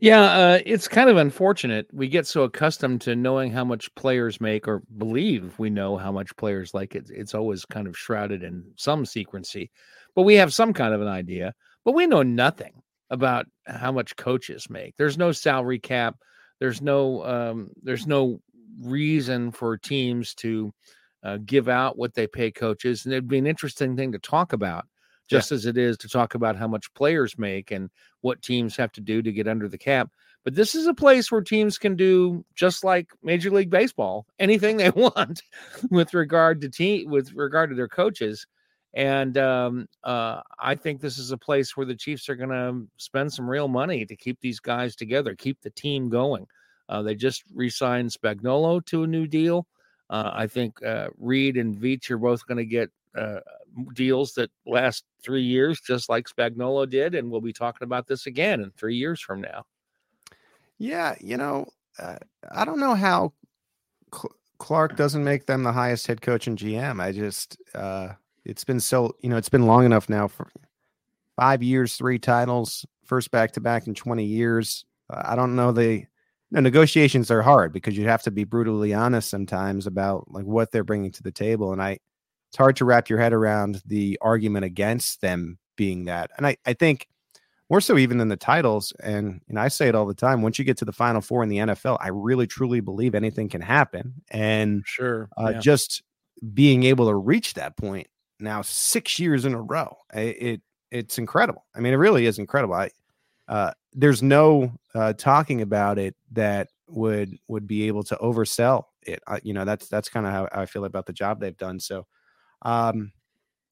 Yeah, 0.00 0.22
uh, 0.22 0.58
it's 0.66 0.88
kind 0.88 1.08
of 1.08 1.16
unfortunate. 1.16 1.86
We 1.92 2.08
get 2.08 2.26
so 2.26 2.42
accustomed 2.42 3.02
to 3.02 3.14
knowing 3.14 3.52
how 3.52 3.64
much 3.64 3.94
players 3.94 4.40
make, 4.40 4.66
or 4.66 4.82
believe 4.98 5.56
we 5.60 5.70
know 5.70 5.96
how 5.96 6.10
much 6.10 6.34
players 6.36 6.74
like 6.74 6.96
it. 6.96 7.08
It's 7.08 7.36
always 7.36 7.64
kind 7.66 7.86
of 7.86 7.96
shrouded 7.96 8.42
in 8.42 8.64
some 8.74 9.06
secrecy, 9.06 9.70
but 10.14 10.22
we 10.22 10.34
have 10.34 10.54
some 10.54 10.72
kind 10.72 10.94
of 10.94 11.00
an 11.00 11.08
idea. 11.08 11.54
But 11.84 11.94
we 11.94 12.06
know 12.06 12.22
nothing 12.22 12.82
about 13.10 13.46
how 13.66 13.92
much 13.92 14.16
coaches 14.16 14.68
make. 14.70 14.96
There's 14.96 15.18
no 15.18 15.32
salary 15.32 15.78
cap. 15.78 16.16
There's 16.58 16.82
no 16.82 17.24
um, 17.24 17.70
there's 17.82 18.06
no 18.06 18.40
reason 18.82 19.50
for 19.50 19.76
teams 19.76 20.34
to 20.36 20.72
uh, 21.22 21.38
give 21.44 21.68
out 21.68 21.98
what 21.98 22.14
they 22.14 22.26
pay 22.26 22.50
coaches, 22.50 23.04
and 23.04 23.12
it'd 23.12 23.28
be 23.28 23.38
an 23.38 23.46
interesting 23.46 23.96
thing 23.96 24.12
to 24.12 24.18
talk 24.18 24.52
about 24.52 24.86
just 25.30 25.52
as 25.52 25.64
it 25.64 25.78
is 25.78 25.96
to 25.96 26.08
talk 26.08 26.34
about 26.34 26.56
how 26.56 26.66
much 26.66 26.92
players 26.94 27.38
make 27.38 27.70
and 27.70 27.88
what 28.20 28.42
teams 28.42 28.76
have 28.76 28.90
to 28.90 29.00
do 29.00 29.22
to 29.22 29.30
get 29.30 29.46
under 29.46 29.68
the 29.68 29.78
cap. 29.78 30.10
But 30.44 30.56
this 30.56 30.74
is 30.74 30.86
a 30.86 30.94
place 30.94 31.30
where 31.30 31.40
teams 31.40 31.78
can 31.78 31.94
do 31.94 32.44
just 32.56 32.82
like 32.82 33.10
Major 33.22 33.50
League 33.50 33.70
Baseball, 33.70 34.26
anything 34.40 34.76
they 34.76 34.90
want 34.96 35.42
with 35.90 36.14
regard 36.14 36.60
to 36.62 36.68
team 36.68 37.10
with 37.10 37.32
regard 37.32 37.70
to 37.70 37.76
their 37.76 37.88
coaches. 37.88 38.46
And 38.94 39.38
um, 39.38 39.88
uh, 40.02 40.40
I 40.58 40.74
think 40.74 41.00
this 41.00 41.18
is 41.18 41.30
a 41.30 41.38
place 41.38 41.76
where 41.76 41.86
the 41.86 41.94
Chiefs 41.94 42.28
are 42.28 42.34
going 42.34 42.50
to 42.50 42.88
spend 42.96 43.32
some 43.32 43.48
real 43.48 43.68
money 43.68 44.04
to 44.04 44.16
keep 44.16 44.40
these 44.40 44.58
guys 44.58 44.96
together, 44.96 45.34
keep 45.34 45.60
the 45.60 45.70
team 45.70 46.08
going. 46.08 46.46
Uh, 46.88 47.02
they 47.02 47.14
just 47.14 47.44
re-signed 47.54 48.10
Spagnuolo 48.10 48.84
to 48.86 49.04
a 49.04 49.06
new 49.06 49.26
deal. 49.26 49.66
Uh, 50.10 50.30
I 50.34 50.48
think 50.48 50.82
uh, 50.84 51.08
Reid 51.18 51.56
and 51.56 51.76
Veach 51.76 52.10
are 52.10 52.18
both 52.18 52.44
going 52.46 52.58
to 52.58 52.64
get 52.64 52.90
uh, 53.16 53.38
deals 53.94 54.34
that 54.34 54.50
last 54.66 55.04
three 55.22 55.42
years, 55.42 55.80
just 55.80 56.08
like 56.08 56.26
Spagnuolo 56.26 56.90
did, 56.90 57.14
and 57.14 57.30
we'll 57.30 57.40
be 57.40 57.52
talking 57.52 57.84
about 57.84 58.08
this 58.08 58.26
again 58.26 58.60
in 58.60 58.72
three 58.72 58.96
years 58.96 59.20
from 59.20 59.40
now. 59.40 59.64
Yeah, 60.78 61.14
you 61.20 61.36
know, 61.36 61.66
uh, 61.98 62.16
I 62.50 62.64
don't 62.64 62.80
know 62.80 62.94
how 62.94 63.34
Cl- 64.12 64.34
Clark 64.58 64.96
doesn't 64.96 65.22
make 65.22 65.46
them 65.46 65.62
the 65.62 65.72
highest 65.72 66.06
head 66.06 66.22
coach 66.22 66.46
and 66.46 66.58
GM. 66.58 67.00
I 67.00 67.12
just, 67.12 67.56
uh, 67.74 68.14
it's 68.44 68.64
been 68.64 68.80
so, 68.80 69.14
you 69.20 69.28
know, 69.28 69.36
it's 69.36 69.48
been 69.48 69.66
long 69.66 69.84
enough 69.84 70.08
now 70.08 70.28
for 70.28 70.48
five 71.36 71.62
years, 71.62 71.96
three 71.96 72.18
titles, 72.18 72.84
first 73.04 73.30
back 73.30 73.52
to 73.52 73.60
back 73.60 73.86
in 73.86 73.94
20 73.94 74.24
years. 74.24 74.84
Uh, 75.12 75.22
I 75.24 75.36
don't 75.36 75.56
know. 75.56 75.72
The 75.72 76.04
no, 76.50 76.60
negotiations 76.60 77.30
are 77.30 77.42
hard 77.42 77.72
because 77.72 77.96
you 77.96 78.08
have 78.08 78.22
to 78.22 78.30
be 78.30 78.44
brutally 78.44 78.92
honest 78.92 79.30
sometimes 79.30 79.86
about 79.86 80.30
like 80.30 80.44
what 80.44 80.72
they're 80.72 80.84
bringing 80.84 81.12
to 81.12 81.22
the 81.22 81.30
table. 81.30 81.72
And 81.72 81.82
I, 81.82 81.98
it's 82.48 82.58
hard 82.58 82.76
to 82.76 82.84
wrap 82.84 83.08
your 83.08 83.20
head 83.20 83.32
around 83.32 83.82
the 83.86 84.18
argument 84.20 84.64
against 84.64 85.20
them 85.20 85.58
being 85.76 86.06
that. 86.06 86.30
And 86.36 86.46
I, 86.46 86.56
I 86.66 86.72
think 86.72 87.06
more 87.70 87.80
so 87.80 87.96
even 87.96 88.18
than 88.18 88.28
the 88.28 88.36
titles. 88.36 88.92
And 89.02 89.40
and 89.48 89.58
I 89.58 89.68
say 89.68 89.88
it 89.88 89.94
all 89.94 90.06
the 90.06 90.14
time. 90.14 90.42
Once 90.42 90.58
you 90.58 90.64
get 90.64 90.76
to 90.78 90.84
the 90.84 90.92
final 90.92 91.20
four 91.20 91.42
in 91.42 91.48
the 91.48 91.58
NFL, 91.58 91.98
I 92.00 92.08
really 92.08 92.48
truly 92.48 92.80
believe 92.80 93.14
anything 93.14 93.48
can 93.48 93.60
happen. 93.60 94.14
And 94.30 94.82
Sure, 94.84 95.30
uh, 95.36 95.54
just 95.54 96.02
being 96.52 96.82
able 96.82 97.06
to 97.06 97.14
reach 97.14 97.54
that 97.54 97.76
point 97.76 98.08
now 98.40 98.62
six 98.62 99.18
years 99.18 99.44
in 99.44 99.54
a 99.54 99.60
row, 99.62 99.96
i- 100.14 100.20
it 100.20 100.62
it's 100.90 101.18
incredible. 101.18 101.64
I 101.74 101.80
mean, 101.80 101.92
it 101.92 101.96
really 101.96 102.26
is 102.26 102.38
incredible. 102.38 102.74
I 102.74 102.90
uh, 103.48 103.72
there's 103.92 104.22
no 104.22 104.72
uh, 104.94 105.12
talking 105.14 105.62
about 105.62 105.98
it 105.98 106.16
that 106.32 106.68
would 106.88 107.36
would 107.48 107.66
be 107.66 107.86
able 107.88 108.02
to 108.04 108.16
oversell 108.16 108.84
it. 109.02 109.20
I, 109.26 109.40
you 109.42 109.54
know, 109.54 109.64
that's 109.64 109.88
that's 109.88 110.08
kind 110.08 110.26
of 110.26 110.32
how 110.32 110.48
I 110.52 110.66
feel 110.66 110.84
about 110.84 111.06
the 111.06 111.12
job 111.12 111.40
they've 111.40 111.56
done. 111.56 111.80
So. 111.80 112.06
Um, 112.62 113.12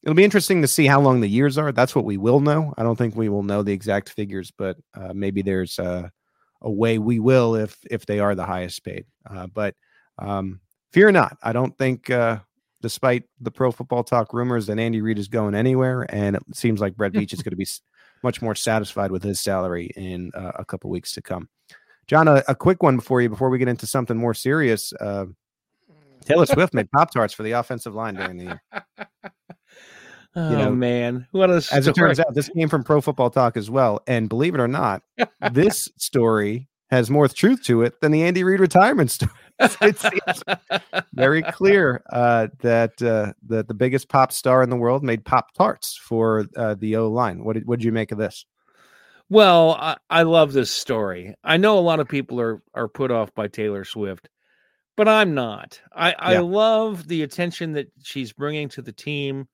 It'll 0.05 0.15
be 0.15 0.25
interesting 0.25 0.63
to 0.63 0.69
see 0.69 0.87
how 0.87 1.01
long 1.01 1.21
the 1.21 1.29
years 1.29 1.59
are. 1.59 1.73
That's 1.73 1.95
what 1.95 2.05
we 2.05 2.17
will 2.19 2.41
know. 2.41 2.73
I 2.79 2.85
don't 2.85 2.97
think 2.97 3.17
we 3.17 3.29
will 3.29 3.43
know 3.43 3.63
the 3.63 3.73
exact 3.73 4.11
figures, 4.11 4.53
but 4.57 4.77
uh, 4.95 5.13
maybe 5.13 5.43
there's 5.43 5.79
a, 5.81 6.11
a 6.63 6.71
way 6.71 6.99
we 6.99 7.19
will 7.19 7.57
if 7.57 7.77
if 7.91 8.07
they 8.07 8.21
are 8.21 8.35
the 8.37 8.47
highest 8.47 8.85
paid. 8.85 9.07
Uh, 9.29 9.49
but 9.49 9.75
um, 10.19 10.61
fear 10.93 11.11
not. 11.11 11.37
I 11.43 11.53
don't 11.53 11.77
think, 11.77 12.11
uh, 12.11 12.39
despite 12.81 13.25
the 13.41 13.51
Pro 13.51 13.73
Football 13.73 14.05
Talk 14.05 14.33
rumors, 14.33 14.67
that 14.67 14.79
Andy 14.79 15.01
Reid 15.01 15.19
is 15.19 15.29
going 15.29 15.55
anywhere, 15.55 16.07
and 16.09 16.37
it 16.37 16.43
seems 16.55 16.81
like 16.81 16.97
Brett 16.97 17.13
Veach 17.15 17.33
is 17.33 17.43
going 17.43 17.53
to 17.53 17.57
be 17.57 17.67
much 18.23 18.43
more 18.43 18.55
satisfied 18.55 19.11
with 19.11 19.23
his 19.23 19.41
salary 19.41 19.91
in 19.97 20.31
uh, 20.35 20.53
a 20.57 20.65
couple 20.65 20.91
weeks 20.91 21.13
to 21.13 21.23
come. 21.23 21.49
John, 22.07 22.27
a, 22.27 22.43
a 22.49 22.55
quick 22.55 22.83
one 22.83 22.97
before 22.97 23.21
you 23.21 23.29
before 23.29 23.51
we 23.51 23.59
get 23.59 23.69
into 23.69 23.87
something 23.87 24.17
more 24.17 24.35
serious. 24.35 24.93
Uh, 24.95 25.27
Taylor 26.25 26.47
Swift 26.47 26.75
made 26.75 26.91
Pop 26.91 27.13
Tarts 27.13 27.35
for 27.35 27.43
the 27.43 27.53
offensive 27.53 27.95
line 27.95 28.15
during 28.15 28.39
the 28.39 28.45
year. 28.45 28.63
Oh 30.37 30.51
know, 30.51 30.71
man, 30.71 31.27
what 31.33 31.51
a 31.51 31.55
As 31.73 31.89
it 31.89 31.95
turns 31.95 32.21
out, 32.21 32.33
this 32.35 32.49
came 32.51 32.69
from 32.69 32.85
Pro 32.85 33.01
Football 33.01 33.31
Talk 33.31 33.57
as 33.57 33.71
well. 33.71 34.01
And 34.07 34.29
believe 34.29 34.55
it 34.55 34.61
or 34.61 34.69
not, 34.69 35.03
this 35.53 35.89
story 35.97 36.69
has 36.91 37.11
more 37.11 37.27
truth 37.29 37.65
to 37.65 37.83
it 37.83 38.01
than 38.01 38.13
the 38.13 38.23
Andy 38.23 38.45
Reid 38.45 38.61
retirement 38.61 39.11
story. 39.11 39.33
It 39.59 39.99
seems 39.99 40.43
very 41.13 41.43
clear 41.43 42.03
uh, 42.11 42.49
that 42.61 43.01
uh, 43.03 43.33
that 43.47 43.69
the 43.69 43.75
biggest 43.75 44.09
pop 44.09 44.33
star 44.33 44.63
in 44.63 44.71
the 44.71 44.77
world 44.77 45.03
made 45.03 45.25
pop 45.25 45.53
tarts 45.55 45.97
for 45.97 46.47
uh, 46.57 46.75
the 46.79 46.97
O 46.97 47.09
line. 47.09 47.45
What 47.45 47.55
did 47.55 47.67
what 47.67 47.79
did 47.79 47.85
you 47.85 47.93
make 47.93 48.13
of 48.13 48.19
this? 48.19 48.47
Well, 49.31 49.73
I, 49.73 49.97
I 50.09 50.23
love 50.23 50.53
this 50.53 50.71
story. 50.71 51.35
I 51.45 51.59
know 51.59 51.79
a 51.79 51.81
lot 51.81 52.01
of 52.01 52.09
people 52.09 52.41
are 52.41 52.63
are 52.75 52.89
put 52.89 53.11
off 53.11 53.35
by 53.35 53.49
Taylor 53.49 53.85
Swift, 53.85 54.29
but 54.97 55.09
I'm 55.09 55.35
not. 55.35 55.81
I, 55.95 56.15
I 56.19 56.39
love 56.39 57.07
the 57.07 57.23
attention 57.23 57.73
that 57.73 57.89
she's 58.03 58.33
bringing 58.33 58.69
to 58.71 58.83
the 58.83 58.93
team. 58.93 59.49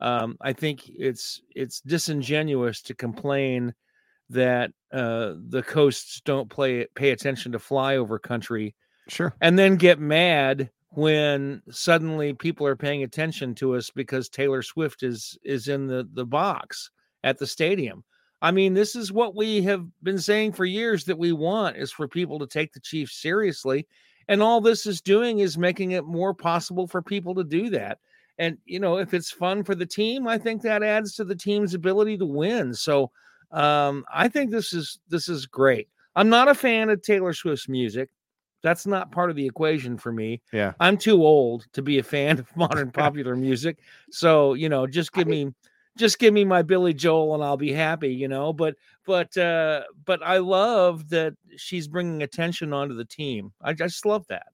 Um, 0.00 0.36
I 0.40 0.52
think 0.52 0.82
it's 0.86 1.40
it's 1.54 1.80
disingenuous 1.80 2.82
to 2.82 2.94
complain 2.94 3.74
that 4.30 4.70
uh, 4.92 5.34
the 5.48 5.62
coasts 5.62 6.20
don't 6.24 6.50
play 6.50 6.86
pay 6.94 7.10
attention 7.10 7.52
to 7.52 7.58
flyover 7.58 8.20
country 8.20 8.74
Sure. 9.08 9.34
And 9.40 9.58
then 9.58 9.76
get 9.76 9.98
mad 9.98 10.70
when 10.90 11.62
suddenly 11.70 12.32
people 12.32 12.66
are 12.66 12.76
paying 12.76 13.02
attention 13.02 13.54
to 13.56 13.76
us 13.76 13.90
because 13.90 14.28
Taylor 14.28 14.62
Swift 14.62 15.02
is 15.02 15.38
is 15.44 15.68
in 15.68 15.86
the 15.86 16.08
the 16.14 16.24
box 16.24 16.90
at 17.22 17.38
the 17.38 17.46
stadium. 17.46 18.02
I 18.42 18.50
mean, 18.50 18.74
this 18.74 18.94
is 18.96 19.12
what 19.12 19.34
we 19.34 19.62
have 19.62 19.86
been 20.02 20.18
saying 20.18 20.52
for 20.52 20.64
years 20.64 21.04
that 21.04 21.18
we 21.18 21.32
want 21.32 21.76
is 21.76 21.92
for 21.92 22.06
people 22.06 22.38
to 22.38 22.46
take 22.46 22.72
the 22.72 22.80
Chiefs 22.80 23.20
seriously. 23.20 23.86
And 24.28 24.42
all 24.42 24.60
this 24.60 24.86
is 24.86 25.00
doing 25.00 25.38
is 25.38 25.56
making 25.56 25.92
it 25.92 26.04
more 26.04 26.34
possible 26.34 26.86
for 26.86 27.00
people 27.00 27.34
to 27.36 27.44
do 27.44 27.70
that. 27.70 27.98
And 28.38 28.58
you 28.64 28.80
know, 28.80 28.98
if 28.98 29.14
it's 29.14 29.30
fun 29.30 29.64
for 29.64 29.74
the 29.74 29.86
team, 29.86 30.26
I 30.26 30.38
think 30.38 30.62
that 30.62 30.82
adds 30.82 31.14
to 31.14 31.24
the 31.24 31.36
team's 31.36 31.74
ability 31.74 32.18
to 32.18 32.26
win. 32.26 32.74
So 32.74 33.10
um, 33.52 34.04
I 34.12 34.28
think 34.28 34.50
this 34.50 34.72
is 34.72 34.98
this 35.08 35.28
is 35.28 35.46
great. 35.46 35.88
I'm 36.14 36.28
not 36.28 36.48
a 36.48 36.54
fan 36.54 36.90
of 36.90 37.02
Taylor 37.02 37.32
Swift's 37.32 37.68
music. 37.68 38.10
That's 38.62 38.86
not 38.86 39.12
part 39.12 39.30
of 39.30 39.36
the 39.36 39.46
equation 39.46 39.96
for 39.96 40.12
me. 40.12 40.42
Yeah. 40.52 40.72
I'm 40.80 40.96
too 40.96 41.24
old 41.24 41.66
to 41.74 41.82
be 41.82 41.98
a 41.98 42.02
fan 42.02 42.38
of 42.38 42.56
modern 42.56 42.90
popular 42.92 43.36
music. 43.36 43.78
So, 44.10 44.54
you 44.54 44.68
know, 44.68 44.86
just 44.86 45.12
give 45.12 45.26
me 45.26 45.52
just 45.96 46.18
give 46.18 46.34
me 46.34 46.44
my 46.44 46.62
Billy 46.62 46.92
Joel 46.92 47.34
and 47.34 47.44
I'll 47.44 47.56
be 47.56 47.72
happy, 47.72 48.14
you 48.14 48.28
know. 48.28 48.52
But 48.52 48.76
but 49.04 49.36
uh 49.36 49.82
but 50.04 50.22
I 50.22 50.38
love 50.38 51.08
that 51.10 51.34
she's 51.56 51.88
bringing 51.88 52.22
attention 52.22 52.72
onto 52.72 52.94
the 52.94 53.04
team. 53.04 53.52
I 53.62 53.72
just 53.72 54.04
love 54.04 54.26
that. 54.28 54.46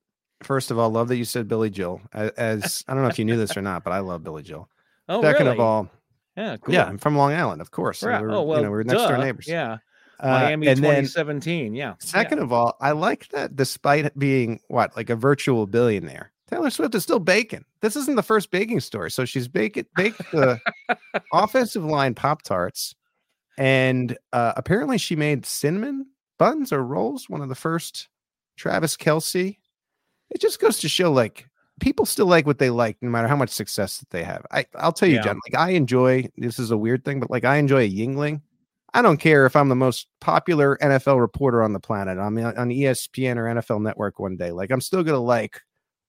First 0.42 0.70
of 0.70 0.78
all, 0.78 0.90
love 0.90 1.08
that 1.08 1.16
you 1.16 1.24
said 1.24 1.46
Billy 1.46 1.70
Joel. 1.70 2.00
As, 2.12 2.30
as 2.30 2.84
I 2.88 2.94
don't 2.94 3.02
know 3.02 3.08
if 3.08 3.18
you 3.18 3.24
knew 3.24 3.36
this 3.36 3.56
or 3.56 3.62
not, 3.62 3.84
but 3.84 3.92
I 3.92 4.00
love 4.00 4.24
Billy 4.24 4.42
Joel. 4.42 4.68
Oh, 5.08 5.20
Second 5.20 5.46
really? 5.46 5.56
of 5.56 5.60
all, 5.60 5.90
yeah, 6.36 6.56
cool. 6.58 6.72
yeah, 6.72 6.84
I'm 6.84 6.96
from 6.96 7.16
Long 7.16 7.32
Island, 7.32 7.60
of 7.60 7.72
course. 7.72 8.04
Right. 8.04 8.22
we're, 8.22 8.30
oh 8.30 8.42
well, 8.42 8.58
you 8.58 8.64
know, 8.64 8.70
we're 8.70 8.84
next 8.84 9.02
duh. 9.02 9.08
door 9.08 9.18
neighbors. 9.18 9.48
Yeah, 9.48 9.78
Uh, 10.22 10.30
Miami 10.30 10.66
then 10.66 10.76
2017. 10.76 11.74
yeah. 11.74 11.94
Second 11.98 12.38
yeah. 12.38 12.44
of 12.44 12.52
all, 12.52 12.76
I 12.80 12.92
like 12.92 13.28
that 13.30 13.56
despite 13.56 14.16
being 14.18 14.60
what, 14.68 14.96
like 14.96 15.10
a 15.10 15.16
virtual 15.16 15.66
billionaire, 15.66 16.32
Taylor 16.48 16.70
Swift 16.70 16.94
is 16.94 17.02
still 17.02 17.18
baking. 17.18 17.64
This 17.80 17.96
isn't 17.96 18.14
the 18.14 18.22
first 18.22 18.50
baking 18.50 18.80
story. 18.80 19.10
So 19.10 19.24
she's 19.24 19.48
baking 19.48 19.86
baked 19.96 20.18
the 20.32 20.60
offensive 21.32 21.84
line 21.84 22.14
Pop 22.14 22.42
Tarts. 22.42 22.94
And 23.58 24.16
uh, 24.32 24.52
apparently 24.56 24.96
she 24.98 25.16
made 25.16 25.44
cinnamon 25.44 26.06
buns 26.38 26.72
or 26.72 26.84
rolls, 26.84 27.28
one 27.28 27.40
of 27.40 27.48
the 27.48 27.54
first 27.54 28.08
Travis 28.56 28.96
Kelce. 28.96 29.58
It 30.30 30.40
just 30.40 30.60
goes 30.60 30.78
to 30.78 30.88
show 30.88 31.10
like 31.12 31.48
people 31.80 32.06
still 32.06 32.26
like 32.26 32.46
what 32.46 32.58
they 32.58 32.70
like, 32.70 32.96
no 33.00 33.10
matter 33.10 33.28
how 33.28 33.36
much 33.36 33.50
success 33.50 33.98
that 33.98 34.10
they 34.10 34.22
have. 34.22 34.46
I, 34.50 34.66
I'll 34.76 34.92
tell 34.92 35.08
you, 35.08 35.16
Yeah. 35.16 35.22
John, 35.22 35.40
like 35.46 35.58
I 35.58 35.70
enjoy 35.70 36.28
this 36.36 36.58
is 36.58 36.70
a 36.70 36.76
weird 36.76 37.04
thing, 37.04 37.18
but 37.18 37.30
like 37.30 37.44
I 37.44 37.56
enjoy 37.56 37.84
a 37.84 37.90
Yuengling. 37.90 38.40
I 38.94 39.00
don't 39.02 39.16
care 39.18 39.46
if 39.46 39.56
I'm 39.56 39.68
the 39.68 39.74
most 39.74 40.06
popular 40.20 40.76
NFL 40.82 41.18
reporter 41.20 41.62
on 41.62 41.72
the 41.72 41.80
planet. 41.80 42.18
I'm 42.18 42.36
on 42.38 42.68
ESPN 42.68 43.36
or 43.36 43.44
NFL 43.44 43.80
Network 43.82 44.18
one 44.18 44.36
day. 44.36 44.50
Like 44.50 44.70
I'm 44.70 44.80
still 44.82 45.02
gonna 45.02 45.18
like 45.18 45.60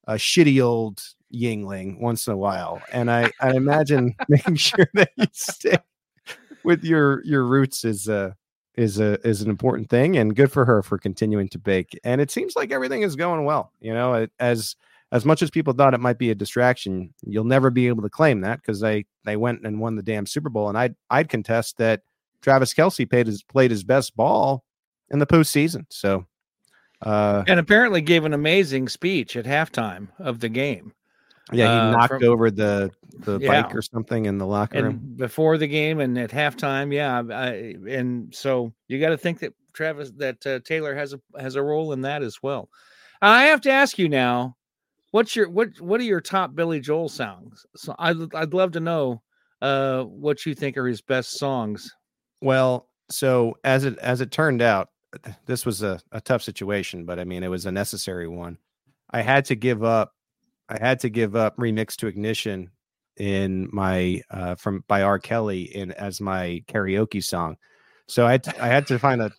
a 0.07 0.15
shitty 0.15 0.61
old 0.63 1.01
Yuengling 1.33 1.99
once 1.99 2.27
in 2.27 2.33
a 2.33 2.37
while, 2.37 2.81
and 2.91 3.09
I 3.09 3.31
I 3.41 3.51
imagine 3.55 4.13
making 4.29 4.55
sure 4.55 4.87
that 4.95 5.11
you 5.15 5.25
stick 5.31 5.81
with 6.63 6.83
your 6.83 7.23
your 7.25 7.45
roots 7.45 7.85
is 7.85 8.07
uh 8.09 8.31
is 8.75 8.99
a 8.99 9.19
is 9.27 9.41
an 9.41 9.49
important 9.49 9.89
thing, 9.89 10.17
and 10.17 10.35
good 10.35 10.51
for 10.51 10.65
her 10.65 10.83
for 10.83 10.97
continuing 10.97 11.47
to 11.49 11.59
bake. 11.59 11.97
And 12.03 12.19
it 12.21 12.31
seems 12.31 12.55
like 12.55 12.71
everything 12.71 13.03
is 13.03 13.15
going 13.15 13.45
well. 13.45 13.71
You 13.79 13.93
know, 13.93 14.13
it- 14.15 14.31
as 14.39 14.75
as 15.11 15.25
much 15.25 15.41
as 15.43 15.51
people 15.51 15.73
thought 15.73 15.93
it 15.93 15.99
might 15.99 16.17
be 16.17 16.31
a 16.31 16.35
distraction, 16.35 17.13
you'll 17.23 17.43
never 17.43 17.69
be 17.69 17.87
able 17.87 18.01
to 18.03 18.09
claim 18.09 18.41
that 18.41 18.57
because 18.61 18.79
they 18.79 19.05
they 19.25 19.37
went 19.37 19.65
and 19.65 19.79
won 19.79 19.95
the 19.95 20.03
damn 20.03 20.25
Super 20.25 20.49
Bowl, 20.49 20.69
and 20.69 20.77
I'd 20.77 20.95
I'd 21.09 21.29
contest 21.29 21.77
that 21.77 22.01
Travis 22.43 22.73
Kelce 22.73 23.09
played 23.09 23.25
his 23.25 23.41
played 23.41 23.71
his 23.71 23.83
best 23.83 24.15
ball 24.15 24.63
in 25.09 25.17
the 25.19 25.25
postseason. 25.25 25.85
So, 25.89 26.25
uh, 27.01 27.43
and 27.47 27.59
apparently 27.59 28.01
gave 28.01 28.25
an 28.25 28.33
amazing 28.33 28.89
speech 28.89 29.35
at 29.35 29.45
halftime 29.45 30.09
of 30.19 30.39
the 30.41 30.49
game. 30.49 30.93
yeah, 31.51 31.65
he 31.65 31.79
Uh, 31.79 31.91
knocked 31.91 32.07
from- 32.09 32.23
over 32.23 32.51
the 32.51 32.91
the 33.19 33.39
Yeah. 33.39 33.61
bike 33.63 33.75
or 33.75 33.81
something 33.81 34.25
in 34.25 34.37
the 34.39 34.45
locker 34.47 34.77
and 34.77 34.87
room. 34.87 35.13
before 35.17 35.57
the 35.57 35.67
game 35.67 35.99
and 35.99 36.17
at 36.17 36.31
halftime 36.31 36.91
yeah 36.91 37.21
I, 37.31 37.75
and 37.87 38.33
so 38.33 38.73
you 38.87 38.99
got 38.99 39.09
to 39.09 39.17
think 39.17 39.39
that 39.39 39.53
travis 39.73 40.11
that 40.17 40.43
uh, 40.47 40.59
taylor 40.65 40.95
has 40.95 41.13
a 41.13 41.19
has 41.39 41.55
a 41.55 41.61
role 41.61 41.93
in 41.93 42.01
that 42.01 42.23
as 42.23 42.41
well 42.41 42.69
i 43.21 43.43
have 43.43 43.61
to 43.61 43.71
ask 43.71 43.99
you 43.99 44.09
now 44.09 44.55
what's 45.11 45.35
your 45.35 45.47
what 45.47 45.79
what 45.79 46.01
are 46.01 46.05
your 46.05 46.21
top 46.21 46.55
billy 46.55 46.79
joel 46.79 47.07
songs 47.07 47.63
so 47.75 47.93
i'd, 47.99 48.33
I'd 48.33 48.53
love 48.55 48.71
to 48.71 48.79
know 48.79 49.21
uh 49.61 50.03
what 50.05 50.45
you 50.47 50.55
think 50.55 50.75
are 50.75 50.87
his 50.87 51.01
best 51.01 51.37
songs 51.37 51.91
Well, 52.43 52.89
so 53.09 53.57
as 53.63 53.85
it 53.85 53.97
as 53.99 54.19
it 54.21 54.31
turned 54.31 54.61
out, 54.61 54.89
this 55.45 55.65
was 55.65 55.81
a, 55.81 55.99
a 56.11 56.19
tough 56.21 56.43
situation, 56.43 57.05
but 57.05 57.19
I 57.19 57.23
mean 57.23 57.41
it 57.43 57.47
was 57.47 57.65
a 57.65 57.71
necessary 57.71 58.27
one. 58.27 58.57
I 59.11 59.21
had 59.21 59.45
to 59.45 59.55
give 59.55 59.83
up. 59.83 60.13
I 60.69 60.77
had 60.79 60.99
to 61.01 61.09
give 61.09 61.35
up 61.35 61.55
remix 61.57 61.95
to 61.97 62.07
ignition 62.07 62.69
in 63.17 63.69
my 63.71 64.21
uh 64.31 64.55
from 64.55 64.83
by 64.87 65.03
R. 65.03 65.19
Kelly 65.19 65.63
in 65.75 65.91
as 65.93 66.19
my 66.19 66.63
karaoke 66.67 67.23
song. 67.23 67.57
So 68.07 68.25
I 68.27 68.31
had 68.33 68.43
to, 68.43 68.63
I 68.63 68.67
had 68.67 68.87
to 68.87 68.99
find 68.99 69.21
a, 69.21 69.31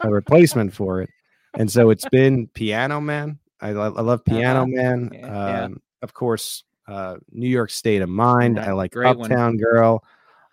a 0.00 0.10
replacement 0.10 0.72
for 0.74 1.00
it, 1.02 1.10
and 1.54 1.70
so 1.70 1.90
it's 1.90 2.08
been 2.08 2.48
Piano 2.48 3.00
Man. 3.00 3.38
I, 3.60 3.72
lo- 3.72 3.94
I 3.96 4.00
love 4.00 4.24
Piano 4.24 4.62
Uh-huh. 4.62 4.66
Man. 4.66 5.10
Yeah, 5.12 5.26
yeah. 5.26 5.64
Um, 5.64 5.82
Of 6.02 6.14
course, 6.14 6.64
uh, 6.88 7.18
New 7.30 7.48
York 7.48 7.70
State 7.70 8.02
of 8.02 8.08
Mind. 8.08 8.56
Yeah, 8.56 8.70
I 8.70 8.72
like 8.72 8.92
great 8.92 9.16
one. 9.16 9.30
Uptown 9.30 9.58
Girl. 9.58 10.02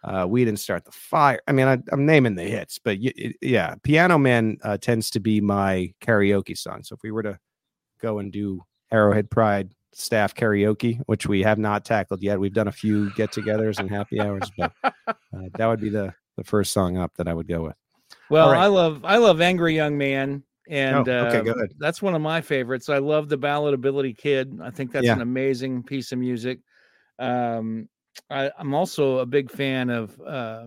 Uh, 0.04 0.26
we 0.28 0.46
didn't 0.46 0.60
start 0.60 0.86
the 0.86 0.92
fire. 0.92 1.40
I 1.48 1.52
mean, 1.52 1.68
I, 1.68 1.78
I'm 1.92 2.06
naming 2.06 2.36
the 2.36 2.44
hits, 2.44 2.80
but 2.80 2.98
y- 3.00 3.12
it- 3.16 3.36
yeah, 3.42 3.76
Piano 3.84 4.18
Man 4.18 4.58
uh, 4.64 4.78
tends 4.78 5.10
to 5.12 5.20
be 5.20 5.42
my 5.42 5.94
karaoke 6.02 6.58
song. 6.58 6.84
So 6.84 6.94
if 6.96 7.02
we 7.04 7.12
were 7.12 7.24
to 7.24 7.40
go 8.02 8.20
and 8.20 8.32
do 8.32 8.62
Arrowhead 8.92 9.30
Pride 9.30 9.72
staff 9.94 10.36
karaoke, 10.36 11.00
which 11.08 11.26
we 11.28 11.42
have 11.44 11.58
not 11.58 11.84
tackled 11.84 12.22
yet, 12.22 12.40
we've 12.40 12.54
done 12.54 12.68
a 12.68 12.72
few 12.72 13.10
get-togethers 13.16 13.80
and 13.80 13.90
happy 13.90 14.22
hours, 14.22 14.52
but 14.58 14.72
uh, 14.84 15.14
that 15.56 15.66
would 15.68 15.82
be 15.82 15.90
the 15.90 16.14
the 16.38 16.44
first 16.44 16.72
song 16.72 16.98
up 16.98 17.12
that 17.18 17.28
I 17.28 17.34
would 17.34 17.48
go 17.48 17.64
with. 17.64 17.76
well 18.30 18.52
right. 18.52 18.62
i 18.62 18.68
love 18.68 19.04
i 19.04 19.18
love 19.18 19.42
angry 19.42 19.74
young 19.76 19.98
man 19.98 20.44
and 20.70 21.10
Oh, 21.10 21.26
okay, 21.26 21.40
uh, 21.40 21.54
ahead. 21.56 21.72
that's 21.80 22.00
one 22.00 22.14
of 22.14 22.22
my 22.22 22.42
favorites 22.42 22.90
i 22.90 23.00
love 23.00 23.28
the 23.28 23.38
ballad 23.38 23.74
ability 23.74 24.14
kid 24.14 24.60
i 24.62 24.70
think 24.70 24.92
that's 24.92 25.06
Yeah. 25.06 25.14
an 25.14 25.22
amazing 25.22 25.82
piece 25.82 26.12
of 26.12 26.20
music 26.20 26.60
um 27.18 27.90
I, 28.30 28.52
i'm 28.58 28.74
also 28.74 29.20
a 29.20 29.26
big 29.26 29.52
fan 29.52 29.90
of 29.90 30.20
uh 30.22 30.66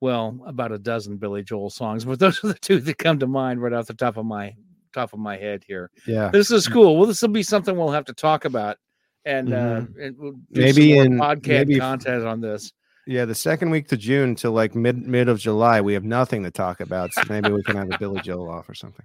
well 0.00 0.38
about 0.46 0.72
a 0.72 0.78
dozen 0.78 1.16
billy 1.16 1.42
joel 1.42 1.70
songs 1.70 2.04
but 2.04 2.18
those 2.20 2.42
are 2.44 2.48
the 2.48 2.54
two 2.54 2.80
that 2.80 2.98
come 2.98 3.18
to 3.18 3.26
mind 3.26 3.62
right 3.62 3.72
off 3.72 3.86
the 3.86 3.94
top 3.94 4.16
of 4.16 4.26
my 4.26 4.54
top 4.92 5.12
of 5.12 5.18
my 5.18 5.36
head 5.36 5.64
here 5.66 5.90
Yeah, 6.06 6.30
this 6.30 6.50
is 6.50 6.68
cool 6.68 6.96
well 6.96 7.06
this 7.06 7.20
will 7.20 7.28
be 7.30 7.42
something 7.42 7.76
we'll 7.76 7.90
have 7.90 8.04
to 8.04 8.12
talk 8.12 8.44
about 8.44 8.76
and 9.24 9.52
uh 9.52 9.82
and 10.00 10.16
we'll 10.18 10.32
do 10.32 10.38
Mm-hmm. 10.52 10.60
Maybe 10.60 10.98
in- 10.98 11.12
podcast 11.18 11.46
maybe 11.48 11.78
content 11.78 12.24
on 12.24 12.40
this 12.40 12.72
yeah. 13.06 13.26
The 13.26 13.34
second 13.34 13.68
week 13.68 13.88
to 13.88 13.98
June 13.98 14.34
to 14.36 14.48
like 14.48 14.74
mid 14.74 14.96
mid 15.06 15.28
of 15.28 15.38
July, 15.38 15.82
we 15.82 15.92
have 15.92 16.04
nothing 16.04 16.42
to 16.44 16.50
talk 16.50 16.80
about. 16.80 17.12
So 17.12 17.22
maybe 17.28 17.50
we 17.50 17.62
can 17.62 17.76
have 17.76 17.90
a 17.92 17.98
Billy 17.98 18.18
Joel 18.24 18.48
off 18.48 18.66
or 18.66 18.74
something. 18.74 19.04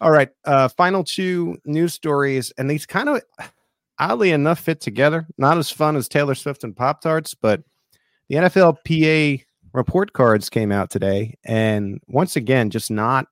All 0.00 0.10
right, 0.10 0.30
uh, 0.46 0.68
final 0.68 1.04
two 1.04 1.58
news 1.66 1.92
stories, 1.92 2.50
and 2.56 2.70
these 2.70 2.86
kind 2.86 3.10
of 3.10 3.20
oddly 3.98 4.30
enough 4.30 4.60
fit 4.60 4.80
together. 4.80 5.26
Not 5.38 5.58
as 5.58 5.70
fun 5.70 5.96
as 5.96 6.08
Taylor 6.08 6.34
Swift 6.34 6.64
and 6.64 6.76
Pop 6.76 7.00
Tarts, 7.00 7.34
but 7.34 7.62
the 8.28 8.36
NFLPA 8.36 9.44
report 9.72 10.12
cards 10.12 10.48
came 10.50 10.72
out 10.72 10.90
today, 10.90 11.36
and 11.44 12.00
once 12.08 12.36
again, 12.36 12.70
just 12.70 12.90
not 12.90 13.26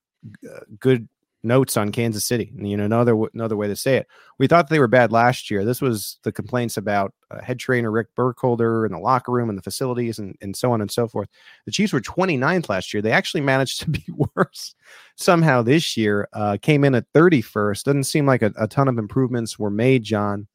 uh, 0.48 0.60
good 0.78 1.08
notes 1.44 1.76
on 1.76 1.92
Kansas 1.92 2.24
City. 2.24 2.50
You 2.56 2.76
know, 2.76 2.84
another 2.84 3.14
another 3.34 3.56
way 3.56 3.68
to 3.68 3.76
say 3.76 3.96
it. 3.96 4.06
We 4.38 4.46
thought 4.46 4.68
they 4.68 4.78
were 4.78 4.88
bad 4.88 5.12
last 5.12 5.50
year. 5.50 5.64
This 5.64 5.80
was 5.80 6.18
the 6.22 6.32
complaints 6.32 6.76
about 6.76 7.12
uh, 7.30 7.42
head 7.42 7.58
trainer 7.58 7.90
Rick 7.90 8.08
Burkholder 8.16 8.86
in 8.86 8.92
the 8.92 8.98
locker 8.98 9.30
room 9.30 9.48
and 9.48 9.56
the 9.56 9.62
facilities 9.62 10.18
and, 10.18 10.36
and 10.40 10.56
so 10.56 10.72
on 10.72 10.80
and 10.80 10.90
so 10.90 11.06
forth. 11.06 11.28
The 11.66 11.72
Chiefs 11.72 11.92
were 11.92 12.00
29th 12.00 12.68
last 12.68 12.92
year. 12.92 13.02
They 13.02 13.12
actually 13.12 13.42
managed 13.42 13.80
to 13.80 13.90
be 13.90 14.04
worse 14.34 14.74
somehow 15.16 15.62
this 15.62 15.96
year. 15.96 16.28
Uh, 16.32 16.56
came 16.60 16.84
in 16.84 16.94
at 16.94 17.12
31st. 17.12 17.84
Doesn't 17.84 18.04
seem 18.04 18.26
like 18.26 18.42
a, 18.42 18.52
a 18.58 18.66
ton 18.66 18.88
of 18.88 18.98
improvements 18.98 19.58
were 19.58 19.70
made, 19.70 20.02
John. 20.02 20.48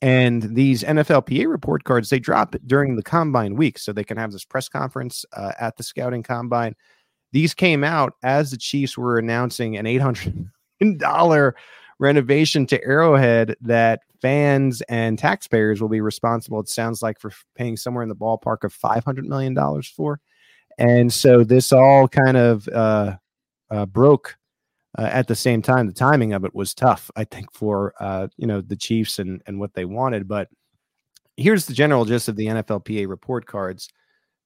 And 0.00 0.54
these 0.54 0.84
NFLPA 0.84 1.48
report 1.48 1.84
cards, 1.84 2.10
they 2.10 2.20
drop 2.20 2.54
during 2.66 2.94
the 2.96 3.02
combine 3.02 3.56
week. 3.56 3.78
So 3.78 3.92
they 3.92 4.04
can 4.04 4.16
have 4.16 4.32
this 4.32 4.44
press 4.44 4.68
conference 4.68 5.24
uh, 5.32 5.52
at 5.58 5.76
the 5.76 5.82
scouting 5.82 6.22
combine. 6.22 6.74
these 7.32 7.52
came 7.54 7.84
out 7.84 8.14
as 8.22 8.50
the 8.50 8.56
Chiefs 8.56 8.96
were 8.96 9.18
announcing 9.18 9.76
an 9.76 9.86
eight 9.86 10.00
hundred 10.00 10.50
dollar 10.98 11.56
renovation 11.98 12.66
to 12.66 12.82
Arrowhead 12.84 13.56
that 13.60 14.00
fans 14.20 14.82
and 14.82 15.18
taxpayers 15.18 15.80
will 15.80 15.88
be 15.88 16.00
responsible, 16.00 16.60
it 16.60 16.68
sounds 16.68 17.02
like, 17.02 17.18
for 17.18 17.32
paying 17.54 17.76
somewhere 17.76 18.02
in 18.02 18.08
the 18.08 18.16
ballpark 18.16 18.64
of 18.64 18.74
$500 18.74 19.24
million 19.24 19.56
for. 19.82 20.20
And 20.78 21.12
so 21.12 21.42
this 21.44 21.72
all 21.72 22.06
kind 22.08 22.36
of 22.36 22.68
uh, 22.68 23.16
uh, 23.70 23.86
broke 23.86 24.36
uh, 24.96 25.02
at 25.02 25.28
the 25.28 25.34
same 25.34 25.62
time. 25.62 25.86
The 25.86 25.92
timing 25.92 26.32
of 26.32 26.44
it 26.44 26.54
was 26.54 26.74
tough, 26.74 27.10
I 27.16 27.24
think, 27.24 27.52
for 27.52 27.94
uh, 28.00 28.28
you 28.36 28.46
know 28.46 28.60
the 28.60 28.76
Chiefs 28.76 29.18
and 29.18 29.42
and 29.46 29.58
what 29.58 29.74
they 29.74 29.84
wanted. 29.84 30.28
But 30.28 30.48
here's 31.36 31.66
the 31.66 31.74
general 31.74 32.04
gist 32.04 32.28
of 32.28 32.36
the 32.36 32.46
NFLPA 32.46 33.08
report 33.08 33.46
cards: 33.46 33.88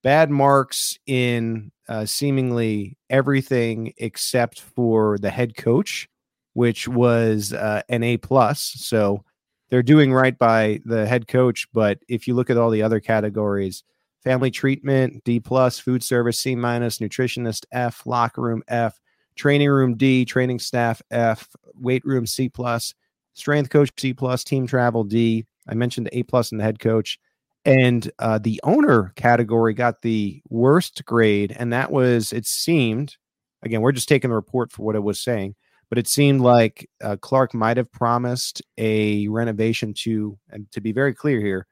bad 0.03 0.31
marks 0.31 0.99
in 1.07 1.71
uh, 1.89 2.07
seemingly 2.07 2.97
everything 3.11 3.93
except 3.99 4.61
for 4.61 5.19
the 5.19 5.31
head 5.31 5.57
coach, 5.57 6.09
which 6.55 6.89
was 6.89 7.53
uh, 7.53 7.83
an 7.89 8.03
A 8.03 8.17
plus. 8.17 8.73
So 8.77 9.25
they're 9.71 9.83
doing 9.83 10.13
right 10.13 10.39
by 10.39 10.81
the 10.85 11.07
head 11.07 11.29
coach. 11.29 11.67
But 11.73 11.99
if 12.09 12.27
you 12.27 12.35
look 12.35 12.51
at 12.51 12.59
all 12.59 12.71
the 12.71 12.83
other 12.83 13.01
categories, 13.01 13.85
family 14.23 14.51
treatment 14.51 15.25
D 15.25 15.41
plus, 15.41 15.79
food 15.79 16.03
service 16.03 16.39
C 16.39 16.55
minus, 16.55 16.99
nutritionist 16.99 17.65
F, 17.73 18.07
locker 18.07 18.43
room 18.43 18.63
F, 18.69 19.01
training 19.37 19.71
room 19.71 19.97
D, 19.97 20.25
training 20.25 20.59
staff 20.59 21.03
F, 21.11 21.49
weight 21.75 22.05
room 22.05 22.27
C 22.27 22.49
plus, 22.49 22.95
strength 23.35 23.71
coach 23.71 23.91
C 23.99 24.13
plus, 24.13 24.45
team 24.45 24.67
travel 24.67 25.05
D. 25.05 25.47
I 25.69 25.75
mentioned 25.75 26.09
A 26.13 26.23
plus 26.25 26.51
and 26.51 26.61
the 26.61 26.65
head 26.65 26.79
coach. 26.79 27.19
And 27.65 28.11
uh, 28.19 28.39
the 28.39 28.61
owner 28.65 29.13
category 29.15 29.73
got 29.73 30.03
the 30.03 30.43
worst 30.49 31.05
grade, 31.05 31.55
and 31.57 31.73
that 31.73 31.93
was 31.93 32.33
it 32.33 32.45
seemed. 32.47 33.17
Again, 33.63 33.81
we're 33.81 33.93
just 33.93 34.09
taking 34.09 34.31
the 34.31 34.35
report 34.35 34.73
for 34.73 34.83
what 34.83 34.97
it 34.97 35.03
was 35.05 35.23
saying, 35.23 35.55
but 35.89 35.97
it 35.97 36.09
seemed 36.09 36.41
like 36.41 36.91
uh, 37.01 37.15
Clark 37.21 37.55
might 37.55 37.77
have 37.77 37.93
promised 37.93 38.63
a 38.79 39.29
renovation 39.29 39.95
to, 39.99 40.37
and 40.51 40.69
to 40.73 40.81
be 40.81 40.91
very 40.91 41.15
clear 41.15 41.41
here, 41.41 41.69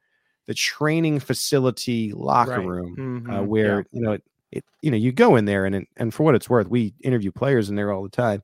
the 0.46 0.54
training 0.54 1.18
facility 1.18 2.12
locker 2.12 2.60
right. 2.60 2.66
room, 2.66 2.94
uh, 2.96 3.02
mm-hmm. 3.02 3.30
uh, 3.30 3.42
where 3.42 3.78
yeah. 3.78 3.84
you 3.90 4.00
know 4.00 4.12
it, 4.12 4.22
it, 4.52 4.64
you 4.82 4.90
know, 4.90 4.96
you 4.96 5.12
go 5.12 5.36
in 5.36 5.44
there, 5.44 5.64
and 5.64 5.86
and 5.96 6.14
for 6.14 6.24
what 6.24 6.34
it's 6.34 6.50
worth, 6.50 6.68
we 6.68 6.94
interview 7.02 7.32
players 7.32 7.70
in 7.70 7.76
there 7.76 7.92
all 7.92 8.02
the 8.02 8.08
time, 8.08 8.42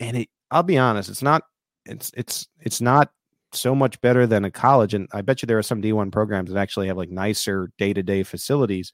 and 0.00 0.16
it. 0.16 0.28
I'll 0.50 0.62
be 0.62 0.78
honest, 0.78 1.10
it's 1.10 1.22
not, 1.22 1.42
it's 1.84 2.10
it's 2.16 2.46
it's 2.60 2.80
not 2.80 3.10
so 3.52 3.74
much 3.74 4.00
better 4.00 4.26
than 4.26 4.44
a 4.44 4.50
college. 4.50 4.94
And 4.94 5.08
I 5.12 5.22
bet 5.22 5.42
you 5.42 5.46
there 5.46 5.58
are 5.58 5.62
some 5.62 5.82
D1 5.82 6.12
programs 6.12 6.50
that 6.50 6.58
actually 6.58 6.88
have 6.88 6.96
like 6.96 7.10
nicer 7.10 7.70
day 7.78 7.92
to 7.92 8.02
day 8.02 8.22
facilities. 8.22 8.92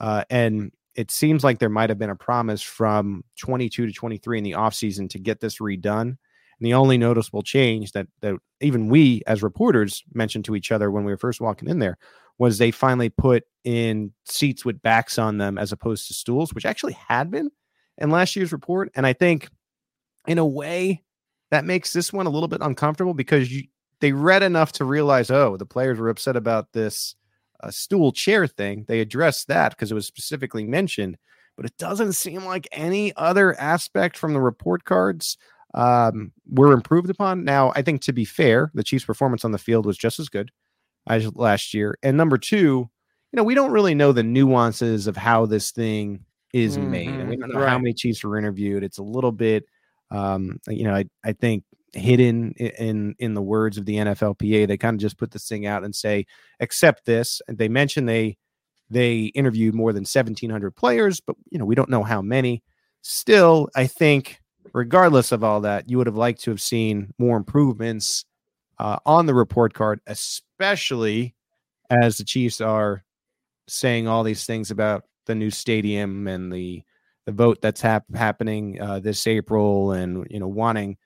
Uh, 0.00 0.24
and 0.30 0.72
it 0.94 1.10
seems 1.10 1.44
like 1.44 1.58
there 1.58 1.68
might 1.68 1.90
have 1.90 1.98
been 1.98 2.10
a 2.10 2.16
promise 2.16 2.62
from 2.62 3.24
22 3.38 3.86
to 3.86 3.92
23 3.92 4.38
in 4.38 4.44
the 4.44 4.52
offseason 4.52 5.08
to 5.10 5.18
get 5.18 5.40
this 5.40 5.58
redone. 5.58 6.00
And 6.00 6.66
the 6.66 6.74
only 6.74 6.98
noticeable 6.98 7.42
change 7.42 7.92
that, 7.92 8.06
that 8.20 8.36
even 8.60 8.88
we 8.88 9.22
as 9.26 9.42
reporters 9.42 10.02
mentioned 10.14 10.44
to 10.46 10.54
each 10.56 10.70
other 10.70 10.90
when 10.90 11.04
we 11.04 11.12
were 11.12 11.18
first 11.18 11.40
walking 11.40 11.68
in 11.68 11.78
there 11.78 11.98
was 12.42 12.58
they 12.58 12.72
finally 12.72 13.08
put 13.08 13.44
in 13.62 14.12
seats 14.24 14.64
with 14.64 14.82
backs 14.82 15.16
on 15.16 15.38
them 15.38 15.56
as 15.56 15.70
opposed 15.70 16.08
to 16.08 16.12
stools, 16.12 16.52
which 16.52 16.66
actually 16.66 16.94
had 16.94 17.30
been 17.30 17.48
in 17.98 18.10
last 18.10 18.34
year's 18.34 18.50
report. 18.50 18.90
And 18.96 19.06
I 19.06 19.12
think 19.12 19.48
in 20.26 20.38
a 20.38 20.44
way 20.44 21.04
that 21.52 21.64
makes 21.64 21.92
this 21.92 22.12
one 22.12 22.26
a 22.26 22.30
little 22.30 22.48
bit 22.48 22.60
uncomfortable 22.60 23.14
because 23.14 23.52
you, 23.52 23.68
they 24.00 24.10
read 24.10 24.42
enough 24.42 24.72
to 24.72 24.84
realize, 24.84 25.30
oh, 25.30 25.56
the 25.56 25.64
players 25.64 26.00
were 26.00 26.08
upset 26.08 26.34
about 26.34 26.72
this 26.72 27.14
uh, 27.62 27.70
stool 27.70 28.10
chair 28.10 28.48
thing. 28.48 28.86
They 28.88 28.98
addressed 28.98 29.46
that 29.46 29.70
because 29.70 29.92
it 29.92 29.94
was 29.94 30.08
specifically 30.08 30.64
mentioned, 30.64 31.18
but 31.56 31.64
it 31.64 31.76
doesn't 31.78 32.14
seem 32.14 32.44
like 32.44 32.66
any 32.72 33.14
other 33.14 33.54
aspect 33.60 34.18
from 34.18 34.32
the 34.32 34.40
report 34.40 34.82
cards 34.82 35.38
um, 35.74 36.32
were 36.50 36.72
improved 36.72 37.08
upon. 37.08 37.44
Now, 37.44 37.72
I 37.76 37.82
think 37.82 38.02
to 38.02 38.12
be 38.12 38.24
fair, 38.24 38.72
the 38.74 38.82
Chiefs' 38.82 39.04
performance 39.04 39.44
on 39.44 39.52
the 39.52 39.58
field 39.58 39.86
was 39.86 39.96
just 39.96 40.18
as 40.18 40.28
good 40.28 40.50
last 41.06 41.74
year. 41.74 41.98
And 42.02 42.16
number 42.16 42.38
two, 42.38 42.88
you 43.32 43.36
know, 43.36 43.44
we 43.44 43.54
don't 43.54 43.72
really 43.72 43.94
know 43.94 44.12
the 44.12 44.22
nuances 44.22 45.06
of 45.06 45.16
how 45.16 45.46
this 45.46 45.70
thing 45.70 46.24
is 46.52 46.76
mm-hmm. 46.76 46.90
made, 46.90 47.08
and 47.08 47.28
we 47.28 47.36
don't 47.36 47.52
know 47.52 47.60
right. 47.60 47.70
how 47.70 47.78
many 47.78 47.94
Chiefs 47.94 48.22
were 48.22 48.36
interviewed. 48.36 48.84
It's 48.84 48.98
a 48.98 49.02
little 49.02 49.32
bit, 49.32 49.64
um, 50.10 50.58
you 50.68 50.84
know, 50.84 50.94
I 50.94 51.04
I 51.24 51.32
think 51.32 51.64
hidden 51.94 52.52
in 52.52 53.14
in 53.18 53.34
the 53.34 53.42
words 53.42 53.78
of 53.78 53.86
the 53.86 53.96
NFLPA. 53.96 54.66
They 54.66 54.76
kind 54.76 54.94
of 54.94 55.00
just 55.00 55.18
put 55.18 55.30
this 55.30 55.48
thing 55.48 55.66
out 55.66 55.84
and 55.84 55.94
say, 55.94 56.26
accept 56.60 57.04
this. 57.04 57.40
And 57.48 57.58
they 57.58 57.68
mention 57.68 58.06
they 58.06 58.36
they 58.90 59.24
interviewed 59.34 59.74
more 59.74 59.92
than 59.92 60.02
1,700 60.02 60.76
players, 60.76 61.20
but 61.20 61.36
you 61.50 61.58
know 61.58 61.64
we 61.64 61.74
don't 61.74 61.90
know 61.90 62.02
how 62.02 62.22
many. 62.22 62.62
Still, 63.00 63.68
I 63.74 63.86
think 63.86 64.38
regardless 64.74 65.32
of 65.32 65.42
all 65.42 65.62
that, 65.62 65.88
you 65.88 65.98
would 65.98 66.06
have 66.06 66.16
liked 66.16 66.42
to 66.42 66.50
have 66.50 66.60
seen 66.60 67.12
more 67.18 67.36
improvements 67.36 68.24
uh, 68.78 68.98
on 69.06 69.26
the 69.26 69.34
report 69.34 69.74
card, 69.74 70.00
especially 70.06 71.34
as 71.90 72.16
the 72.16 72.24
Chiefs 72.24 72.60
are 72.60 73.04
saying 73.68 74.08
all 74.08 74.22
these 74.24 74.46
things 74.46 74.70
about 74.70 75.04
the 75.26 75.34
new 75.34 75.50
stadium 75.50 76.26
and 76.26 76.52
the 76.52 76.82
the 77.24 77.32
vote 77.32 77.62
that's 77.62 77.80
hap- 77.80 78.12
happening 78.16 78.80
uh, 78.80 78.98
this 78.98 79.26
April, 79.26 79.92
and 79.92 80.26
you 80.30 80.40
know 80.40 80.48
wanting 80.48 80.96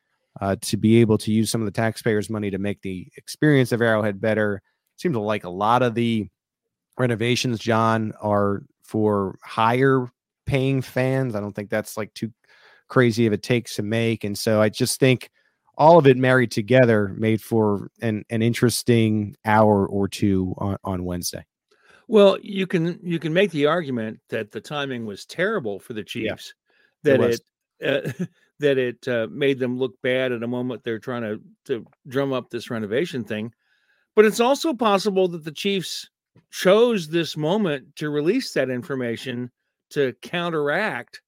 uh, 0.41 0.57
to 0.62 0.77
be 0.77 1.01
able 1.01 1.19
to 1.19 1.33
use 1.33 1.51
some 1.51 1.61
of 1.61 1.67
the 1.67 1.73
taxpayers' 1.73 2.31
money 2.31 2.51
to 2.51 2.59
make 2.59 2.81
the 2.83 3.07
experience 3.17 3.73
of 3.73 3.83
Arrowhead 3.83 4.21
better. 4.21 4.62
Seems 4.97 5.17
like 5.17 5.45
a 5.45 5.51
lot 5.51 5.83
of 5.83 5.95
the 5.95 6.29
renovations, 6.99 7.59
John, 7.59 8.14
are 8.21 8.62
for 8.83 9.39
higher 9.43 10.11
paying 10.47 10.81
fans. 10.81 11.35
I 11.35 11.41
don't 11.41 11.53
think 11.53 11.69
that's 11.69 11.97
like 11.97 12.14
too 12.14 12.33
crazy 12.89 13.27
of 13.27 13.33
a 13.33 13.37
take 13.37 13.69
to 13.75 13.83
make. 13.83 14.25
And 14.25 14.39
so 14.39 14.62
I 14.62 14.69
just 14.69 14.99
think 15.01 15.31
all 15.77 15.99
of 15.99 16.07
it 16.07 16.16
married 16.16 16.51
together 16.51 17.14
made 17.16 17.43
for 17.43 17.91
an, 18.01 18.24
an 18.31 18.43
interesting 18.43 19.37
hour 19.45 19.87
or 19.87 20.09
two 20.09 20.55
on, 20.59 20.77
on 20.85 21.05
Wednesday. 21.05 21.45
Well, 22.09 22.39
you 22.41 22.66
can 22.66 23.01
you 23.03 23.18
can 23.18 23.33
make 23.33 23.51
the 23.51 23.66
argument 23.66 24.20
that 24.29 24.53
the 24.53 24.61
timing 24.61 25.07
was 25.07 25.27
terrible 25.27 25.81
for 25.81 25.93
the 25.93 26.05
Chiefs. 26.05 26.55
Yeah, 27.05 27.16
that 27.16 27.20
it, 27.20 27.41
it 27.81 28.20
uh, 28.20 28.24
that 28.61 28.79
it 28.79 29.09
uh, 29.09 29.27
made 29.31 29.59
them 29.59 29.79
look 29.79 30.01
bad 30.03 30.33
at 30.33 30.43
a 30.43 30.47
moment 30.47 30.83
they're 30.83 30.99
trying 30.99 31.22
to 31.22 31.41
to 31.66 31.85
drum 32.07 32.33
up 32.33 32.49
this 32.49 32.70
renovation 32.70 33.24
thing. 33.24 33.53
But 34.14 34.24
it's 34.24 34.41
also 34.41 34.72
possible 34.72 35.29
that 35.29 35.45
the 35.45 35.53
Chiefs 35.53 36.09
chose 36.51 37.09
this 37.09 37.37
moment 37.37 37.97
to 37.97 38.09
release 38.09 38.53
that 38.53 38.70
information 38.70 39.51
to 39.91 40.14
counteract 40.22 41.20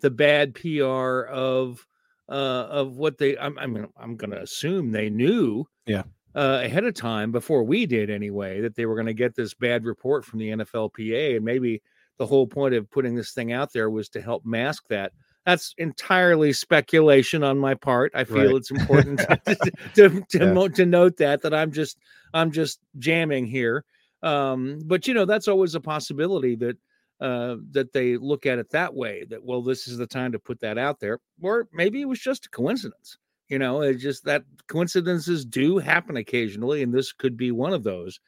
the 0.00 0.10
bad 0.10 0.54
PR 0.54 1.22
of 1.22 1.84
uh, 2.28 2.66
of 2.70 2.96
what 2.96 3.18
they. 3.18 3.36
I, 3.36 3.46
I 3.46 3.66
mean, 3.66 3.86
I'm 3.96 4.16
going 4.16 4.30
to 4.30 4.42
assume 4.42 4.92
they 4.92 5.10
knew, 5.10 5.64
yeah, 5.86 6.02
uh, 6.34 6.60
ahead 6.64 6.84
of 6.84 6.94
time 6.94 7.32
before 7.32 7.62
we 7.62 7.86
did 7.86 8.10
anyway 8.10 8.60
that 8.60 8.74
they 8.74 8.86
were 8.86 8.94
going 8.94 9.06
to 9.06 9.14
get 9.14 9.34
this 9.34 9.54
bad 9.54 9.84
report 9.84 10.24
from 10.24 10.38
the 10.38 10.50
NFLPA, 10.50 11.36
and 11.36 11.44
maybe 11.44 11.82
the 12.18 12.26
whole 12.26 12.46
point 12.46 12.74
of 12.74 12.90
putting 12.90 13.14
this 13.14 13.32
thing 13.32 13.52
out 13.52 13.72
there 13.72 13.90
was 13.90 14.08
to 14.10 14.20
help 14.20 14.44
mask 14.44 14.84
that 14.88 15.12
that's 15.46 15.74
entirely 15.78 16.52
speculation 16.52 17.42
on 17.42 17.58
my 17.58 17.74
part. 17.74 18.12
I 18.14 18.24
feel 18.24 18.48
right. 18.48 18.54
it's 18.56 18.70
important 18.70 19.18
to 19.46 19.56
to, 19.94 20.10
to, 20.30 20.38
yeah. 20.38 20.68
to, 20.74 20.86
note 20.86 21.16
that 21.16 21.40
that 21.42 21.54
I'm 21.54 21.72
just 21.72 21.96
I'm 22.34 22.50
just 22.50 22.80
jamming 22.98 23.46
here. 23.46 23.84
Um, 24.22 24.80
but 24.84 25.06
you 25.06 25.14
know 25.14 25.24
that's 25.24 25.48
always 25.48 25.74
a 25.74 25.80
possibility 25.80 26.54
that 26.56 26.76
uh, 27.20 27.56
that 27.72 27.92
they 27.92 28.16
look 28.16 28.46
at 28.46 28.58
it 28.58 28.70
that 28.70 28.94
way. 28.94 29.24
That 29.28 29.44
well, 29.44 29.62
this 29.62 29.88
is 29.88 29.98
the 29.98 30.06
time 30.06 30.32
to 30.32 30.38
put 30.38 30.60
that 30.60 30.78
out 30.78 31.00
there, 31.00 31.18
or 31.40 31.68
maybe 31.72 32.00
it 32.00 32.08
was 32.08 32.20
just 32.20 32.46
a 32.46 32.50
coincidence. 32.50 33.18
You 33.48 33.58
know, 33.58 33.80
it's 33.80 34.02
just 34.02 34.24
that 34.24 34.44
coincidences 34.68 35.44
do 35.44 35.78
happen 35.78 36.16
occasionally, 36.16 36.82
and 36.82 36.92
this 36.92 37.12
could 37.12 37.36
be 37.36 37.50
one 37.50 37.72
of 37.72 37.82
those. 37.82 38.20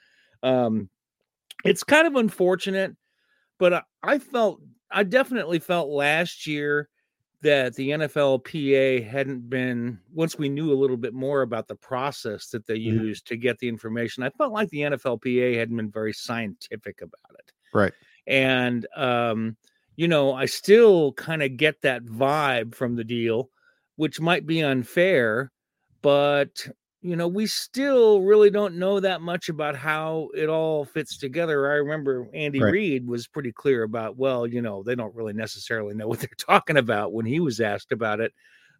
Um, 0.42 0.88
it's 1.64 1.84
kind 1.84 2.06
of 2.06 2.16
unfortunate, 2.16 2.96
but 3.58 3.74
I, 3.74 3.82
I 4.02 4.18
felt 4.18 4.60
I 4.90 5.04
definitely 5.04 5.58
felt 5.58 5.90
last 5.90 6.46
year 6.46 6.88
that 7.42 7.74
the 7.74 7.90
NFLPA 7.90 9.06
hadn't 9.08 9.48
been 9.48 9.98
once 10.12 10.36
we 10.36 10.48
knew 10.48 10.72
a 10.72 10.76
little 10.76 10.96
bit 10.96 11.14
more 11.14 11.42
about 11.42 11.68
the 11.68 11.74
process 11.74 12.48
that 12.48 12.66
they 12.66 12.78
mm-hmm. 12.78 13.04
used 13.04 13.26
to 13.28 13.36
get 13.36 13.58
the 13.58 13.68
information. 13.68 14.22
I 14.22 14.30
felt 14.30 14.52
like 14.52 14.68
the 14.70 14.80
NFLPA 14.80 15.56
hadn't 15.56 15.76
been 15.76 15.90
very 15.90 16.12
scientific 16.12 17.00
about 17.00 17.38
it. 17.38 17.52
Right. 17.72 17.92
And 18.30 18.86
um, 18.96 19.56
you 19.96 20.08
know, 20.08 20.32
I 20.32 20.46
still 20.46 21.12
kind 21.12 21.42
of 21.42 21.56
get 21.56 21.82
that 21.82 22.04
vibe 22.04 22.74
from 22.74 22.96
the 22.96 23.04
deal, 23.04 23.50
which 23.96 24.20
might 24.20 24.46
be 24.46 24.62
unfair, 24.62 25.50
but 26.00 26.66
you 27.02 27.16
know, 27.16 27.28
we 27.28 27.46
still 27.46 28.20
really 28.20 28.50
don't 28.50 28.76
know 28.76 29.00
that 29.00 29.20
much 29.20 29.48
about 29.48 29.74
how 29.74 30.28
it 30.34 30.48
all 30.48 30.84
fits 30.84 31.16
together. 31.16 31.70
I 31.70 31.76
remember 31.76 32.28
Andy 32.32 32.60
right. 32.60 32.72
Reid 32.72 33.06
was 33.06 33.26
pretty 33.26 33.52
clear 33.52 33.82
about, 33.82 34.16
well, 34.16 34.46
you 34.46 34.62
know, 34.62 34.82
they 34.82 34.94
don't 34.94 35.14
really 35.14 35.32
necessarily 35.32 35.94
know 35.94 36.06
what 36.08 36.20
they're 36.20 36.28
talking 36.38 36.76
about 36.76 37.12
when 37.12 37.26
he 37.26 37.40
was 37.40 37.60
asked 37.60 37.90
about 37.90 38.20
it 38.20 38.32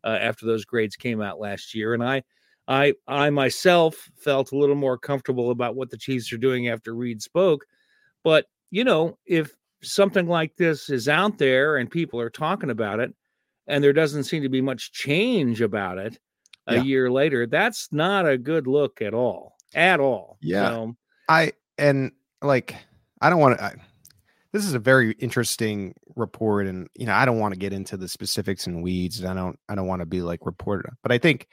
uh, 0.05 0.19
after 0.21 0.47
those 0.47 0.65
grades 0.65 0.97
came 0.97 1.21
out 1.21 1.41
last 1.41 1.75
year. 1.75 1.95
And 1.95 2.05
I, 2.05 2.23
I, 2.69 2.95
I 3.09 3.31
myself 3.31 4.11
felt 4.17 4.53
a 4.53 4.57
little 4.57 4.77
more 4.77 4.99
comfortable 4.99 5.51
about 5.51 5.75
what 5.75 5.91
the 5.91 5.99
Chiefs 5.99 6.33
are 6.33 6.39
doing 6.39 6.69
after 6.69 6.95
Reid 6.95 7.21
spoke. 7.23 7.65
But 8.23 8.47
you 8.71 8.85
know, 8.85 9.19
if 9.27 9.55
something 9.83 10.27
like 10.27 10.57
this 10.57 10.91
is 10.91 11.09
out 11.09 11.39
there 11.39 11.77
and 11.77 11.91
people 11.91 12.21
are 12.21 12.31
talking 12.31 12.71
about 12.71 13.01
it, 13.01 13.15
and 13.67 13.83
there 13.83 13.93
doesn't 13.93 14.25
seem 14.25 14.43
to 14.43 14.49
be 14.49 14.61
much 14.61 14.93
change 14.93 15.61
about 15.61 15.99
it 15.99 16.19
a 16.67 16.77
yeah. 16.77 16.83
year 16.83 17.11
later, 17.11 17.47
that's 17.47 17.93
not 17.93 18.29
a 18.29 18.37
good 18.37 18.67
look 18.67 19.01
at 19.01 19.15
all. 19.15 19.57
At 19.75 20.01
all. 20.01 20.37
Yeah. 20.41 20.69
So, 20.69 20.97
I 21.29 21.53
and 21.79 22.13
like 22.43 22.75
I 23.21 23.31
don't 23.31 23.41
want 23.41 23.59
to 23.59 23.77
this 24.53 24.65
is 24.65 24.75
a 24.75 24.79
very 24.79 25.13
interesting 25.13 25.95
report 26.17 26.67
and 26.67 26.89
you 26.95 27.07
know 27.07 27.15
i 27.15 27.25
don't 27.25 27.39
want 27.39 27.55
to 27.55 27.59
get 27.59 27.73
into 27.73 27.97
the 27.97 28.09
specifics 28.09 28.67
and 28.67 28.83
weeds 28.83 29.21
and 29.21 29.29
i 29.29 29.35
don't 29.35 29.59
i 29.69 29.75
don't 29.75 29.87
want 29.87 30.01
to 30.01 30.07
be 30.07 30.23
like 30.23 30.45
reported 30.45 30.93
but 31.03 31.13
i 31.13 31.19
think 31.19 31.47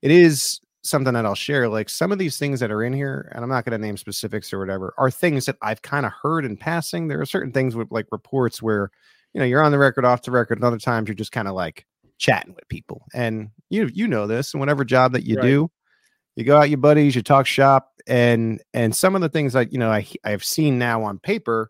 it 0.00 0.10
is 0.10 0.60
something 0.82 1.14
that 1.14 1.26
i'll 1.26 1.34
share 1.34 1.68
like 1.68 1.88
some 1.88 2.12
of 2.12 2.18
these 2.18 2.38
things 2.38 2.60
that 2.60 2.70
are 2.70 2.82
in 2.82 2.92
here 2.92 3.30
and 3.34 3.44
i'm 3.44 3.50
not 3.50 3.64
going 3.64 3.78
to 3.78 3.84
name 3.84 3.96
specifics 3.96 4.52
or 4.52 4.58
whatever 4.58 4.94
are 4.98 5.10
things 5.10 5.46
that 5.46 5.56
i've 5.62 5.82
kind 5.82 6.04
of 6.06 6.12
heard 6.22 6.44
in 6.44 6.56
passing 6.56 7.08
there 7.08 7.20
are 7.20 7.26
certain 7.26 7.52
things 7.52 7.76
with 7.76 7.90
like 7.90 8.06
reports 8.10 8.60
where 8.60 8.90
you 9.32 9.38
know 9.38 9.44
you're 9.44 9.62
on 9.62 9.72
the 9.72 9.78
record 9.78 10.04
off 10.04 10.22
the 10.22 10.30
record 10.30 10.58
and 10.58 10.64
other 10.64 10.78
times 10.78 11.08
you're 11.08 11.14
just 11.14 11.32
kind 11.32 11.48
of 11.48 11.54
like 11.54 11.86
chatting 12.18 12.54
with 12.54 12.68
people 12.68 13.02
and 13.14 13.50
you 13.70 13.88
you 13.92 14.06
know 14.06 14.26
this 14.26 14.54
and 14.54 14.60
whatever 14.60 14.84
job 14.84 15.12
that 15.12 15.24
you 15.24 15.36
right. 15.36 15.42
do 15.42 15.70
you 16.36 16.44
go 16.44 16.58
out 16.58 16.70
your 16.70 16.78
buddies 16.78 17.14
you 17.14 17.22
talk 17.22 17.46
shop 17.46 17.90
and 18.06 18.60
and 18.74 18.94
some 18.94 19.14
of 19.14 19.20
the 19.20 19.28
things 19.28 19.52
that 19.52 19.72
you 19.72 19.78
know 19.78 19.90
i 19.90 20.06
i've 20.24 20.44
seen 20.44 20.78
now 20.78 21.02
on 21.02 21.18
paper 21.18 21.68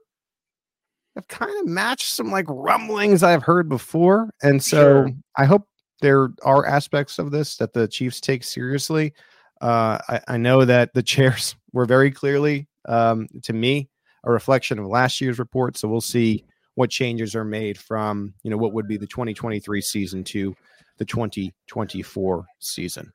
have 1.14 1.28
kind 1.28 1.52
of 1.60 1.66
matched 1.66 2.08
some 2.08 2.30
like 2.30 2.46
rumblings 2.48 3.22
I've 3.22 3.42
heard 3.42 3.68
before. 3.68 4.30
And 4.42 4.62
so 4.62 5.06
sure. 5.06 5.10
I 5.36 5.44
hope 5.44 5.66
there 6.02 6.30
are 6.42 6.66
aspects 6.66 7.18
of 7.18 7.30
this 7.30 7.56
that 7.56 7.72
the 7.72 7.88
Chiefs 7.88 8.20
take 8.20 8.44
seriously. 8.44 9.14
Uh, 9.60 9.98
I, 10.08 10.20
I, 10.28 10.36
know 10.36 10.64
that 10.64 10.92
the 10.92 11.02
chairs 11.02 11.54
were 11.72 11.86
very 11.86 12.10
clearly, 12.10 12.68
um, 12.88 13.28
to 13.44 13.52
me, 13.52 13.88
a 14.24 14.30
reflection 14.30 14.78
of 14.78 14.86
last 14.86 15.20
year's 15.20 15.38
report. 15.38 15.78
So 15.78 15.88
we'll 15.88 16.00
see 16.00 16.44
what 16.74 16.90
changes 16.90 17.34
are 17.34 17.44
made 17.44 17.78
from 17.78 18.34
you 18.42 18.50
know 18.50 18.56
what 18.56 18.72
would 18.72 18.88
be 18.88 18.96
the 18.96 19.06
2023 19.06 19.80
season 19.80 20.24
to 20.24 20.54
the 20.98 21.04
2024 21.04 22.46
season. 22.58 23.12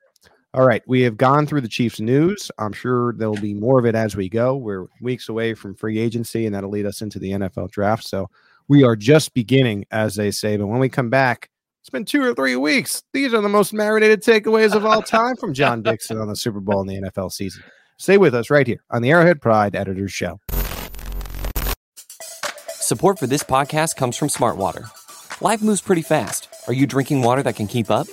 All 0.54 0.66
right, 0.66 0.82
we 0.86 1.02
have 1.02 1.18
gone 1.18 1.46
through 1.46 1.60
the 1.60 1.68
Chiefs 1.68 2.00
news. 2.00 2.50
I'm 2.58 2.72
sure 2.72 3.12
there 3.12 3.28
will 3.28 3.40
be 3.40 3.52
more 3.52 3.78
of 3.78 3.84
it 3.84 3.94
as 3.94 4.16
we 4.16 4.30
go. 4.30 4.56
We're 4.56 4.86
weeks 5.02 5.28
away 5.28 5.52
from 5.52 5.74
free 5.74 5.98
agency, 5.98 6.46
and 6.46 6.54
that'll 6.54 6.70
lead 6.70 6.86
us 6.86 7.02
into 7.02 7.18
the 7.18 7.32
NFL 7.32 7.70
draft. 7.70 8.04
So 8.04 8.30
we 8.66 8.82
are 8.82 8.96
just 8.96 9.34
beginning, 9.34 9.84
as 9.90 10.16
they 10.16 10.30
say. 10.30 10.56
But 10.56 10.68
when 10.68 10.80
we 10.80 10.88
come 10.88 11.10
back, 11.10 11.50
it's 11.80 11.90
been 11.90 12.04
two 12.04 12.22
or 12.22 12.34
three 12.34 12.56
weeks. 12.56 13.02
These 13.12 13.32
are 13.32 13.40
the 13.40 13.48
most 13.48 13.72
marinated 13.72 14.22
takeaways 14.22 14.74
of 14.74 14.84
all 14.84 15.02
time 15.02 15.36
from 15.36 15.54
John 15.54 15.82
Dixon 15.82 16.18
on 16.18 16.28
the 16.28 16.36
Super 16.36 16.60
Bowl 16.60 16.80
in 16.80 16.86
the 16.86 17.08
NFL 17.08 17.32
season. 17.32 17.62
Stay 17.98 18.18
with 18.18 18.34
us 18.34 18.50
right 18.50 18.66
here 18.66 18.82
on 18.90 19.02
the 19.02 19.10
Arrowhead 19.10 19.40
Pride 19.40 19.74
Editors 19.74 20.12
Show. 20.12 20.38
Support 22.70 23.18
for 23.18 23.26
this 23.26 23.42
podcast 23.42 23.96
comes 23.96 24.16
from 24.16 24.28
Smartwater. 24.28 24.90
Life 25.40 25.62
moves 25.62 25.80
pretty 25.80 26.02
fast. 26.02 26.48
Are 26.68 26.72
you 26.72 26.86
drinking 26.86 27.22
water 27.22 27.42
that 27.42 27.56
can 27.56 27.66
keep 27.66 27.90
up? 27.90 28.06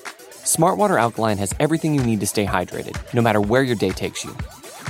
Smartwater 0.46 1.00
Alkaline 1.00 1.38
has 1.38 1.54
everything 1.60 1.96
you 1.96 2.04
need 2.04 2.20
to 2.20 2.28
stay 2.28 2.46
hydrated, 2.46 2.96
no 3.14 3.22
matter 3.22 3.42
where 3.42 3.64
your 3.64 3.76
day 3.76 3.90
takes 3.90 4.24
you. 4.24 4.32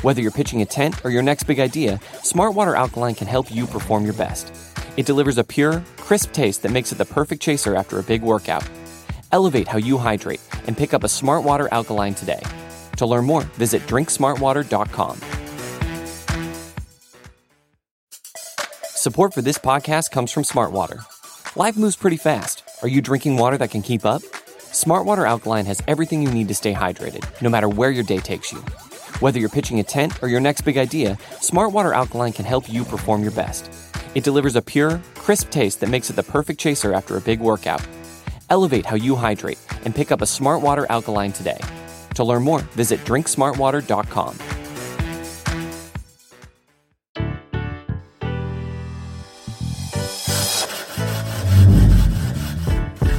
Whether 0.01 0.21
you're 0.21 0.31
pitching 0.31 0.61
a 0.61 0.65
tent 0.65 1.03
or 1.05 1.11
your 1.11 1.23
next 1.23 1.43
big 1.43 1.59
idea, 1.59 1.99
Smartwater 2.21 2.75
Alkaline 2.75 3.15
can 3.15 3.27
help 3.27 3.53
you 3.53 3.65
perform 3.67 4.03
your 4.05 4.13
best. 4.13 4.51
It 4.97 5.05
delivers 5.05 5.37
a 5.37 5.43
pure, 5.43 5.83
crisp 5.97 6.31
taste 6.31 6.63
that 6.63 6.71
makes 6.71 6.91
it 6.91 6.97
the 6.97 7.05
perfect 7.05 7.41
chaser 7.41 7.75
after 7.75 7.99
a 7.99 8.03
big 8.03 8.21
workout. 8.21 8.67
Elevate 9.31 9.67
how 9.67 9.77
you 9.77 9.97
hydrate 9.97 10.41
and 10.67 10.77
pick 10.77 10.93
up 10.93 11.03
a 11.03 11.09
Smart 11.09 11.43
Water 11.43 11.67
Alkaline 11.71 12.15
today. 12.15 12.41
To 12.97 13.05
learn 13.05 13.25
more, 13.25 13.43
visit 13.57 13.81
drinksmartwater.com. 13.83 15.17
Support 18.85 19.33
for 19.33 19.41
this 19.41 19.57
podcast 19.57 20.11
comes 20.11 20.31
from 20.31 20.43
Smartwater. 20.43 21.05
Life 21.55 21.77
moves 21.77 21.95
pretty 21.95 22.17
fast. 22.17 22.63
Are 22.81 22.87
you 22.87 23.01
drinking 23.01 23.37
water 23.37 23.57
that 23.57 23.71
can 23.71 23.81
keep 23.81 24.05
up? 24.05 24.21
Smartwater 24.21 25.27
Alkaline 25.27 25.65
has 25.65 25.81
everything 25.87 26.21
you 26.21 26.31
need 26.31 26.47
to 26.47 26.55
stay 26.55 26.73
hydrated, 26.73 27.23
no 27.41 27.49
matter 27.49 27.69
where 27.69 27.91
your 27.91 28.03
day 28.03 28.17
takes 28.17 28.51
you. 28.51 28.59
Whether 29.19 29.39
you're 29.39 29.49
pitching 29.49 29.79
a 29.79 29.83
tent 29.83 30.21
or 30.23 30.27
your 30.27 30.39
next 30.39 30.61
big 30.61 30.77
idea, 30.77 31.17
Smartwater 31.35 31.93
Alkaline 31.93 32.33
can 32.33 32.45
help 32.45 32.67
you 32.67 32.83
perform 32.83 33.21
your 33.21 33.31
best. 33.31 33.69
It 34.15 34.23
delivers 34.23 34.55
a 34.55 34.61
pure, 34.61 34.99
crisp 35.13 35.51
taste 35.51 35.81
that 35.81 35.89
makes 35.89 36.09
it 36.09 36.15
the 36.15 36.23
perfect 36.23 36.59
chaser 36.59 36.93
after 36.93 37.17
a 37.17 37.21
big 37.21 37.39
workout. 37.39 37.85
Elevate 38.49 38.85
how 38.85 38.95
you 38.95 39.15
hydrate 39.15 39.59
and 39.83 39.93
pick 39.93 40.11
up 40.11 40.21
a 40.21 40.25
Smart 40.25 40.61
Water 40.61 40.87
Alkaline 40.89 41.31
today. 41.31 41.59
To 42.15 42.23
learn 42.23 42.43
more, 42.43 42.61
visit 42.73 42.99
drinksmartwater.com. 43.01 44.37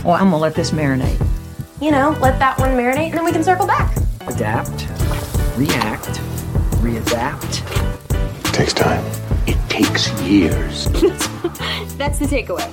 Well, 0.04 0.14
I'm 0.14 0.30
gonna 0.30 0.38
let 0.38 0.54
this 0.54 0.70
marinate 0.70 1.20
you 1.80 1.90
know, 1.90 2.16
let 2.20 2.38
that 2.38 2.58
one 2.58 2.70
marinate 2.70 3.06
and 3.06 3.14
then 3.14 3.24
we 3.24 3.32
can 3.32 3.44
circle 3.44 3.66
back. 3.66 3.94
Adapt, 4.26 4.88
react, 5.56 6.20
readapt. 6.80 8.48
It 8.48 8.54
takes 8.54 8.72
time. 8.72 9.25
It 9.78 9.84
takes 9.84 10.20
years. 10.22 10.84
That's 11.98 12.18
the 12.18 12.24
takeaway. 12.26 12.72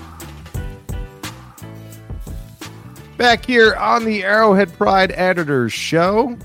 Back 3.18 3.46
here 3.46 3.76
on 3.76 4.06
the 4.06 4.24
Arrowhead 4.24 4.72
Pride 4.74 5.12
Editors 5.12 5.74
Show. 5.74 6.38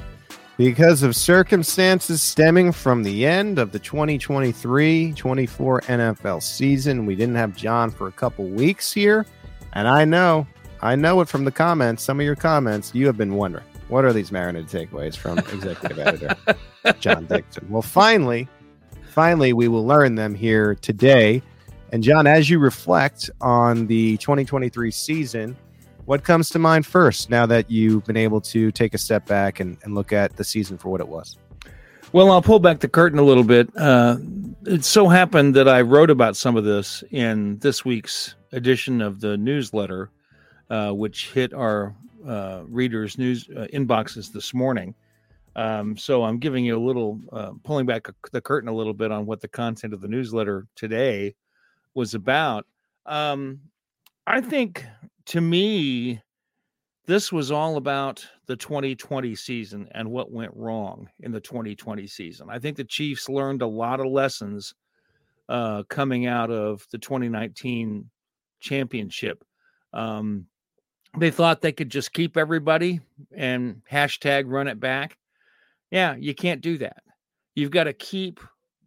Because 0.56 1.04
of 1.04 1.14
circumstances 1.14 2.20
stemming 2.20 2.72
from 2.72 3.04
the 3.04 3.24
end 3.24 3.60
of 3.60 3.70
the 3.70 3.78
2023 3.78 5.12
24 5.12 5.80
NFL 5.82 6.42
season, 6.42 7.06
we 7.06 7.14
didn't 7.14 7.36
have 7.36 7.54
John 7.54 7.92
for 7.92 8.08
a 8.08 8.12
couple 8.12 8.44
weeks 8.46 8.92
here. 8.92 9.26
And 9.74 9.86
I 9.86 10.04
know 10.04 10.44
I 10.80 10.96
know 10.96 11.20
it 11.20 11.28
from 11.28 11.44
the 11.44 11.52
comments. 11.52 12.02
Some 12.02 12.18
of 12.18 12.26
your 12.26 12.34
comments, 12.34 12.92
you 12.96 13.06
have 13.06 13.16
been 13.16 13.34
wondering 13.34 13.64
what 13.86 14.04
are 14.04 14.12
these 14.12 14.32
marinated 14.32 14.68
takeaways 14.68 15.16
from 15.16 15.38
executive 15.38 16.00
editor 16.00 16.34
John 17.00 17.26
Dixon. 17.26 17.68
Well, 17.70 17.82
finally, 17.82 18.48
finally, 19.08 19.52
we 19.52 19.68
will 19.68 19.86
learn 19.86 20.14
them 20.14 20.34
here 20.34 20.74
today. 20.74 21.42
And 21.92 22.02
John, 22.02 22.26
as 22.26 22.50
you 22.50 22.58
reflect 22.58 23.30
on 23.40 23.86
the 23.86 24.16
2023 24.18 24.90
season, 24.90 25.56
what 26.04 26.24
comes 26.24 26.48
to 26.50 26.58
mind 26.58 26.86
first 26.86 27.30
now 27.30 27.46
that 27.46 27.70
you've 27.70 28.04
been 28.04 28.16
able 28.16 28.40
to 28.42 28.70
take 28.72 28.94
a 28.94 28.98
step 28.98 29.26
back 29.26 29.60
and, 29.60 29.76
and 29.82 29.94
look 29.94 30.12
at 30.12 30.36
the 30.36 30.44
season 30.44 30.78
for 30.78 30.88
what 30.88 31.00
it 31.00 31.08
was? 31.08 31.36
Well, 32.12 32.30
I'll 32.30 32.42
pull 32.42 32.58
back 32.58 32.80
the 32.80 32.88
curtain 32.88 33.18
a 33.18 33.22
little 33.22 33.44
bit. 33.44 33.68
Uh, 33.76 34.16
it 34.64 34.84
so 34.84 35.08
happened 35.08 35.54
that 35.56 35.68
I 35.68 35.82
wrote 35.82 36.10
about 36.10 36.36
some 36.36 36.56
of 36.56 36.64
this 36.64 37.04
in 37.10 37.58
this 37.58 37.84
week's 37.84 38.34
edition 38.52 39.02
of 39.02 39.20
the 39.20 39.36
newsletter 39.36 40.10
uh, 40.70 40.90
which 40.90 41.30
hit 41.32 41.52
our 41.54 41.94
uh, 42.26 42.62
readers' 42.68 43.18
news 43.18 43.48
uh, 43.56 43.66
inboxes 43.72 44.32
this 44.32 44.52
morning. 44.52 44.94
Um, 45.56 45.96
so 45.96 46.24
I'm 46.24 46.38
giving 46.38 46.64
you 46.64 46.76
a 46.76 46.84
little, 46.84 47.20
uh, 47.32 47.52
pulling 47.64 47.86
back 47.86 48.06
the 48.32 48.40
curtain 48.40 48.68
a 48.68 48.74
little 48.74 48.94
bit 48.94 49.10
on 49.10 49.26
what 49.26 49.40
the 49.40 49.48
content 49.48 49.92
of 49.92 50.00
the 50.00 50.08
newsletter 50.08 50.66
today 50.76 51.34
was 51.94 52.14
about. 52.14 52.66
Um, 53.06 53.60
I 54.26 54.40
think 54.40 54.84
to 55.26 55.40
me, 55.40 56.22
this 57.06 57.32
was 57.32 57.50
all 57.50 57.76
about 57.78 58.26
the 58.46 58.56
2020 58.56 59.34
season 59.34 59.88
and 59.92 60.10
what 60.10 60.30
went 60.30 60.52
wrong 60.54 61.08
in 61.20 61.32
the 61.32 61.40
2020 61.40 62.06
season. 62.06 62.48
I 62.50 62.58
think 62.58 62.76
the 62.76 62.84
Chiefs 62.84 63.30
learned 63.30 63.62
a 63.62 63.66
lot 63.66 64.00
of 64.00 64.06
lessons 64.06 64.74
uh, 65.48 65.84
coming 65.88 66.26
out 66.26 66.50
of 66.50 66.86
the 66.92 66.98
2019 66.98 68.10
championship. 68.60 69.42
Um, 69.94 70.46
they 71.16 71.30
thought 71.30 71.62
they 71.62 71.72
could 71.72 71.90
just 71.90 72.12
keep 72.12 72.36
everybody 72.36 73.00
and 73.34 73.80
hashtag 73.90 74.44
run 74.46 74.68
it 74.68 74.78
back. 74.78 75.16
Yeah, 75.90 76.16
you 76.16 76.34
can't 76.34 76.60
do 76.60 76.78
that. 76.78 77.02
You've 77.54 77.70
got 77.70 77.84
to 77.84 77.92
keep 77.92 78.40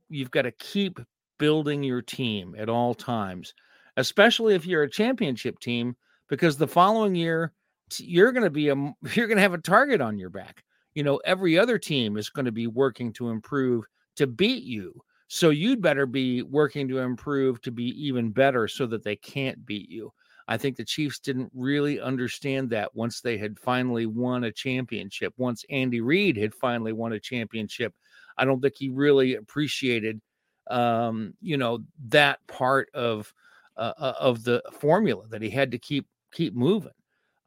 you've 0.10 0.32
got 0.32 0.44
to 0.44 0.52
keep 0.52 1.00
building 1.40 1.84
your 1.84 2.02
team 2.02 2.56
at 2.58 2.70
all 2.70 2.94
times, 2.94 3.54
especially 3.98 4.56
if 4.56 4.66
you're 4.66 4.84
a 4.84 4.90
championship 4.90 5.60
team 5.60 5.96
because 6.30 6.58
the 6.58 6.68
following 6.68 7.16
year 7.16 7.54
you're 8.00 8.32
going 8.32 8.44
to 8.44 8.50
be 8.50 8.70
a 8.70 8.76
you're 9.16 9.28
going 9.28 9.38
to 9.38 9.42
have 9.42 9.54
a 9.54 9.58
target 9.58 10.02
on 10.02 10.18
your 10.18 10.30
back. 10.30 10.64
You 10.94 11.04
know, 11.04 11.18
every 11.26 11.58
other 11.58 11.78
team 11.78 12.18
is 12.18 12.30
going 12.30 12.46
to 12.46 12.52
be 12.52 12.68
working 12.68 13.14
to 13.14 13.30
improve 13.30 13.86
to 14.18 14.28
beat 14.28 14.64
you. 14.64 14.94
So 15.28 15.50
you'd 15.50 15.82
better 15.82 16.06
be 16.06 16.42
working 16.44 16.90
to 16.90 17.00
improve 17.00 17.62
to 17.62 17.72
be 17.72 17.86
even 18.06 18.32
better 18.32 18.68
so 18.68 18.86
that 18.88 19.04
they 19.04 19.16
can't 19.16 19.66
beat 19.66 19.90
you. 19.90 20.12
I 20.48 20.58
think 20.58 20.76
the 20.76 20.86
Chiefs 20.86 21.20
didn't 21.20 21.52
really 21.54 22.00
understand 22.00 22.70
that 22.72 22.96
once 22.96 23.22
they 23.22 23.38
had 23.38 23.60
finally 23.60 24.06
won 24.06 24.44
a 24.44 24.52
championship. 24.52 25.34
Once 25.38 25.66
Andy 25.70 26.02
Reid 26.02 26.38
had 26.38 26.54
finally 26.54 26.94
won 26.94 27.14
a 27.14 27.20
championship, 27.20 27.94
I 28.38 28.46
don't 28.46 28.62
think 28.62 28.76
he 28.78 28.90
really 28.90 29.36
appreciated, 29.36 30.22
um, 30.70 31.34
you 31.42 31.58
know, 31.58 31.80
that 32.10 32.46
part 32.48 32.90
of 32.94 33.34
uh, 33.78 33.94
uh 33.98 34.14
of 34.20 34.44
the 34.44 34.62
formula 34.80 35.24
that 35.30 35.42
he 35.42 35.50
had 35.50 35.72
to 35.72 35.78
keep 35.78 36.06
keep 36.32 36.54
moving. 36.56 36.92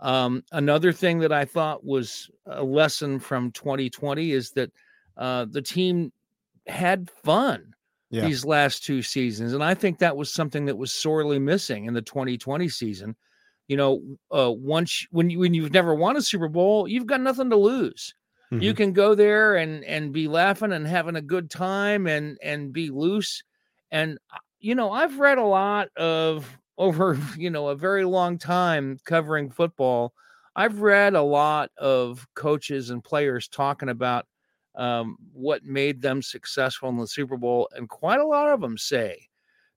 Um, 0.00 0.44
another 0.52 0.92
thing 0.92 1.18
that 1.20 1.32
I 1.32 1.44
thought 1.44 1.84
was 1.84 2.30
a 2.46 2.62
lesson 2.62 3.18
from 3.18 3.52
2020 3.52 4.32
is 4.32 4.50
that 4.52 4.70
uh, 5.16 5.46
the 5.48 5.62
team 5.62 6.12
had 6.66 7.10
fun. 7.10 7.73
Yeah. 8.14 8.30
these 8.30 8.44
last 8.44 8.84
two 8.84 9.02
seasons. 9.02 9.52
And 9.52 9.64
I 9.64 9.74
think 9.74 9.98
that 9.98 10.16
was 10.16 10.32
something 10.32 10.66
that 10.66 10.78
was 10.78 10.92
sorely 10.92 11.38
missing 11.38 11.86
in 11.86 11.94
the 11.94 12.02
2020 12.02 12.68
season. 12.68 13.16
You 13.68 13.76
know, 13.76 14.18
uh, 14.30 14.52
once 14.52 15.06
when 15.10 15.30
you, 15.30 15.38
when 15.40 15.54
you've 15.54 15.72
never 15.72 15.94
won 15.94 16.16
a 16.16 16.22
Super 16.22 16.48
Bowl, 16.48 16.86
you've 16.86 17.06
got 17.06 17.20
nothing 17.20 17.50
to 17.50 17.56
lose. 17.56 18.14
You 18.58 18.74
Mhm. 18.74 18.74
can 18.74 18.92
go 18.92 19.14
there 19.14 19.56
and 19.56 19.84
and 19.84 20.12
be 20.12 20.28
laughing 20.28 20.72
and 20.72 20.86
having 20.86 21.16
a 21.16 21.22
good 21.22 21.50
time 21.50 22.06
and 22.06 22.38
and 22.42 22.72
be 22.72 22.90
loose. 22.90 23.42
And 23.90 24.18
uh, 24.32 24.38
you 24.60 24.74
know, 24.74 24.90
I've 24.92 25.18
read 25.18 25.38
a 25.38 25.44
lot 25.44 25.88
of 25.96 26.58
over 26.78 27.18
you 27.36 27.50
know 27.50 27.68
a 27.68 27.76
very 27.76 28.04
long 28.04 28.38
time 28.38 28.98
covering 29.04 29.50
football. 29.50 30.14
I've 30.56 30.80
read 30.80 31.14
a 31.14 31.22
lot 31.22 31.70
of 31.78 32.26
coaches 32.34 32.90
and 32.90 33.02
players 33.02 33.48
talking 33.48 33.88
about 33.88 34.26
um, 34.76 35.16
what 35.32 35.64
made 35.64 36.02
them 36.02 36.20
successful 36.22 36.88
in 36.88 36.96
the 36.98 37.06
Super 37.06 37.36
Bowl, 37.36 37.68
and 37.76 37.88
quite 37.88 38.20
a 38.20 38.26
lot 38.26 38.48
of 38.52 38.60
them 38.60 38.76
say 38.78 39.28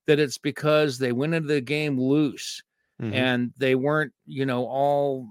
that 0.06 0.18
it's 0.18 0.38
because 0.38 0.98
they 0.98 1.12
went 1.12 1.34
into 1.34 1.48
the 1.48 1.60
game 1.60 2.00
loose 2.00 2.62
Mhm. 3.00 3.12
and 3.14 3.52
they 3.58 3.74
weren't, 3.74 4.12
you 4.26 4.44
know, 4.46 4.64
all 4.66 5.28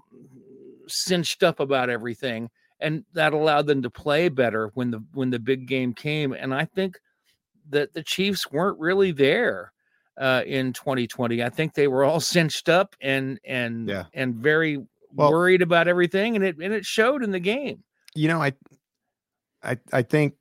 cinched 0.87 1.43
up 1.43 1.59
about 1.59 1.89
everything, 1.89 2.49
and 2.79 3.03
that 3.13 3.33
allowed 3.33 3.67
them 3.67 3.81
to 3.81 3.89
play 3.89 4.29
better 4.29 4.69
when 4.73 4.91
the 4.91 5.03
when 5.13 5.29
the 5.29 5.39
big 5.39 5.67
game 5.67 5.93
came. 5.93 6.31
And 6.33 6.53
I 6.53 6.65
think 6.65 6.99
that 7.69 7.93
the 7.93 8.03
Chiefs 8.03 8.49
weren't 8.51 8.79
really 8.79 9.11
there 9.11 9.73
uh, 10.17 10.43
in 10.47 10.73
2020. 10.73 11.43
I 11.43 11.49
think 11.49 11.73
they 11.73 11.87
were 11.87 12.03
all 12.05 12.19
cinched 12.21 12.69
up 12.69 12.95
and 13.01 13.39
and 13.43 13.89
Yeah. 13.89 14.05
and 14.13 14.35
very 14.35 14.77
Well- 15.13 15.31
worried 15.31 15.61
about 15.61 15.87
everything, 15.87 16.35
and 16.35 16.45
it 16.45 16.57
and 16.57 16.73
it 16.73 16.85
showed 16.85 17.23
in 17.23 17.31
the 17.31 17.39
game. 17.39 17.83
you 18.15 18.27
know, 18.27 18.41
I, 18.41 18.51
I, 19.63 19.77
I 19.91 20.01
think 20.03 20.35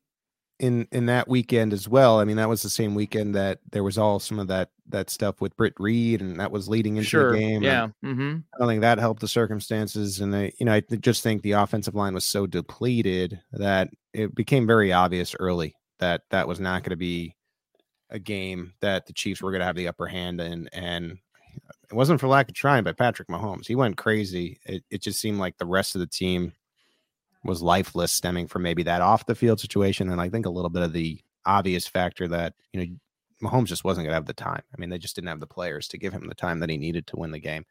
in 0.58 0.88
in 0.90 1.06
that 1.06 1.28
weekend 1.28 1.72
as 1.72 1.88
well. 1.88 2.18
I 2.18 2.24
mean, 2.24 2.36
that 2.36 2.48
was 2.48 2.62
the 2.62 2.70
same 2.70 2.94
weekend 2.94 3.34
that 3.34 3.60
there 3.70 3.84
was 3.84 3.98
all 3.98 4.18
some 4.18 4.38
of 4.38 4.48
that 4.48 4.70
that 4.88 5.10
stuff 5.10 5.40
with 5.40 5.56
Britt 5.56 5.74
Reid, 5.78 6.20
and 6.20 6.40
that 6.40 6.50
was 6.50 6.68
leading 6.68 6.96
into 6.96 7.08
sure, 7.08 7.32
the 7.32 7.38
game. 7.38 7.62
yeah, 7.62 7.88
hmm 8.02 8.36
I 8.54 8.58
don't 8.58 8.68
think 8.68 8.80
that 8.80 8.98
helped 8.98 9.20
the 9.20 9.28
circumstances, 9.28 10.20
and 10.20 10.34
I, 10.34 10.52
you 10.58 10.66
know, 10.66 10.72
I 10.72 10.80
just 10.80 11.22
think 11.22 11.42
the 11.42 11.52
offensive 11.52 11.94
line 11.94 12.14
was 12.14 12.24
so 12.24 12.46
depleted 12.46 13.40
that 13.52 13.90
it 14.12 14.34
became 14.34 14.66
very 14.66 14.92
obvious 14.92 15.34
early 15.38 15.74
that 15.98 16.22
that 16.30 16.48
was 16.48 16.60
not 16.60 16.82
going 16.82 16.90
to 16.90 16.96
be 16.96 17.36
a 18.10 18.18
game 18.18 18.72
that 18.80 19.06
the 19.06 19.12
Chiefs 19.12 19.42
were 19.42 19.50
going 19.50 19.60
to 19.60 19.66
have 19.66 19.76
the 19.76 19.88
upper 19.88 20.06
hand 20.06 20.40
in, 20.40 20.68
and 20.72 21.18
it 21.90 21.94
wasn't 21.94 22.20
for 22.20 22.28
lack 22.28 22.48
of 22.48 22.54
trying 22.54 22.84
by 22.84 22.92
Patrick 22.92 23.28
Mahomes. 23.28 23.66
He 23.66 23.74
went 23.74 23.96
crazy. 23.96 24.58
It, 24.64 24.84
it 24.90 25.02
just 25.02 25.20
seemed 25.20 25.38
like 25.38 25.58
the 25.58 25.66
rest 25.66 25.94
of 25.94 26.00
the 26.00 26.06
team 26.06 26.52
was 27.46 27.62
lifeless, 27.62 28.12
stemming 28.12 28.48
from 28.48 28.62
maybe 28.62 28.82
that 28.84 29.02
off 29.02 29.26
the 29.26 29.34
field 29.34 29.60
situation, 29.60 30.10
and 30.10 30.20
I 30.20 30.28
think 30.28 30.46
a 30.46 30.50
little 30.50 30.70
bit 30.70 30.82
of 30.82 30.92
the 30.92 31.20
obvious 31.44 31.86
factor 31.86 32.26
that 32.28 32.54
you 32.72 32.80
know 32.80 32.96
Mahomes 33.42 33.66
just 33.66 33.84
wasn't 33.84 34.04
going 34.04 34.12
to 34.12 34.16
have 34.16 34.26
the 34.26 34.34
time. 34.34 34.62
I 34.72 34.80
mean, 34.80 34.90
they 34.90 34.98
just 34.98 35.14
didn't 35.14 35.28
have 35.28 35.40
the 35.40 35.46
players 35.46 35.88
to 35.88 35.98
give 35.98 36.12
him 36.12 36.26
the 36.26 36.34
time 36.34 36.60
that 36.60 36.70
he 36.70 36.76
needed 36.76 37.06
to 37.08 37.16
win 37.16 37.30
the 37.30 37.38
game. 37.38 37.64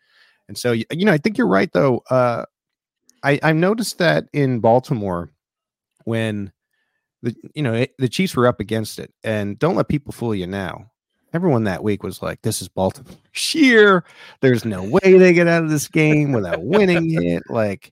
And 0.48 0.58
so, 0.58 0.72
you 0.74 0.86
know, 0.92 1.12
I 1.12 1.18
think 1.18 1.38
you're 1.38 1.48
right, 1.48 1.72
though. 1.72 2.04
Uh, 2.10 2.46
I, 3.24 3.40
I 3.42 3.52
noticed 3.54 3.98
that 3.98 4.26
in 4.32 4.60
Baltimore 4.60 5.32
when 6.04 6.52
the 7.24 7.36
you 7.56 7.64
know 7.64 7.74
it, 7.74 7.96
the 7.98 8.08
Chiefs 8.08 8.36
were 8.36 8.48
up 8.48 8.60
against 8.60 9.00
it, 9.00 9.12
and 9.24 9.58
don't 9.58 9.76
let 9.76 9.88
people 9.88 10.14
fool 10.14 10.36
you 10.36 10.46
now. 10.46 10.92
Everyone 11.34 11.64
that 11.64 11.84
week 11.84 12.04
was 12.04 12.22
like, 12.22 12.44
"This 12.44 12.62
is 12.62 12.68
Baltimore 12.68 13.18
sheer. 13.32 14.06
There's 14.42 14.64
no 14.64 14.84
way 14.84 15.18
they 15.18 15.34
get 15.34 15.48
out 15.48 15.64
of 15.64 15.72
this 15.72 15.88
game 15.88 16.32
without 16.32 16.62
winning 16.62 17.22
it." 17.24 17.44
Like, 17.50 17.92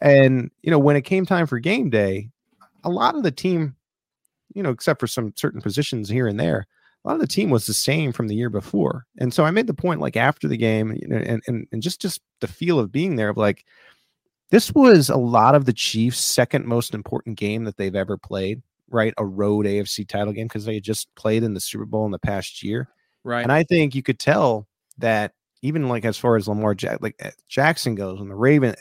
and 0.00 0.50
you 0.62 0.70
know, 0.70 0.78
when 0.78 0.96
it 0.96 1.02
came 1.02 1.26
time 1.26 1.46
for 1.46 1.58
game 1.58 1.90
day, 1.90 2.30
a 2.84 2.90
lot 2.90 3.14
of 3.14 3.22
the 3.22 3.30
team, 3.30 3.76
you 4.54 4.62
know, 4.62 4.70
except 4.70 5.00
for 5.00 5.06
some 5.06 5.32
certain 5.36 5.60
positions 5.60 6.08
here 6.08 6.26
and 6.26 6.38
there, 6.38 6.66
a 7.04 7.08
lot 7.08 7.14
of 7.14 7.20
the 7.20 7.26
team 7.26 7.50
was 7.50 7.66
the 7.66 7.74
same 7.74 8.12
from 8.12 8.28
the 8.28 8.34
year 8.34 8.50
before. 8.50 9.06
And 9.18 9.32
so 9.32 9.44
I 9.44 9.50
made 9.50 9.66
the 9.66 9.74
point 9.74 10.00
like 10.00 10.16
after 10.16 10.48
the 10.48 10.56
game, 10.56 10.96
you 11.00 11.08
know, 11.08 11.16
and 11.16 11.42
and, 11.46 11.66
and 11.72 11.82
just 11.82 12.00
just 12.00 12.20
the 12.40 12.48
feel 12.48 12.78
of 12.78 12.92
being 12.92 13.16
there 13.16 13.30
of 13.30 13.36
like 13.36 13.64
this 14.50 14.72
was 14.74 15.08
a 15.08 15.16
lot 15.16 15.54
of 15.54 15.64
the 15.64 15.72
Chiefs' 15.72 16.24
second 16.24 16.66
most 16.66 16.94
important 16.94 17.38
game 17.38 17.64
that 17.64 17.76
they've 17.76 17.94
ever 17.94 18.18
played, 18.18 18.62
right? 18.88 19.14
A 19.16 19.24
road 19.24 19.64
AFC 19.64 20.06
title 20.06 20.32
game 20.32 20.48
because 20.48 20.64
they 20.64 20.74
had 20.74 20.82
just 20.82 21.14
played 21.14 21.42
in 21.44 21.54
the 21.54 21.60
Super 21.60 21.86
Bowl 21.86 22.04
in 22.04 22.10
the 22.10 22.18
past 22.18 22.62
year. 22.62 22.88
right. 23.22 23.42
And 23.42 23.52
I 23.52 23.62
think 23.62 23.94
you 23.94 24.02
could 24.02 24.18
tell 24.18 24.66
that 24.98 25.32
even 25.62 25.88
like 25.88 26.04
as 26.04 26.18
far 26.18 26.36
as 26.36 26.48
Lamar 26.48 26.74
Jack, 26.74 26.98
like 27.00 27.14
uh, 27.24 27.30
Jackson 27.48 27.94
goes 27.94 28.20
and 28.20 28.30
the 28.30 28.34
Raven, 28.34 28.74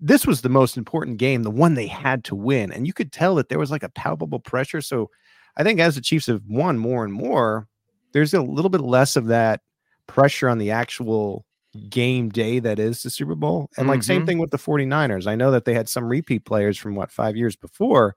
this 0.00 0.26
was 0.26 0.40
the 0.42 0.48
most 0.48 0.76
important 0.76 1.18
game, 1.18 1.42
the 1.42 1.50
one 1.50 1.74
they 1.74 1.86
had 1.86 2.24
to 2.24 2.34
win. 2.34 2.72
And 2.72 2.86
you 2.86 2.92
could 2.92 3.12
tell 3.12 3.34
that 3.36 3.48
there 3.48 3.58
was 3.58 3.70
like 3.70 3.82
a 3.82 3.88
palpable 3.90 4.40
pressure. 4.40 4.80
So 4.80 5.10
I 5.56 5.62
think 5.62 5.78
as 5.80 5.94
the 5.94 6.00
Chiefs 6.00 6.26
have 6.26 6.42
won 6.48 6.78
more 6.78 7.04
and 7.04 7.12
more, 7.12 7.66
there's 8.12 8.32
a 8.34 8.40
little 8.42 8.70
bit 8.70 8.80
less 8.80 9.16
of 9.16 9.26
that 9.26 9.60
pressure 10.06 10.48
on 10.48 10.58
the 10.58 10.70
actual 10.70 11.44
game 11.88 12.28
day 12.30 12.58
that 12.58 12.78
is 12.80 13.02
the 13.02 13.10
Super 13.10 13.34
Bowl. 13.36 13.70
And 13.76 13.86
like 13.86 14.02
same 14.02 14.22
Mhm. 14.22 14.26
thing 14.26 14.38
with 14.38 14.50
the 14.50 14.58
49ers. 14.58 15.26
I 15.28 15.36
know 15.36 15.50
that 15.52 15.64
they 15.64 15.74
had 15.74 15.88
some 15.88 16.04
repeat 16.08 16.44
players 16.44 16.76
from 16.78 16.94
what 16.96 17.12
five 17.12 17.36
years 17.36 17.54
before, 17.54 18.16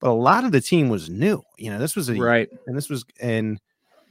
but 0.00 0.10
a 0.10 0.12
lot 0.12 0.44
of 0.44 0.52
the 0.52 0.60
team 0.60 0.88
was 0.88 1.10
new. 1.10 1.42
You 1.58 1.70
know, 1.70 1.78
this 1.80 1.96
was 1.96 2.08
a 2.10 2.14
right. 2.14 2.48
and 2.66 2.76
this 2.76 2.88
was 2.88 3.04
and 3.20 3.58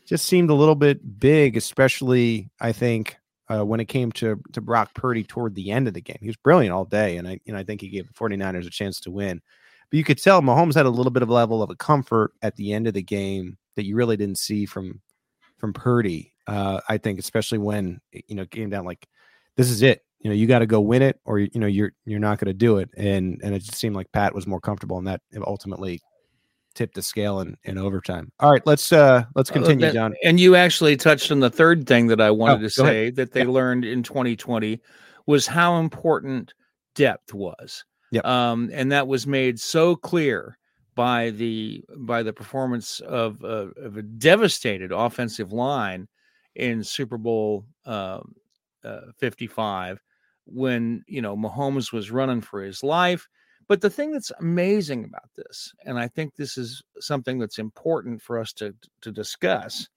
just 0.05 0.25
seemed 0.25 0.49
a 0.49 0.53
little 0.55 0.75
bit 0.75 1.19
big, 1.19 1.55
especially 1.55 2.49
I 2.59 2.73
think 2.73 3.15
uh, 3.51 3.63
when 3.63 3.79
it 3.79 3.85
came 3.85 4.11
to 4.13 4.41
to 4.53 4.61
Brock 4.61 4.93
Purdy 4.93 5.23
toward 5.23 5.55
the 5.55 5.71
end 5.71 5.87
of 5.87 5.93
the 5.93 6.01
game. 6.01 6.17
He 6.21 6.27
was 6.27 6.37
brilliant 6.37 6.73
all 6.73 6.85
day, 6.85 7.17
and 7.17 7.27
I 7.27 7.39
know 7.45 7.57
I 7.57 7.63
think 7.63 7.81
he 7.81 7.89
gave 7.89 8.07
the 8.07 8.13
49ers 8.13 8.67
a 8.67 8.69
chance 8.69 8.99
to 9.01 9.11
win. 9.11 9.41
But 9.89 9.97
you 9.97 10.03
could 10.03 10.21
tell 10.21 10.41
Mahomes 10.41 10.75
had 10.75 10.85
a 10.85 10.89
little 10.89 11.11
bit 11.11 11.23
of 11.23 11.29
a 11.29 11.33
level 11.33 11.61
of 11.61 11.69
a 11.69 11.75
comfort 11.75 12.31
at 12.41 12.55
the 12.55 12.71
end 12.71 12.87
of 12.87 12.93
the 12.93 13.01
game 13.01 13.57
that 13.75 13.85
you 13.85 13.95
really 13.95 14.17
didn't 14.17 14.37
see 14.37 14.65
from 14.65 15.01
from 15.57 15.73
Purdy. 15.73 16.33
Uh, 16.47 16.79
I 16.87 16.97
think 16.97 17.19
especially 17.19 17.57
when 17.57 17.99
you 18.11 18.35
know 18.35 18.45
came 18.45 18.69
down 18.69 18.85
like 18.85 19.07
this 19.57 19.69
is 19.69 19.81
it. 19.81 20.01
You 20.19 20.29
know, 20.29 20.35
you 20.35 20.45
got 20.45 20.59
to 20.59 20.67
go 20.67 20.79
win 20.79 21.01
it, 21.01 21.19
or 21.25 21.39
you 21.39 21.49
know 21.55 21.67
you're 21.67 21.93
you're 22.05 22.19
not 22.19 22.39
going 22.39 22.47
to 22.47 22.53
do 22.53 22.77
it. 22.77 22.89
And 22.95 23.39
and 23.43 23.55
it 23.55 23.59
just 23.59 23.77
seemed 23.77 23.95
like 23.95 24.11
Pat 24.11 24.35
was 24.35 24.47
more 24.47 24.61
comfortable, 24.61 24.97
and 24.97 25.07
that 25.07 25.21
ultimately 25.45 25.99
tipped 26.73 26.95
the 26.95 27.01
scale 27.01 27.39
in, 27.41 27.57
in 27.63 27.77
overtime. 27.77 28.31
All 28.39 28.51
right, 28.51 28.65
let's 28.65 28.91
uh 28.91 29.23
let's 29.35 29.49
Uh, 29.49 29.53
continue, 29.53 29.85
that- 29.87 29.93
John. 29.93 30.13
And 30.23 30.39
you 30.39 30.55
actually 30.55 30.95
touched 30.97 31.31
on 31.31 31.39
the 31.39 31.49
third 31.49 31.85
thing 31.87 32.07
that 32.07 32.21
I 32.21 32.31
wanted 32.31 32.63
Oh, 32.63 32.67
to 32.69 32.75
go 32.75 32.83
ahead. 32.83 32.93
say 32.93 33.09
that 33.11 33.31
they 33.33 33.41
Yeah. 33.41 33.49
learned 33.49 33.85
in 33.85 34.03
2020 34.03 34.79
was 35.27 35.45
how 35.47 35.77
important 35.79 36.53
depth 36.95 37.33
was. 37.33 37.83
Yep. 38.11 38.25
Um, 38.25 38.69
and 38.73 38.91
that 38.91 39.07
was 39.07 39.25
made 39.27 39.59
so 39.59 39.95
clear 39.95 40.57
by 40.95 41.29
the 41.31 41.83
by 41.99 42.21
the 42.23 42.33
performance 42.33 42.99
of 43.01 43.41
uh, 43.43 43.67
of 43.77 43.97
a 43.97 44.01
devastated 44.01 44.91
offensive 44.91 45.53
line 45.53 46.07
in 46.55 46.83
Super 46.83 47.17
Bowl 47.17 47.65
um, 47.85 48.33
uh, 48.83 49.01
55 49.19 50.01
when 50.45 51.01
you 51.07 51.21
know 51.21 51.37
Mahomes 51.37 51.93
was 51.93 52.11
running 52.11 52.41
for 52.41 52.61
his 52.61 52.83
life. 52.83 53.27
But 53.67 53.81
the 53.81 53.89
thing 53.89 54.11
that's 54.11 54.31
amazing 54.39 55.05
about 55.05 55.29
this, 55.35 55.71
and 55.85 55.97
I 55.97 56.07
think 56.07 56.35
this 56.35 56.57
is 56.57 56.81
something 56.99 57.39
that's 57.39 57.59
important 57.59 58.21
for 58.21 58.39
us 58.39 58.53
to 58.53 58.75
to 59.01 59.11
discuss, 59.11 59.87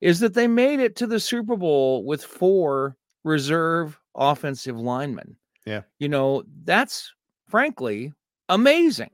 is 0.00 0.20
that 0.20 0.34
they 0.34 0.46
made 0.46 0.80
it 0.80 0.96
to 0.96 1.06
the 1.06 1.20
Super 1.20 1.56
Bowl 1.56 2.04
with 2.04 2.22
four 2.22 2.96
reserve 3.24 3.98
offensive 4.14 4.78
linemen. 4.78 5.36
Yeah. 5.64 5.82
You 5.98 6.08
know, 6.08 6.42
that's 6.64 7.12
frankly 7.48 8.12
amazing. 8.48 9.10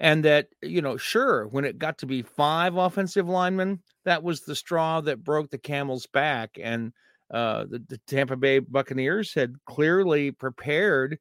And 0.00 0.24
that, 0.24 0.48
you 0.62 0.82
know, 0.82 0.96
sure, 0.96 1.46
when 1.48 1.64
it 1.64 1.78
got 1.78 1.98
to 1.98 2.06
be 2.06 2.22
five 2.22 2.76
offensive 2.76 3.28
linemen, 3.28 3.80
that 4.04 4.22
was 4.22 4.40
the 4.40 4.54
straw 4.56 5.00
that 5.02 5.24
broke 5.24 5.50
the 5.50 5.58
camel's 5.58 6.06
back. 6.06 6.58
And 6.60 6.92
uh, 7.32 7.64
the, 7.70 7.82
the 7.88 7.98
Tampa 8.06 8.36
Bay 8.36 8.58
Buccaneers 8.58 9.32
had 9.34 9.54
clearly 9.66 10.30
prepared 10.30 11.18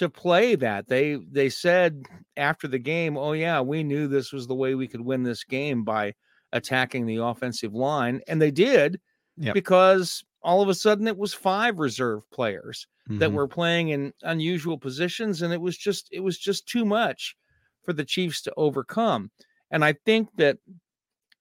to 0.00 0.10
play 0.10 0.56
that. 0.56 0.88
They 0.88 1.16
they 1.16 1.50
said 1.50 2.04
after 2.36 2.68
the 2.68 2.78
game, 2.80 3.16
"Oh 3.18 3.32
yeah, 3.32 3.60
we 3.60 3.84
knew 3.84 4.08
this 4.08 4.32
was 4.32 4.48
the 4.48 4.56
way 4.56 4.74
we 4.74 4.88
could 4.88 5.02
win 5.02 5.24
this 5.24 5.44
game 5.44 5.84
by 5.84 6.14
attacking 6.52 7.06
the 7.06 7.18
offensive 7.18 7.74
line," 7.74 8.22
and 8.28 8.42
they 8.42 8.50
did 8.50 9.00
Yep. 9.36 9.58
because 9.58 10.24
all 10.42 10.62
of 10.62 10.68
a 10.70 10.74
sudden 10.74 11.08
it 11.08 11.18
was 11.18 11.34
five 11.34 11.78
reserve 11.78 12.28
players 12.30 12.86
that 13.18 13.32
Mhm. 13.32 13.34
were 13.34 13.48
playing 13.48 13.90
in 13.90 14.14
unusual 14.22 14.78
positions, 14.78 15.42
and 15.42 15.52
it 15.52 15.60
was 15.60 15.76
just 15.78 16.08
it 16.12 16.20
was 16.20 16.38
just 16.38 16.66
too 16.68 16.84
much 16.86 17.36
for 17.84 17.92
the 17.92 18.04
Chiefs 18.04 18.42
to 18.42 18.54
overcome. 18.56 19.30
And 19.70 19.84
I 19.84 19.94
think 20.06 20.30
that 20.36 20.58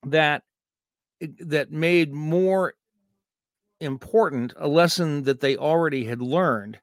that 0.06 0.44
that 1.40 1.72
made 1.72 2.14
more 2.14 2.76
important 3.82 4.54
a 4.58 4.68
lesson 4.68 5.24
that 5.24 5.40
they 5.40 5.56
already 5.56 6.06
had 6.06 6.22
learned 6.22 6.80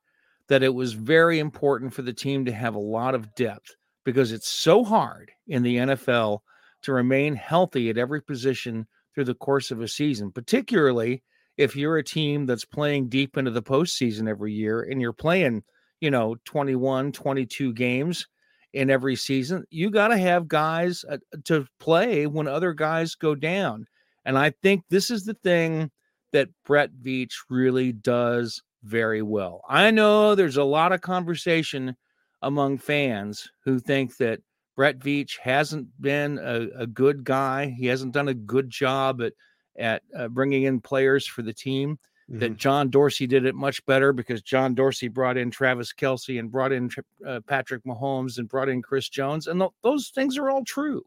that 0.48 0.62
it 0.62 0.74
was 0.74 0.92
very 0.92 1.38
important 1.38 1.92
for 1.92 2.02
the 2.02 2.12
team 2.12 2.44
to 2.44 2.52
have 2.52 2.74
a 2.74 2.80
lot 2.80 3.14
of 3.14 3.34
depth 3.34 3.74
because 4.04 4.32
it's 4.32 4.48
so 4.48 4.84
hard 4.84 5.30
in 5.48 5.62
the 5.62 5.76
NFL 5.76 6.40
to 6.82 6.92
remain 6.92 7.34
healthy 7.34 7.90
at 7.90 7.98
every 7.98 8.22
position 8.22 8.86
through 9.14 9.24
the 9.24 9.34
course 9.34 9.70
of 9.70 9.80
a 9.80 9.88
season, 9.88 10.30
particularly 10.30 11.22
if 11.56 11.74
you're 11.74 11.98
a 11.98 12.04
team 12.04 12.46
that's 12.46 12.64
playing 12.64 13.08
deep 13.08 13.36
into 13.36 13.50
the 13.50 13.62
postseason 13.62 14.28
every 14.28 14.52
year 14.52 14.82
and 14.82 15.00
you're 15.00 15.12
playing, 15.12 15.62
you 16.00 16.10
know, 16.10 16.36
21, 16.44 17.12
22 17.12 17.72
games 17.72 18.26
in 18.72 18.90
every 18.90 19.16
season. 19.16 19.64
You 19.70 19.90
got 19.90 20.08
to 20.08 20.18
have 20.18 20.48
guys 20.48 21.04
uh, 21.08 21.16
to 21.44 21.66
play 21.80 22.26
when 22.26 22.46
other 22.46 22.74
guys 22.74 23.14
go 23.14 23.34
down. 23.34 23.86
And 24.24 24.38
I 24.38 24.52
think 24.62 24.82
this 24.90 25.10
is 25.10 25.24
the 25.24 25.34
thing 25.34 25.90
that 26.32 26.50
Brett 26.64 26.90
Veach 27.02 27.32
really 27.48 27.92
does 27.92 28.62
very 28.82 29.22
well. 29.22 29.62
I 29.68 29.90
know 29.90 30.34
there's 30.34 30.56
a 30.56 30.64
lot 30.64 30.92
of 30.92 31.00
conversation 31.00 31.96
among 32.42 32.78
fans 32.78 33.48
who 33.64 33.78
think 33.78 34.16
that 34.18 34.40
Brett 34.76 34.98
Veach 34.98 35.38
hasn't 35.38 35.88
been 36.00 36.38
a, 36.38 36.68
a 36.82 36.86
good 36.86 37.24
guy. 37.24 37.74
He 37.76 37.86
hasn't 37.86 38.12
done 38.12 38.28
a 38.28 38.34
good 38.34 38.70
job 38.70 39.22
at 39.22 39.32
at 39.78 40.02
uh, 40.16 40.28
bringing 40.28 40.62
in 40.62 40.80
players 40.80 41.26
for 41.26 41.42
the 41.42 41.52
team. 41.52 41.98
Mm-hmm. 42.30 42.40
That 42.40 42.56
John 42.56 42.90
Dorsey 42.90 43.26
did 43.26 43.46
it 43.46 43.54
much 43.54 43.84
better 43.86 44.12
because 44.12 44.42
John 44.42 44.74
Dorsey 44.74 45.06
brought 45.06 45.36
in 45.36 45.50
Travis 45.50 45.92
Kelce 45.92 46.40
and 46.40 46.50
brought 46.50 46.72
in 46.72 46.90
uh, 47.24 47.40
Patrick 47.46 47.84
Mahomes 47.84 48.38
and 48.38 48.48
brought 48.48 48.68
in 48.68 48.82
Chris 48.82 49.08
Jones, 49.08 49.46
and 49.46 49.60
th- 49.60 49.70
those 49.82 50.08
things 50.08 50.36
are 50.36 50.50
all 50.50 50.64
true. 50.64 51.04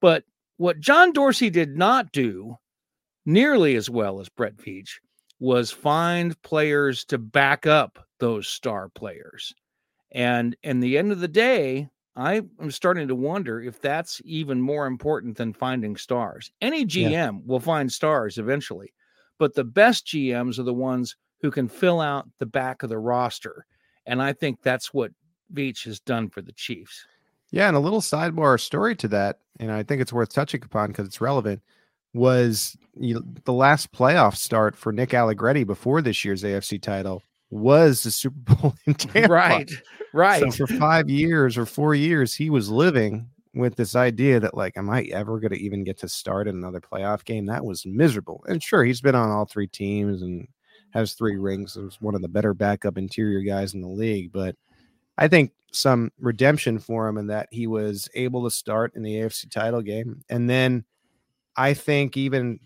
But 0.00 0.22
what 0.56 0.78
John 0.78 1.12
Dorsey 1.12 1.50
did 1.50 1.76
not 1.76 2.12
do 2.12 2.56
nearly 3.26 3.74
as 3.74 3.90
well 3.90 4.20
as 4.20 4.28
Brett 4.28 4.56
Veach 4.56 4.90
was 5.40 5.70
find 5.70 6.40
players 6.42 7.04
to 7.06 7.18
back 7.18 7.66
up 7.66 7.98
those 8.18 8.46
star 8.46 8.88
players. 8.90 9.52
And 10.12 10.56
in 10.62 10.80
the 10.80 10.98
end 10.98 11.10
of 11.10 11.20
the 11.20 11.28
day, 11.28 11.88
I 12.14 12.42
am 12.60 12.70
starting 12.70 13.08
to 13.08 13.14
wonder 13.14 13.62
if 13.62 13.80
that's 13.80 14.20
even 14.24 14.60
more 14.60 14.86
important 14.86 15.36
than 15.36 15.52
finding 15.52 15.96
stars. 15.96 16.50
Any 16.60 16.84
GM 16.84 17.10
yeah. 17.10 17.30
will 17.46 17.60
find 17.60 17.90
stars 17.90 18.36
eventually, 18.36 18.92
but 19.38 19.54
the 19.54 19.64
best 19.64 20.06
GMs 20.06 20.58
are 20.58 20.64
the 20.64 20.74
ones 20.74 21.16
who 21.40 21.50
can 21.50 21.68
fill 21.68 22.00
out 22.00 22.28
the 22.38 22.46
back 22.46 22.82
of 22.82 22.90
the 22.90 22.98
roster. 22.98 23.64
And 24.06 24.22
I 24.22 24.32
think 24.32 24.62
that's 24.62 24.92
what 24.92 25.12
Veach 25.54 25.84
has 25.84 26.00
done 26.00 26.28
for 26.28 26.42
the 26.42 26.52
Chiefs. 26.52 27.06
Yeah, 27.50 27.68
and 27.68 27.76
a 27.76 27.80
little 27.80 28.00
sidebar 28.00 28.60
story 28.60 28.94
to 28.96 29.08
that, 29.08 29.38
and 29.58 29.72
I 29.72 29.82
think 29.82 30.00
it's 30.00 30.12
worth 30.12 30.32
touching 30.32 30.62
upon 30.62 30.88
because 30.88 31.06
it's 31.06 31.20
relevant. 31.20 31.62
Was 32.12 32.76
you 32.98 33.14
know, 33.14 33.22
the 33.44 33.52
last 33.52 33.92
playoff 33.92 34.36
start 34.36 34.76
for 34.76 34.92
Nick 34.92 35.14
Allegretti 35.14 35.64
before 35.64 36.02
this 36.02 36.24
year's 36.24 36.42
AFC 36.42 36.80
title 36.80 37.22
was 37.50 38.02
the 38.02 38.10
Super 38.10 38.54
Bowl 38.54 38.74
in 38.86 38.94
Tampa. 38.94 39.32
Right, 39.32 39.70
right. 40.12 40.52
So 40.52 40.66
for 40.66 40.78
five 40.78 41.08
years 41.08 41.58
or 41.58 41.66
four 41.66 41.94
years, 41.94 42.34
he 42.34 42.50
was 42.50 42.68
living 42.68 43.28
with 43.54 43.76
this 43.76 43.96
idea 43.96 44.40
that 44.40 44.56
like, 44.56 44.76
am 44.76 44.90
I 44.90 45.02
ever 45.04 45.40
going 45.40 45.52
to 45.52 45.62
even 45.62 45.84
get 45.84 45.98
to 45.98 46.08
start 46.08 46.48
in 46.48 46.56
another 46.56 46.80
playoff 46.80 47.24
game? 47.24 47.46
That 47.46 47.64
was 47.64 47.84
miserable. 47.86 48.44
And 48.48 48.62
sure, 48.62 48.84
he's 48.84 49.00
been 49.00 49.14
on 49.14 49.30
all 49.30 49.46
three 49.46 49.66
teams 49.66 50.22
and 50.22 50.46
has 50.90 51.14
three 51.14 51.36
rings. 51.36 51.76
Was 51.76 52.00
one 52.00 52.14
of 52.14 52.22
the 52.22 52.28
better 52.28 52.54
backup 52.54 52.98
interior 52.98 53.40
guys 53.40 53.74
in 53.74 53.80
the 53.80 53.88
league. 53.88 54.32
But 54.32 54.56
I 55.18 55.28
think 55.28 55.52
some 55.72 56.10
redemption 56.18 56.78
for 56.78 57.06
him 57.06 57.16
in 57.16 57.28
that 57.28 57.48
he 57.50 57.66
was 57.66 58.08
able 58.14 58.44
to 58.44 58.50
start 58.50 58.94
in 58.94 59.02
the 59.02 59.14
AFC 59.14 59.50
title 59.50 59.82
game, 59.82 60.22
and 60.28 60.50
then 60.50 60.84
I 61.56 61.74
think 61.74 62.16
even 62.16 62.60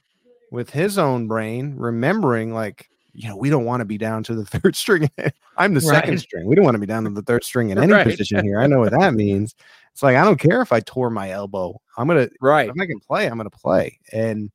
with 0.50 0.70
his 0.70 0.98
own 0.98 1.26
brain 1.26 1.74
remembering 1.76 2.54
like 2.54 2.88
you 3.14 3.28
know, 3.28 3.36
we 3.36 3.48
don't 3.48 3.64
want 3.64 3.80
to 3.80 3.84
be 3.84 3.96
down 3.96 4.24
to 4.24 4.34
the 4.34 4.44
third 4.58 4.76
string. 4.76 5.08
I'm 5.56 5.72
the 5.72 5.80
right. 5.80 6.02
second 6.02 6.18
string. 6.18 6.46
We 6.46 6.56
don't 6.56 6.64
want 6.64 6.74
to 6.74 6.80
be 6.80 6.86
down 6.86 7.04
to 7.04 7.10
the 7.10 7.22
third 7.22 7.44
string 7.44 7.70
in 7.70 7.78
any 7.78 7.92
right. 7.92 8.04
position 8.04 8.44
here. 8.44 8.60
I 8.60 8.66
know 8.66 8.80
what 8.80 8.90
that 8.90 9.14
means. 9.14 9.54
It's 9.92 10.02
like 10.02 10.16
I 10.16 10.24
don't 10.24 10.40
care 10.40 10.60
if 10.60 10.72
I 10.72 10.80
tore 10.80 11.10
my 11.10 11.30
elbow. 11.30 11.80
I'm 11.96 12.08
gonna 12.08 12.28
right. 12.40 12.68
If 12.68 12.74
I 12.80 12.86
can 12.86 12.98
play, 12.98 13.26
I'm 13.26 13.36
gonna 13.36 13.50
play. 13.50 14.00
And 14.12 14.50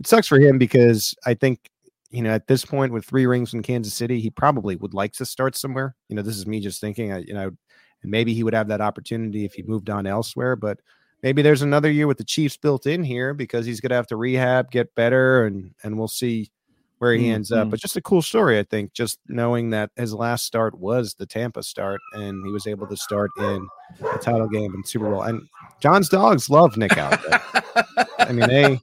it 0.00 0.06
sucks 0.06 0.26
for 0.26 0.40
him 0.40 0.56
because 0.56 1.14
I 1.26 1.34
think 1.34 1.70
you 2.10 2.22
know 2.22 2.30
at 2.30 2.46
this 2.46 2.64
point 2.64 2.92
with 2.92 3.04
three 3.04 3.26
rings 3.26 3.52
in 3.52 3.62
Kansas 3.62 3.92
City, 3.92 4.18
he 4.20 4.30
probably 4.30 4.76
would 4.76 4.94
like 4.94 5.12
to 5.14 5.26
start 5.26 5.54
somewhere. 5.54 5.94
You 6.08 6.16
know, 6.16 6.22
this 6.22 6.38
is 6.38 6.46
me 6.46 6.60
just 6.60 6.80
thinking. 6.80 7.12
I 7.12 7.18
you 7.18 7.34
know, 7.34 7.50
and 8.02 8.10
maybe 8.10 8.32
he 8.32 8.42
would 8.42 8.54
have 8.54 8.68
that 8.68 8.80
opportunity 8.80 9.44
if 9.44 9.52
he 9.52 9.62
moved 9.62 9.90
on 9.90 10.06
elsewhere, 10.06 10.56
but. 10.56 10.80
Maybe 11.22 11.42
there's 11.42 11.62
another 11.62 11.90
year 11.90 12.06
with 12.06 12.18
the 12.18 12.24
Chiefs 12.24 12.56
built 12.56 12.86
in 12.86 13.04
here 13.04 13.34
because 13.34 13.66
he's 13.66 13.80
going 13.80 13.90
to 13.90 13.96
have 13.96 14.06
to 14.08 14.16
rehab, 14.16 14.70
get 14.70 14.94
better, 14.94 15.44
and 15.44 15.74
and 15.82 15.98
we'll 15.98 16.08
see 16.08 16.50
where 17.00 17.14
he 17.14 17.24
mm-hmm. 17.24 17.34
ends 17.36 17.50
up. 17.50 17.70
But 17.70 17.80
just 17.80 17.96
a 17.96 18.02
cool 18.02 18.20
story, 18.20 18.58
I 18.58 18.62
think, 18.62 18.92
just 18.92 19.18
knowing 19.26 19.70
that 19.70 19.90
his 19.96 20.12
last 20.12 20.44
start 20.44 20.78
was 20.78 21.14
the 21.14 21.24
Tampa 21.24 21.62
start 21.62 21.98
and 22.12 22.44
he 22.44 22.52
was 22.52 22.66
able 22.66 22.86
to 22.88 22.96
start 22.96 23.30
in 23.38 23.66
the 23.98 24.18
title 24.18 24.48
game 24.48 24.74
and 24.74 24.86
Super 24.86 25.08
Bowl. 25.10 25.22
And 25.22 25.48
John's 25.80 26.10
dogs 26.10 26.50
love 26.50 26.76
Nick 26.76 26.98
Allegretti. 26.98 27.42
I 28.18 28.32
mean, 28.32 28.46
they 28.48 28.78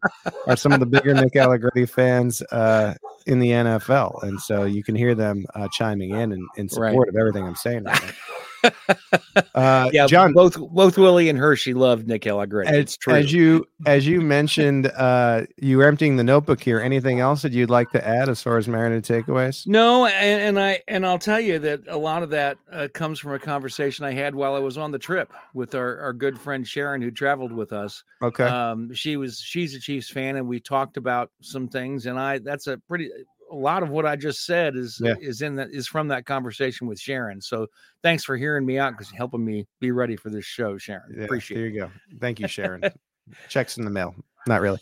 are 0.47 0.57
some 0.57 0.71
of 0.71 0.79
the 0.79 0.87
bigger 0.87 1.13
Nick 1.13 1.35
Allegretti 1.35 1.85
fans 1.85 2.41
uh, 2.51 2.95
in 3.27 3.37
the 3.37 3.51
NFL. 3.51 4.23
And 4.23 4.41
so 4.41 4.63
you 4.63 4.83
can 4.83 4.95
hear 4.95 5.13
them 5.13 5.45
uh, 5.53 5.67
chiming 5.71 6.09
in 6.09 6.31
in, 6.31 6.47
in 6.57 6.69
support 6.69 6.95
right. 6.95 7.09
of 7.09 7.15
everything 7.15 7.45
I'm 7.45 7.55
saying 7.55 7.83
right 7.83 8.15
uh, 9.55 9.89
yeah, 9.93 10.07
John, 10.07 10.33
both 10.33 10.57
both 10.57 10.97
Willie 10.97 11.29
and 11.29 11.37
Hershey 11.37 11.73
loved 11.73 12.07
Nick 12.07 12.25
Allegretti. 12.25 12.69
As, 12.69 12.77
it's 12.77 12.97
true. 12.97 13.13
As 13.13 13.31
you 13.31 13.65
as 13.85 14.07
you 14.07 14.21
mentioned, 14.21 14.91
uh, 14.97 15.43
you 15.57 15.77
were 15.77 15.85
emptying 15.85 16.15
the 16.15 16.23
notebook 16.23 16.61
here. 16.61 16.79
Anything 16.79 17.19
else 17.19 17.41
that 17.41 17.51
you'd 17.51 17.69
like 17.69 17.91
to 17.91 18.07
add 18.07 18.29
as 18.29 18.41
far 18.41 18.57
as 18.57 18.67
marinated 18.67 19.03
takeaways? 19.03 19.67
No, 19.67 20.05
and, 20.05 20.41
and 20.41 20.59
I 20.59 20.81
and 20.87 21.05
I'll 21.05 21.19
tell 21.19 21.39
you 21.39 21.59
that 21.59 21.81
a 21.87 21.97
lot 21.97 22.23
of 22.23 22.29
that 22.31 22.57
uh, 22.71 22.87
comes 22.93 23.19
from 23.19 23.33
a 23.33 23.39
conversation 23.39 24.05
I 24.05 24.13
had 24.13 24.35
while 24.35 24.55
I 24.55 24.59
was 24.59 24.77
on 24.77 24.91
the 24.91 24.99
trip 24.99 25.31
with 25.53 25.75
our, 25.75 25.99
our 25.99 26.13
good 26.13 26.39
friend 26.39 26.67
Sharon, 26.67 27.01
who 27.01 27.11
traveled 27.11 27.51
with 27.51 27.73
us. 27.73 28.03
Okay, 28.21 28.45
um, 28.45 28.93
she 28.93 29.17
was 29.17 29.39
she's 29.39 29.75
a 29.75 29.79
Chiefs 29.79 30.09
fan, 30.09 30.37
and 30.37 30.47
we 30.47 30.59
talked 30.59 30.97
about 30.97 31.31
some 31.41 31.67
things, 31.67 32.05
and 32.05 32.19
I 32.19 32.39
that's 32.39 32.67
a 32.67 32.77
pretty 32.77 33.09
a 33.51 33.55
lot 33.55 33.83
of 33.83 33.89
what 33.89 34.05
I 34.05 34.15
just 34.15 34.45
said 34.45 34.75
is 34.75 34.99
yeah. 35.01 35.15
is 35.21 35.41
in 35.41 35.55
that 35.55 35.69
is 35.71 35.87
from 35.87 36.07
that 36.09 36.25
conversation 36.25 36.87
with 36.87 36.99
Sharon. 36.99 37.41
So 37.41 37.67
thanks 38.03 38.23
for 38.23 38.37
hearing 38.37 38.65
me 38.65 38.77
out 38.77 38.91
because 38.91 39.11
helping 39.11 39.43
me 39.43 39.65
be 39.79 39.91
ready 39.91 40.15
for 40.15 40.29
this 40.29 40.45
show, 40.45 40.77
Sharon. 40.77 41.15
Yeah, 41.15 41.25
Appreciate. 41.25 41.57
There 41.57 41.67
you 41.67 41.79
go. 41.81 41.91
Thank 42.19 42.39
you, 42.39 42.47
Sharon. 42.47 42.83
Checks 43.49 43.77
in 43.77 43.85
the 43.85 43.91
mail. 43.91 44.15
Not 44.47 44.61
really. 44.61 44.79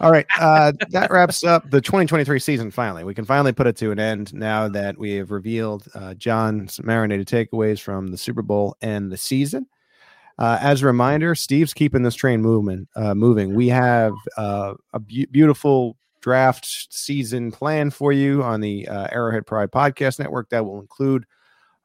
All 0.00 0.12
right. 0.12 0.26
Uh, 0.38 0.72
that 0.90 1.10
wraps 1.10 1.42
up 1.42 1.68
the 1.70 1.80
2023 1.80 2.38
season. 2.38 2.70
Finally, 2.70 3.02
we 3.02 3.14
can 3.14 3.24
finally 3.24 3.52
put 3.52 3.66
it 3.66 3.76
to 3.78 3.90
an 3.90 3.98
end 3.98 4.32
now 4.32 4.68
that 4.68 4.96
we 4.96 5.14
have 5.14 5.32
revealed 5.32 5.88
uh, 5.94 6.14
John's 6.14 6.80
marinated 6.84 7.26
takeaways 7.26 7.80
from 7.80 8.08
the 8.08 8.16
Super 8.16 8.42
Bowl 8.42 8.76
and 8.80 9.10
the 9.10 9.16
season. 9.16 9.66
Uh, 10.38 10.56
as 10.60 10.82
a 10.82 10.86
reminder, 10.86 11.34
Steve's 11.34 11.74
keeping 11.74 12.04
this 12.04 12.14
train 12.14 12.40
movement 12.40 12.88
uh, 12.94 13.12
moving. 13.12 13.56
We 13.56 13.66
have 13.68 14.12
uh, 14.36 14.74
a 14.92 15.00
be- 15.00 15.26
beautiful 15.26 15.96
draft 16.20 16.66
season 16.90 17.50
plan 17.50 17.90
for 17.90 18.12
you 18.12 18.42
on 18.42 18.60
the 18.60 18.86
uh, 18.88 19.08
Arrowhead 19.12 19.46
Pride 19.46 19.70
Podcast 19.70 20.18
Network 20.18 20.48
that 20.50 20.64
will 20.64 20.80
include 20.80 21.24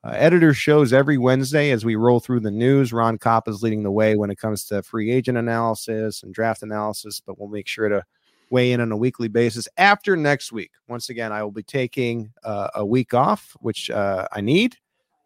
uh, 0.04 0.12
editor 0.16 0.54
shows 0.54 0.92
every 0.92 1.18
Wednesday 1.18 1.72
as 1.72 1.86
we 1.86 1.96
roll 1.96 2.20
through 2.20 2.42
the 2.42 2.52
news. 2.52 2.92
Ron 2.92 3.18
Kopp 3.18 3.48
is 3.48 3.64
leading 3.64 3.84
the 3.84 3.92
way 3.92 4.16
when 4.16 4.30
it 4.30 4.38
comes 4.38 4.66
to 4.66 4.84
free 4.84 5.12
agent 5.12 5.38
analysis 5.38 6.24
and 6.24 6.34
draft 6.34 6.62
analysis, 6.62 7.22
but 7.26 7.40
we'll 7.40 7.50
make 7.50 7.68
sure 7.68 7.88
to 7.88 8.04
weigh 8.50 8.72
in 8.72 8.82
on 8.82 8.92
a 8.92 8.98
weekly 8.98 9.30
basis 9.30 9.68
after 9.78 10.16
next 10.18 10.52
week. 10.52 10.72
Once 10.88 11.10
again, 11.10 11.32
I 11.32 11.42
will 11.42 11.52
be 11.52 11.64
taking 11.64 12.32
uh, 12.44 12.70
a 12.76 12.86
week 12.86 13.14
off, 13.14 13.56
which 13.62 13.90
uh, 13.90 14.28
I 14.32 14.42
need. 14.42 14.78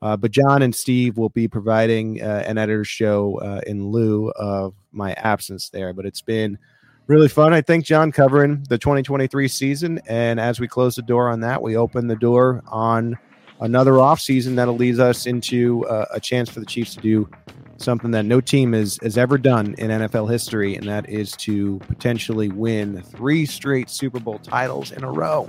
Uh, 0.01 0.15
but 0.15 0.31
John 0.31 0.61
and 0.61 0.75
Steve 0.75 1.17
will 1.17 1.29
be 1.29 1.47
providing 1.47 2.21
uh, 2.21 2.43
an 2.45 2.57
editor 2.57 2.85
show 2.85 3.39
uh, 3.39 3.61
in 3.65 3.87
lieu 3.87 4.29
of 4.35 4.75
my 4.91 5.13
absence 5.13 5.69
there. 5.69 5.91
But 5.91 6.05
it's 6.05 6.21
been 6.21 6.59
really 7.07 7.29
fun. 7.29 7.53
I 7.53 7.61
think, 7.61 7.85
John, 7.85 8.11
covering 8.11 8.63
the 8.69 8.77
2023 8.77 9.47
season. 9.47 9.99
And 10.07 10.39
as 10.39 10.59
we 10.59 10.67
close 10.67 10.95
the 10.95 11.01
door 11.01 11.29
on 11.29 11.39
that, 11.41 11.61
we 11.61 11.75
open 11.75 12.07
the 12.07 12.15
door 12.15 12.63
on 12.67 13.17
another 13.59 13.99
off 13.99 14.19
season 14.19 14.55
that'll 14.55 14.75
lead 14.75 14.99
us 14.99 15.25
into 15.25 15.85
uh, 15.87 16.05
a 16.13 16.19
chance 16.19 16.49
for 16.49 16.59
the 16.59 16.65
Chiefs 16.65 16.95
to 16.95 17.01
do 17.01 17.29
something 17.77 18.11
that 18.11 18.25
no 18.25 18.41
team 18.41 18.73
has, 18.73 18.97
has 19.01 19.17
ever 19.17 19.37
done 19.37 19.75
in 19.77 19.89
NFL 19.89 20.29
history, 20.29 20.75
and 20.75 20.87
that 20.87 21.07
is 21.09 21.31
to 21.33 21.79
potentially 21.87 22.49
win 22.49 23.01
three 23.03 23.45
straight 23.45 23.89
Super 23.89 24.19
Bowl 24.19 24.39
titles 24.39 24.91
in 24.91 25.03
a 25.03 25.11
row. 25.11 25.47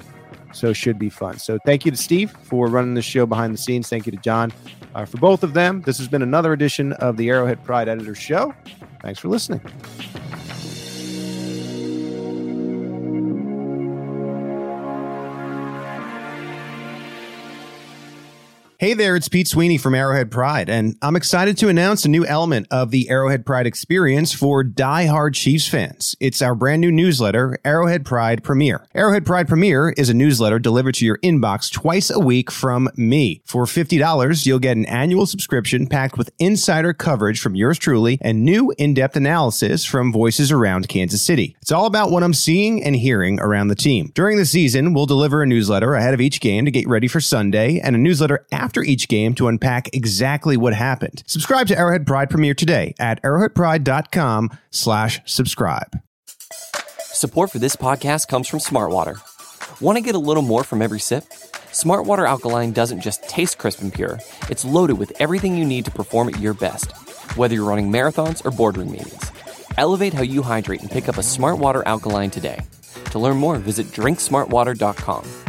So 0.53 0.73
should 0.73 0.99
be 0.99 1.11
fun. 1.11 1.39
So 1.39 1.59
thank 1.67 1.85
you 1.85 1.91
to 1.91 1.97
Steve 1.97 2.31
for 2.31 2.69
running 2.69 2.95
the 2.95 3.03
show 3.03 3.27
behind 3.27 3.53
the 3.53 3.59
scenes. 3.59 3.89
Thank 3.89 4.07
you 4.07 4.13
to 4.13 4.19
John 4.19 4.53
uh, 4.95 5.05
for 5.05 5.19
both 5.19 5.43
of 5.43 5.53
them. 5.53 5.83
This 5.83 5.99
has 5.99 6.09
been 6.09 6.23
another 6.23 6.53
edition 6.53 6.95
of 6.95 7.17
the 7.17 7.29
Arrowhead 7.29 7.63
Pride 7.65 7.89
Editor 7.89 8.15
Show. 8.15 8.55
Thanks 9.03 9.21
for 9.21 9.29
listening. 9.29 9.61
Hey 18.81 18.95
there, 18.95 19.17
it's 19.17 19.29
Pete 19.29 19.49
Sweeney 19.49 19.77
from 19.77 19.97
Arrowhead 19.97 20.31
Pride, 20.31 20.71
and 20.71 20.97
I'm 21.03 21.17
excited 21.17 21.59
to 21.59 21.69
announce 21.69 22.05
a 22.05 22.09
new 22.09 22.25
element 22.25 22.69
of 22.71 22.93
the 22.93 23.11
Arrowhead 23.11 23.45
Pride 23.45 23.67
experience 23.67 24.33
for 24.33 24.63
die-hard 24.63 25.35
Chiefs 25.35 25.67
fans. 25.67 26.15
It's 26.21 26.41
our 26.41 26.55
brand 26.55 26.81
new 26.81 26.93
newsletter, 26.93 27.59
Arrowhead 27.65 28.05
Pride 28.05 28.45
Premier. 28.45 28.87
Arrowhead 28.95 29.27
Pride 29.27 29.49
Premier 29.49 29.93
is 29.97 30.09
a 30.09 30.15
newsletter 30.15 30.61
delivered 30.61 30.95
to 30.95 31.05
your 31.05 31.19
inbox 31.25 31.73
twice 31.73 32.09
a 32.09 32.21
week 32.21 32.53
from 32.53 32.89
me. 32.97 33.43
For 33.45 33.65
$50, 33.65 34.47
you'll 34.47 34.61
get 34.61 34.77
an 34.77 34.87
annual 34.87 35.27
subscription 35.27 35.89
packed 35.89 36.17
with 36.17 36.31
insider 36.39 36.93
coverage 36.93 37.41
from 37.41 37.57
yours 37.57 37.81
truly 37.81 38.19
and 38.21 38.45
new 38.45 38.73
in-depth 38.79 39.17
analysis 39.17 39.85
from 39.85 40.13
voices 40.13 40.53
around 40.53 40.87
Kansas 40.89 41.21
City. 41.21 41.57
It's 41.61 41.73
all 41.73 41.87
about 41.87 42.13
what 42.13 42.23
I'm 42.23 42.33
seeing 42.33 42.85
and 42.85 42.95
hearing 42.95 43.41
around 43.41 43.69
the 43.69 43.75
team. 43.75 44.13
During 44.15 44.37
the 44.37 44.47
season, 44.47 44.95
we'll 44.95 45.07
deliver 45.07 45.43
a 45.43 45.47
newsletter 45.49 45.97
ahead 45.97 46.15
of 46.15 46.21
each 46.21 46.41
game 46.41 46.65
to 46.65 46.71
get 46.71 46.87
ready 46.87 47.09
for 47.09 47.21
Sunday 47.21 47.81
and 47.81 47.97
a 47.97 47.99
newsletter 47.99 48.47
after 48.53 48.68
after 48.69 48.83
each 48.83 49.09
game 49.09 49.35
to 49.35 49.49
unpack 49.49 49.89
exactly 49.95 50.55
what 50.55 50.75
happened. 50.75 51.23
Subscribe 51.27 51.67
to 51.69 51.79
Arrowhead 51.79 52.07
Pride 52.07 52.29
Premier 52.29 52.53
today 52.53 52.95
at 52.99 53.23
arrowheadpride.com 53.23 54.51
slash 54.71 55.23
subscribe. 55.25 55.99
Support 56.99 57.51
for 57.51 57.59
this 57.59 57.77
podcast 57.77 58.29
comes 58.29 58.47
from 58.47 58.59
Smartwater. 58.59 59.23
Want 59.81 59.97
to 59.97 60.05
get 60.05 60.15
a 60.15 60.19
little 60.19 60.43
more 60.43 60.65
from 60.65 60.83
every 60.83 61.01
sip? 61.01 61.25
Smartwater 61.73 62.29
Alkaline 62.29 62.73
doesn't 62.73 63.01
just 63.01 63.27
taste 63.27 63.57
crisp 63.57 63.81
and 63.81 63.93
pure, 63.93 64.19
it's 64.51 64.67
loaded 64.67 64.99
with 64.99 65.19
everything 65.19 65.57
you 65.57 65.65
need 65.65 65.87
to 65.87 65.91
perform 65.91 66.29
at 66.29 66.39
your 66.39 66.53
best, 66.53 66.93
whether 67.39 67.55
you're 67.55 67.65
running 67.65 67.91
marathons 67.91 68.45
or 68.45 68.51
boardroom 68.51 68.93
meetings. 68.93 69.33
Elevate 69.79 70.13
how 70.13 70.23
you 70.23 70.43
hydrate 70.43 70.83
and 70.83 70.91
pick 70.91 71.09
up 71.09 71.17
a 71.17 71.23
Smartwater 71.23 71.83
Alkaline 71.87 72.31
today. 72.31 72.61
To 73.13 73.19
learn 73.19 73.39
more, 73.39 73.57
visit 73.57 73.87
drinksmartwater.com. 73.87 75.48